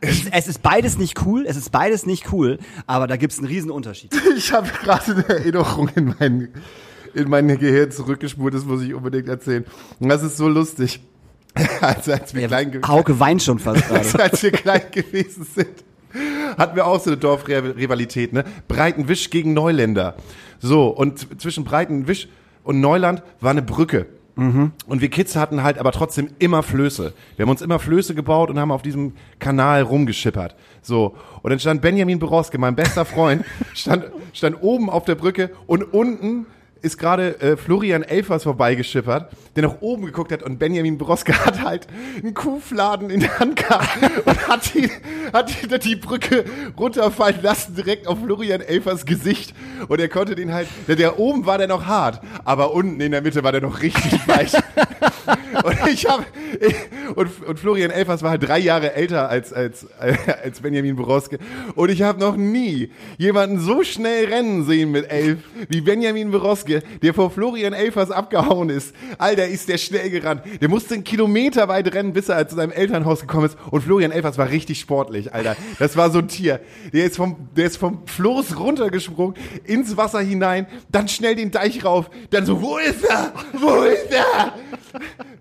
[0.00, 3.46] Es, es ist beides nicht cool, es ist beides nicht cool, aber da gibt's einen
[3.46, 4.12] riesen Unterschied.
[4.36, 6.48] Ich habe gerade eine Erinnerung in mein,
[7.14, 9.64] in mein Gehirn zurückgespult, das muss ich unbedingt erzählen.
[10.00, 11.00] Und das ist so lustig.
[11.80, 14.22] also als wir ja, klein Hauke weint schon fast gerade.
[14.22, 15.84] als wir klein gewesen sind,
[16.56, 18.44] hatten wir auch so eine Dorfrivalität, ne?
[18.68, 20.16] Breitenwisch gegen Neuländer.
[20.60, 22.28] So, und zwischen Breitenwisch
[22.64, 24.06] und Neuland war eine Brücke.
[24.34, 24.72] Mhm.
[24.86, 27.12] Und wir Kids hatten halt aber trotzdem immer Flöße.
[27.36, 30.54] Wir haben uns immer Flöße gebaut und haben auf diesem Kanal rumgeschippert.
[30.80, 31.16] So.
[31.42, 35.82] Und dann stand Benjamin Boroske, mein bester Freund, stand, stand oben auf der Brücke und
[35.82, 36.46] unten
[36.82, 41.62] ist gerade äh, Florian Elfers vorbeigeschippert, der nach oben geguckt hat und Benjamin Broske hat
[41.62, 41.86] halt
[42.22, 44.90] einen Kuhfladen in der Hand gehabt und hat die,
[45.32, 46.44] hat die, die Brücke
[46.76, 49.54] runterfallen lassen, direkt auf Florian Elfers Gesicht.
[49.88, 53.12] Und er konnte den halt, der, der oben war der noch hart, aber unten in
[53.12, 54.52] der Mitte war der noch richtig weich.
[55.64, 56.24] Und ich habe
[57.14, 61.38] und, und Florian Elfers war halt drei Jahre älter als, als, als Benjamin Broske.
[61.74, 65.38] Und ich habe noch nie jemanden so schnell rennen sehen mit elf
[65.68, 68.94] wie Benjamin Boroske, der vor Florian Elfers abgehauen ist.
[69.18, 70.42] Alter, ist der schnell gerannt.
[70.60, 73.56] Der musste einen Kilometer weit rennen, bis er zu seinem Elternhaus gekommen ist.
[73.70, 75.56] Und Florian Elfers war richtig sportlich, Alter.
[75.78, 76.60] Das war so ein Tier.
[76.92, 79.34] Der ist vom, der ist vom Floß runtergesprungen,
[79.64, 83.32] ins Wasser hinein, dann schnell den Deich rauf, dann so, wo ist er?
[83.52, 84.54] Wo ist er?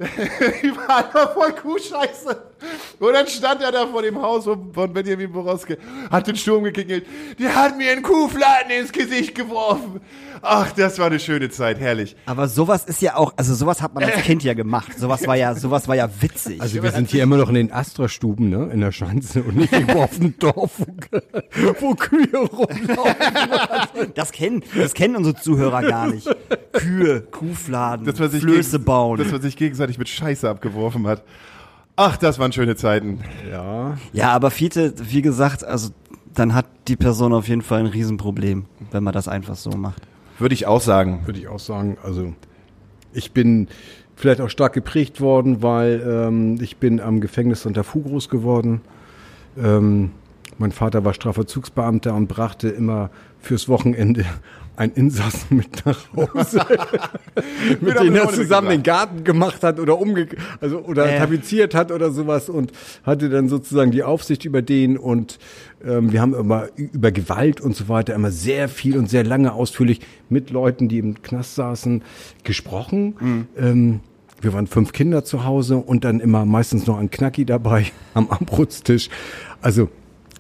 [0.64, 2.51] Überall voll Kuhscheiße.
[3.00, 5.78] Und dann stand er da vor dem Haus von Benjamin Boroske,
[6.10, 7.06] hat den Sturm geklingelt.
[7.40, 10.02] Der hat mir einen Kuhfladen ins Gesicht geworfen.
[10.44, 12.16] Ach, das war eine schöne Zeit, herrlich.
[12.26, 14.98] Aber sowas ist ja auch, also sowas hat man als Kind ja gemacht.
[14.98, 16.60] Sowas war ja, sowas war ja witzig.
[16.62, 19.72] Also wir sind hier immer noch in den Astra-Stuben, ne, in der Schanze und nicht
[19.72, 24.14] irgendwo auf dem Dorf, wo, wo Kühe rumlaufen.
[24.16, 26.28] Das kennen, das kennen unsere Zuhörer gar nicht.
[26.74, 29.20] Kühe, Kuhfladen, Dass man sich Flöße bauen.
[29.20, 31.24] Dass man sich gegenseitig mit Scheiße abgeworfen hat.
[31.96, 33.20] Ach, das waren schöne Zeiten.
[33.50, 33.98] Ja.
[34.14, 35.90] Ja, aber Fiete, wie gesagt, also
[36.34, 40.02] dann hat die Person auf jeden Fall ein Riesenproblem, wenn man das einfach so macht.
[40.40, 41.22] Würde ich auch sagen.
[41.26, 41.98] würde ich auch sagen.
[42.04, 42.34] Also
[43.14, 43.68] ich bin
[44.16, 48.82] vielleicht auch stark geprägt worden, weil ähm, ich bin am Gefängnis unter Fu groß geworden.
[49.58, 50.12] Ähm,
[50.58, 53.10] mein Vater war Strafvollzugsbeamter und brachte immer
[53.40, 54.26] fürs Wochenende
[54.82, 56.60] einen Insassen mit nach Hause,
[57.82, 58.84] mit dem er zusammen den.
[58.84, 60.28] Garten gemacht hat oder umge
[60.60, 61.20] also oder Äh.
[61.20, 62.72] tapeziert hat oder sowas und
[63.04, 65.38] hatte dann sozusagen die Aufsicht über den und
[65.86, 69.54] ähm, wir haben immer über Gewalt und so weiter immer sehr viel und sehr lange
[69.54, 72.04] ausführlich mit Leuten, die im Knast saßen,
[72.44, 73.48] gesprochen.
[73.58, 74.00] Ähm,
[74.42, 77.86] wir waren fünf Kinder zu Hause und dann immer meistens noch ein Knacki dabei
[78.16, 79.10] am Abrutztisch.
[79.62, 79.90] Also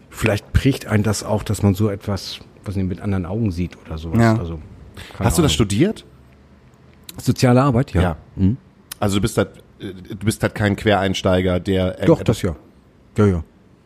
[0.09, 3.77] vielleicht prägt einen das auch, dass man so etwas, was nicht mit anderen Augen sieht
[3.85, 4.19] oder sowas.
[4.19, 4.37] Ja.
[4.37, 4.59] Also,
[5.17, 5.49] Hast du das Ahnung.
[5.49, 6.05] studiert?
[7.17, 8.17] Soziale Arbeit, ja.
[8.35, 8.57] Mhm.
[8.99, 12.55] Also du bist halt, äh, du bist halt kein Quereinsteiger, der Doch, das ja.
[13.17, 13.43] Ja, ja.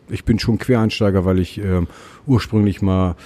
[0.08, 1.88] Ich bin schon Quereinsteiger, weil ich ähm,
[2.26, 3.16] ursprünglich mal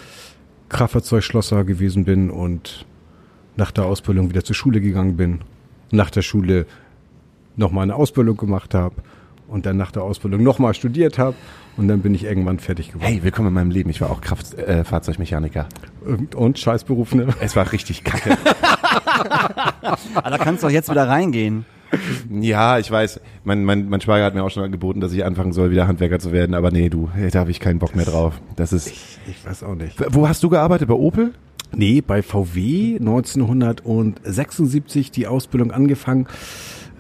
[0.70, 2.86] Kraftfahrzeugschlosser gewesen bin und
[3.56, 5.40] nach der Ausbildung wieder zur Schule gegangen bin.
[5.90, 6.66] Nach der Schule
[7.56, 8.94] nochmal eine Ausbildung gemacht habe
[9.51, 11.35] und dann nach der Ausbildung nochmal studiert habe
[11.77, 13.06] und dann bin ich irgendwann fertig geworden.
[13.06, 13.90] Hey, willkommen in meinem Leben.
[13.90, 15.66] Ich war auch Kraftfahrzeugmechaniker.
[16.06, 16.09] Äh.
[16.09, 17.28] Und, und Scheißberuf, ne?
[17.40, 18.39] es war richtig kacke.
[20.14, 21.64] Aber da kannst du doch jetzt wieder reingehen.
[22.31, 23.20] ja, ich weiß.
[23.44, 26.20] Mein, mein, mein Schwager hat mir auch schon angeboten, dass ich anfangen soll, wieder Handwerker
[26.20, 26.55] zu werden.
[26.55, 28.40] Aber nee, du, da habe ich keinen Bock mehr drauf.
[28.55, 28.89] Das ist.
[28.89, 29.97] Ich weiß auch nicht.
[30.14, 30.86] Wo hast du gearbeitet?
[30.86, 31.32] Bei Opel?
[31.72, 36.27] Nee, bei VW 1976 die Ausbildung angefangen.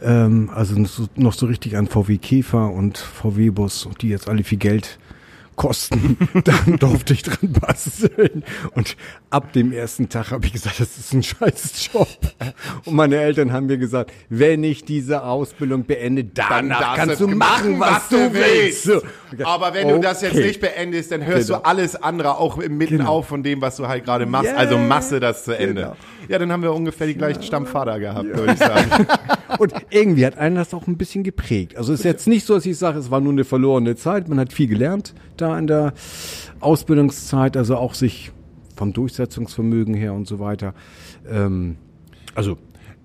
[0.02, 0.74] Ähm, also
[1.16, 4.98] noch so, richtig an VW Käfer und VW Bus, die jetzt alle viel Geld
[5.60, 6.16] kosten.
[6.44, 8.44] Dann durfte ich dran basteln.
[8.74, 8.96] Und
[9.28, 12.08] ab dem ersten Tag habe ich gesagt, das ist ein scheiß Job.
[12.86, 17.28] Und meine Eltern haben mir gesagt, wenn ich diese Ausbildung beende, dann darfst kannst du
[17.28, 18.84] machen, was du willst.
[18.84, 19.02] So.
[19.44, 20.46] Aber wenn du das jetzt Okay.
[20.46, 21.58] nicht beendest, dann hörst Genau.
[21.58, 23.10] du alles andere auch mitten Genau.
[23.18, 24.46] auf von dem, was du halt gerade machst.
[24.48, 24.56] Yeah.
[24.58, 25.82] Also masse das zu Ende.
[25.82, 25.96] Genau.
[26.28, 29.06] Ja, dann haben wir ungefähr die gleichen Stammvater gehabt, würde ich sagen.
[29.58, 31.76] Und irgendwie hat einen das auch ein bisschen geprägt.
[31.76, 34.28] Also es ist jetzt nicht so, dass ich sage, es war nur eine verlorene Zeit.
[34.28, 35.92] Man hat viel gelernt da in der
[36.60, 38.32] Ausbildungszeit, also auch sich
[38.76, 40.74] vom Durchsetzungsvermögen her und so weiter.
[41.30, 41.76] Ähm,
[42.34, 42.56] also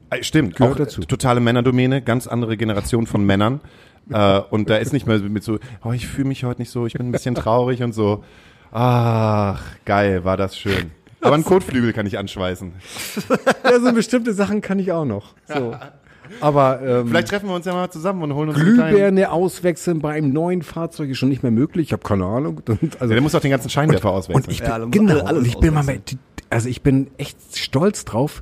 [0.09, 1.01] Äh, Stimmt, Gehört auch dazu.
[1.01, 3.59] totale Männerdomäne, ganz andere Generation von Männern.
[4.11, 6.85] äh, und da ist nicht mehr mit so, oh, ich fühle mich heute nicht so,
[6.85, 8.23] ich bin ein bisschen traurig und so.
[8.71, 10.91] Ach, geil, war das schön.
[11.21, 12.73] Aber einen Kotflügel kann ich anschweißen.
[13.63, 15.33] ja, so bestimmte Sachen kann ich auch noch.
[15.47, 15.75] So.
[16.41, 18.57] Aber ähm, Vielleicht treffen wir uns ja mal zusammen und holen uns.
[18.59, 21.87] Glühbirne auswechseln bei einem neuen Fahrzeug ist schon nicht mehr möglich.
[21.87, 22.61] Ich habe keine Ahnung.
[22.67, 24.51] Und, also, Ja, der muss doch den ganzen Scheinwerfer Und auswechseln.
[24.51, 26.17] ich bin, Ja, genau, und ich bin mal mit,
[26.49, 28.41] also ich bin echt stolz drauf,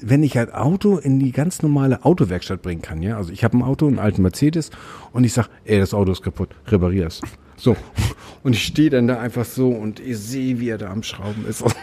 [0.00, 3.16] wenn ich ein Auto in die ganz normale Autowerkstatt bringen kann, ja.
[3.16, 4.70] Also ich habe ein Auto, einen alten Mercedes,
[5.12, 7.20] und ich sag, ey, das Auto ist kaputt, reparier es.
[7.56, 7.76] So.
[8.44, 11.44] Und ich stehe dann da einfach so und ich sehe, wie er da am Schrauben
[11.48, 11.60] ist.
[11.62, 11.74] Und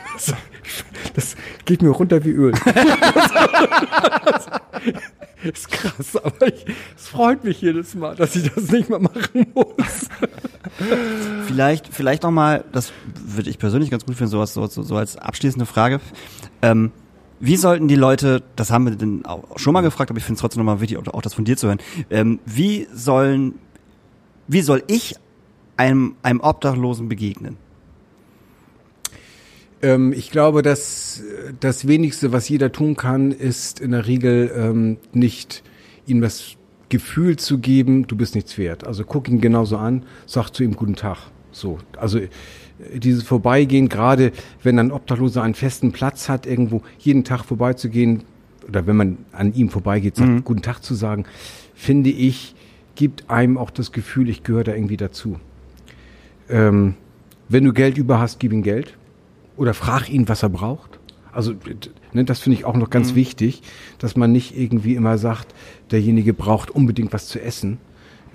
[1.13, 1.35] Das
[1.65, 2.53] geht mir runter wie Öl.
[5.45, 6.65] Ist krass, aber ich,
[6.95, 10.09] es freut mich jedes Mal, dass ich das nicht mehr machen muss.
[11.45, 12.91] Vielleicht, vielleicht noch mal, das
[13.25, 15.99] würde ich persönlich ganz gut finden, sowas, so, so, als abschließende Frage.
[16.61, 16.91] Ähm,
[17.39, 20.37] wie sollten die Leute, das haben wir denn auch schon mal gefragt, aber ich finde
[20.37, 21.79] es trotzdem nochmal wichtig, auch, auch das von dir zu hören.
[22.09, 23.55] Ähm, wie sollen,
[24.47, 25.15] wie soll ich
[25.77, 27.57] einem, einem Obdachlosen begegnen?
[29.85, 31.21] Ähm, ich glaube, dass
[31.59, 35.63] das Wenigste, was jeder tun kann, ist in der Regel ähm, nicht
[36.07, 36.55] ihm das
[36.89, 38.85] Gefühl zu geben, du bist nichts wert.
[38.85, 41.17] Also guck ihn genauso an, sag zu ihm guten Tag.
[41.51, 42.29] So, also äh,
[42.95, 44.31] dieses Vorbeigehen, gerade
[44.63, 48.23] wenn ein Obdachloser einen festen Platz hat, irgendwo jeden Tag vorbeizugehen,
[48.67, 51.25] oder wenn man an ihm vorbeigeht, sagt, guten Tag zu sagen,
[51.75, 52.55] finde ich,
[52.95, 55.39] gibt einem auch das Gefühl, ich gehöre da irgendwie dazu.
[56.49, 56.95] Ähm,
[57.47, 58.97] wenn du Geld über hast, gib ihm Geld.
[59.57, 60.99] Oder frag ihn, was er braucht.
[61.31, 61.53] Also
[62.13, 63.61] ne, das finde ich auch noch ganz wichtig,
[63.99, 65.53] dass man nicht irgendwie immer sagt,
[65.91, 67.77] derjenige braucht unbedingt was zu essen.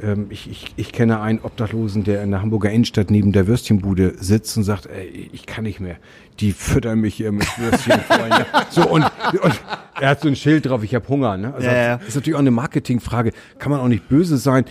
[0.02, 4.14] Ähm, ich, ich, ich kenne einen Obdachlosen, der in der Hamburger Innenstadt neben der Würstchenbude
[4.18, 5.96] sitzt und sagt, ey, ich kann nicht mehr.
[6.40, 8.00] Die füttern mich hier mit Würstchen.
[8.70, 9.60] So und, und
[10.00, 11.36] er hat so ein Schild drauf, ich habe Hunger.
[11.36, 11.52] Ne?
[11.54, 11.94] Also Ja, ja.
[11.96, 13.32] Ist natürlich auch eine Marketingfrage.
[13.58, 14.64] Kann man auch nicht böse sein.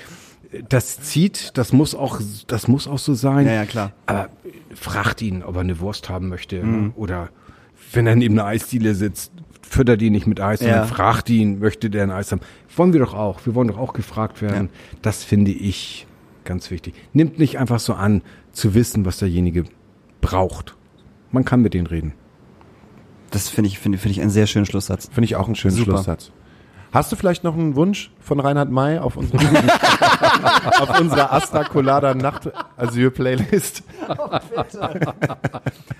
[0.67, 3.45] Das zieht, das muss auch, das muss auch so sein.
[3.45, 3.91] Ja, ja, klar.
[4.07, 4.29] Aber
[4.73, 6.65] fragt ihn, ob er eine Wurst haben möchte.
[6.65, 6.91] ne?
[6.95, 7.29] Oder
[7.93, 9.31] wenn er neben einer Eisdiele sitzt,
[9.61, 10.67] füttert ihn nicht mit Eis, Ja.
[10.69, 12.41] sondern fragt ihn, möchte der ein Eis haben.
[12.75, 13.45] Wollen wir doch auch.
[13.45, 14.69] Wir wollen doch auch gefragt werden.
[15.01, 16.07] Das finde ich
[16.45, 16.95] ganz wichtig.
[17.13, 18.21] Nimmt nicht einfach so an,
[18.51, 19.65] zu wissen, was derjenige
[20.21, 20.75] braucht.
[21.31, 22.13] Man kann mit denen reden.
[23.29, 25.07] Das finde ich, finde finde ich einen sehr schönen Schlusssatz.
[25.11, 25.91] Finde ich auch einen schönen Super.
[25.91, 26.31] Schlusssatz.
[26.91, 29.39] Hast du vielleicht noch einen Wunsch von Reinhard May auf unserer,
[30.81, 33.83] auf unserer Asta Colada Nacht Asyl Playlist?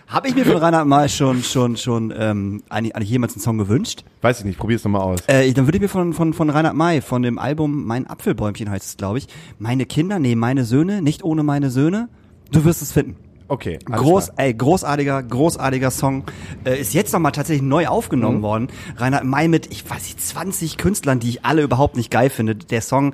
[0.08, 3.60] Habe ich mir von Reinhard mal schon, schon, schon ähm, eigentlich, eigentlich jemals einen Song
[3.60, 4.04] gewünscht?
[4.22, 5.20] Weiß ich nicht, probier's nochmal aus.
[5.28, 8.72] Äh, dann würde ich mir von, von, von Reinhard May, von dem Album Mein Apfelbäumchen
[8.72, 9.28] heißt es, glaube ich,
[9.60, 12.10] meine Kinder, nee, meine Söhne, nicht ohne meine Söhne,
[12.52, 13.16] du wirst es finden.
[13.50, 16.24] Okay, Groß, ey, großartiger, großartiger Song.
[16.66, 18.68] Äh, ist jetzt nochmal tatsächlich neu aufgenommen worden.
[18.96, 22.56] Reinhard May mit, ich weiß nicht, 20 Künstlern, die ich alle überhaupt nicht geil finde.
[22.56, 23.14] Der Song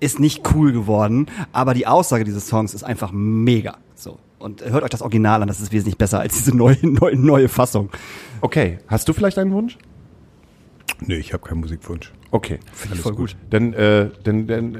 [0.00, 3.78] ist nicht cool geworden, aber die Aussage dieses Songs ist einfach mega.
[3.94, 4.18] So.
[4.38, 7.48] Und hört euch das Original an, das ist wesentlich besser als diese neue, neue, neue
[7.48, 7.90] Fassung.
[8.40, 9.78] Okay, hast du vielleicht einen Wunsch?
[11.00, 12.12] Nee, ich habe keinen Musikwunsch.
[12.30, 12.58] Okay,
[12.92, 13.36] ich voll gut.
[13.50, 14.78] Dann, äh, dann, dann äh,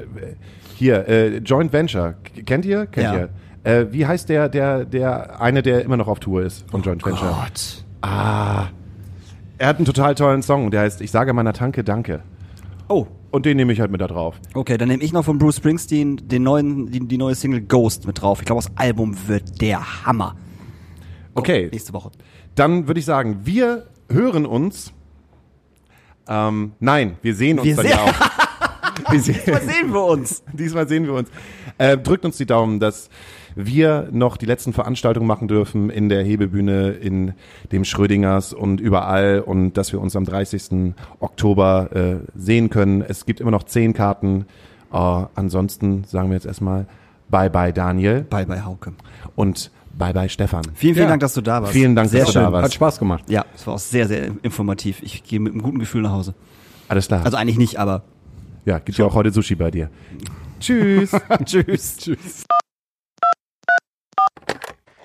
[0.75, 2.15] hier, äh, Joint Venture,
[2.45, 2.85] kennt ihr?
[2.85, 3.15] Kennt Ja.
[3.15, 3.29] ihr?
[3.69, 7.05] Äh, wie heißt der, der, der eine, der immer noch auf Tour ist von Joint
[7.05, 7.29] Venture?
[7.29, 7.85] Gott.
[8.01, 12.23] Er hat einen total tollen Song, der heißt Ich sage meiner Tanke Danke.
[12.87, 14.35] Oh, Und den nehme ich halt mit da drauf.
[14.55, 18.07] okay, dann nehme ich noch von Bruce Springsteen den neuen, die, die neue Single Ghost
[18.07, 18.39] mit drauf.
[18.39, 20.35] Ich glaube, das Album wird der Hammer.
[21.35, 22.11] Okay, Nächste Woche.
[22.55, 24.91] dann würde ich sagen, wir hören uns.
[26.27, 28.13] Ähm, nein, wir sehen uns Wir dann ja auch.
[29.11, 30.43] Wir sehen, wir uns?
[30.53, 31.29] Diesmal sehen wir uns.
[31.77, 33.09] Äh, drückt uns die Daumen, dass
[33.55, 37.33] wir noch die letzten Veranstaltungen machen dürfen in der Hebebühne, in
[37.71, 40.93] dem Schrödingers und überall und dass wir uns am 30.
[41.19, 43.01] Oktober äh, sehen können.
[43.01, 44.45] Es gibt immer noch zehn Karten.
[44.93, 44.97] Äh,
[45.35, 46.85] ansonsten sagen wir jetzt erstmal
[47.29, 48.93] Bye bye Daniel Bye bye Hauke.
[49.35, 50.63] und Bye bye Stefan.
[50.75, 51.09] Vielen, vielen Ja.
[51.09, 51.73] Dank, dass du da warst.
[51.73, 52.43] Vielen Dank, sehr dass du schön.
[52.43, 52.65] da warst.
[52.65, 53.23] Hat Spaß gemacht.
[53.29, 55.01] Ja, es war auch sehr, sehr informativ.
[55.03, 56.33] Ich gehe mit einem guten Gefühl nach Hause.
[56.87, 57.25] Alles klar.
[57.25, 58.03] Also eigentlich nicht, aber
[58.69, 59.89] ja, gibt ja auch heute Sushi bei dir.
[60.59, 61.11] Tschüss.
[61.45, 61.97] tschüss.
[61.97, 62.45] Tschüss.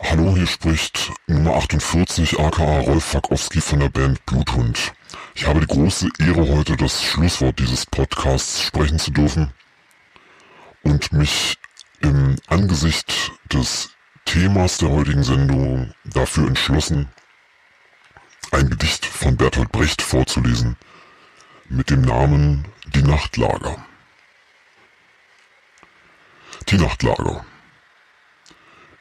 [0.03, 4.93] Hallo, hier spricht Nummer 48 aka Rolf Fakowski von der Band Bluthund.
[5.35, 9.51] Ich habe die große Ehre, heute das Schlusswort dieses Podcasts sprechen zu dürfen
[10.82, 11.57] und mich
[12.01, 13.97] im Angesicht des
[14.27, 17.09] Themas der heutigen Sendung dafür entschlossen,
[18.53, 20.77] ein Gedicht von Bertolt Brecht vorzulesen
[21.70, 23.77] mit dem Namen Die Nachtlager.
[26.69, 27.45] Die Nachtlager.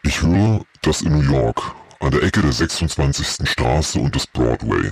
[0.01, 3.47] Ich höre, dass in New York an der Ecke der 26.
[3.47, 4.91] Straße und des Broadway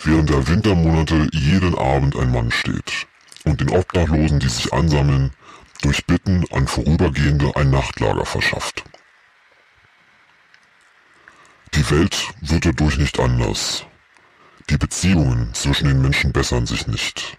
[0.00, 3.06] während der Wintermonate jeden Abend ein Mann steht
[3.44, 5.32] und den Obdachlosen, die sich ansammeln,
[5.80, 8.84] durch Bitten an Vorübergehende ein Nachtlager verschafft.
[11.72, 13.86] Die Welt wird dadurch nicht anders.
[14.68, 17.38] Die Beziehungen zwischen den Menschen bessern sich nicht.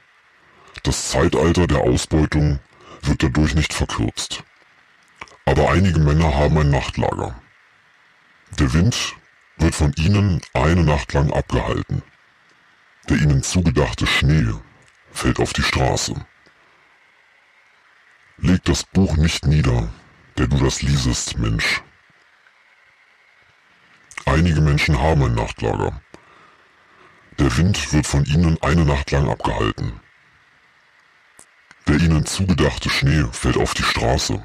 [0.83, 2.59] Das Zeitalter der Ausbeutung
[3.01, 4.43] wird dadurch nicht verkürzt.
[5.45, 7.39] Aber einige Männer haben ein Nachtlager.
[8.57, 9.15] Der Wind
[9.57, 12.01] wird von ihnen eine Nacht lang abgehalten.
[13.09, 14.53] Der ihnen zugedachte Schnee
[15.11, 16.13] fällt auf die Straße.
[18.37, 19.89] Leg das Buch nicht nieder,
[20.37, 21.81] der du das liesest, Mensch.
[24.25, 26.01] Einige Menschen haben ein Nachtlager.
[27.37, 29.99] Der Wind wird von ihnen eine Nacht lang abgehalten.
[31.89, 34.43] Der ihnen zugedachte Schnee fällt auf die Straße.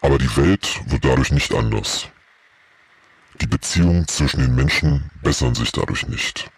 [0.00, 2.06] Aber die Welt wird dadurch nicht anders.
[3.40, 6.48] Die Beziehungen zwischen den Menschen bessern sich dadurch nicht.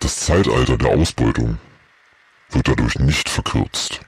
[0.00, 1.60] Das Zeitalter der Ausbeutung
[2.50, 4.00] wird dadurch nicht verkürzt.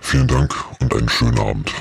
[0.00, 1.72] Vielen Dank und einen schönen Abend.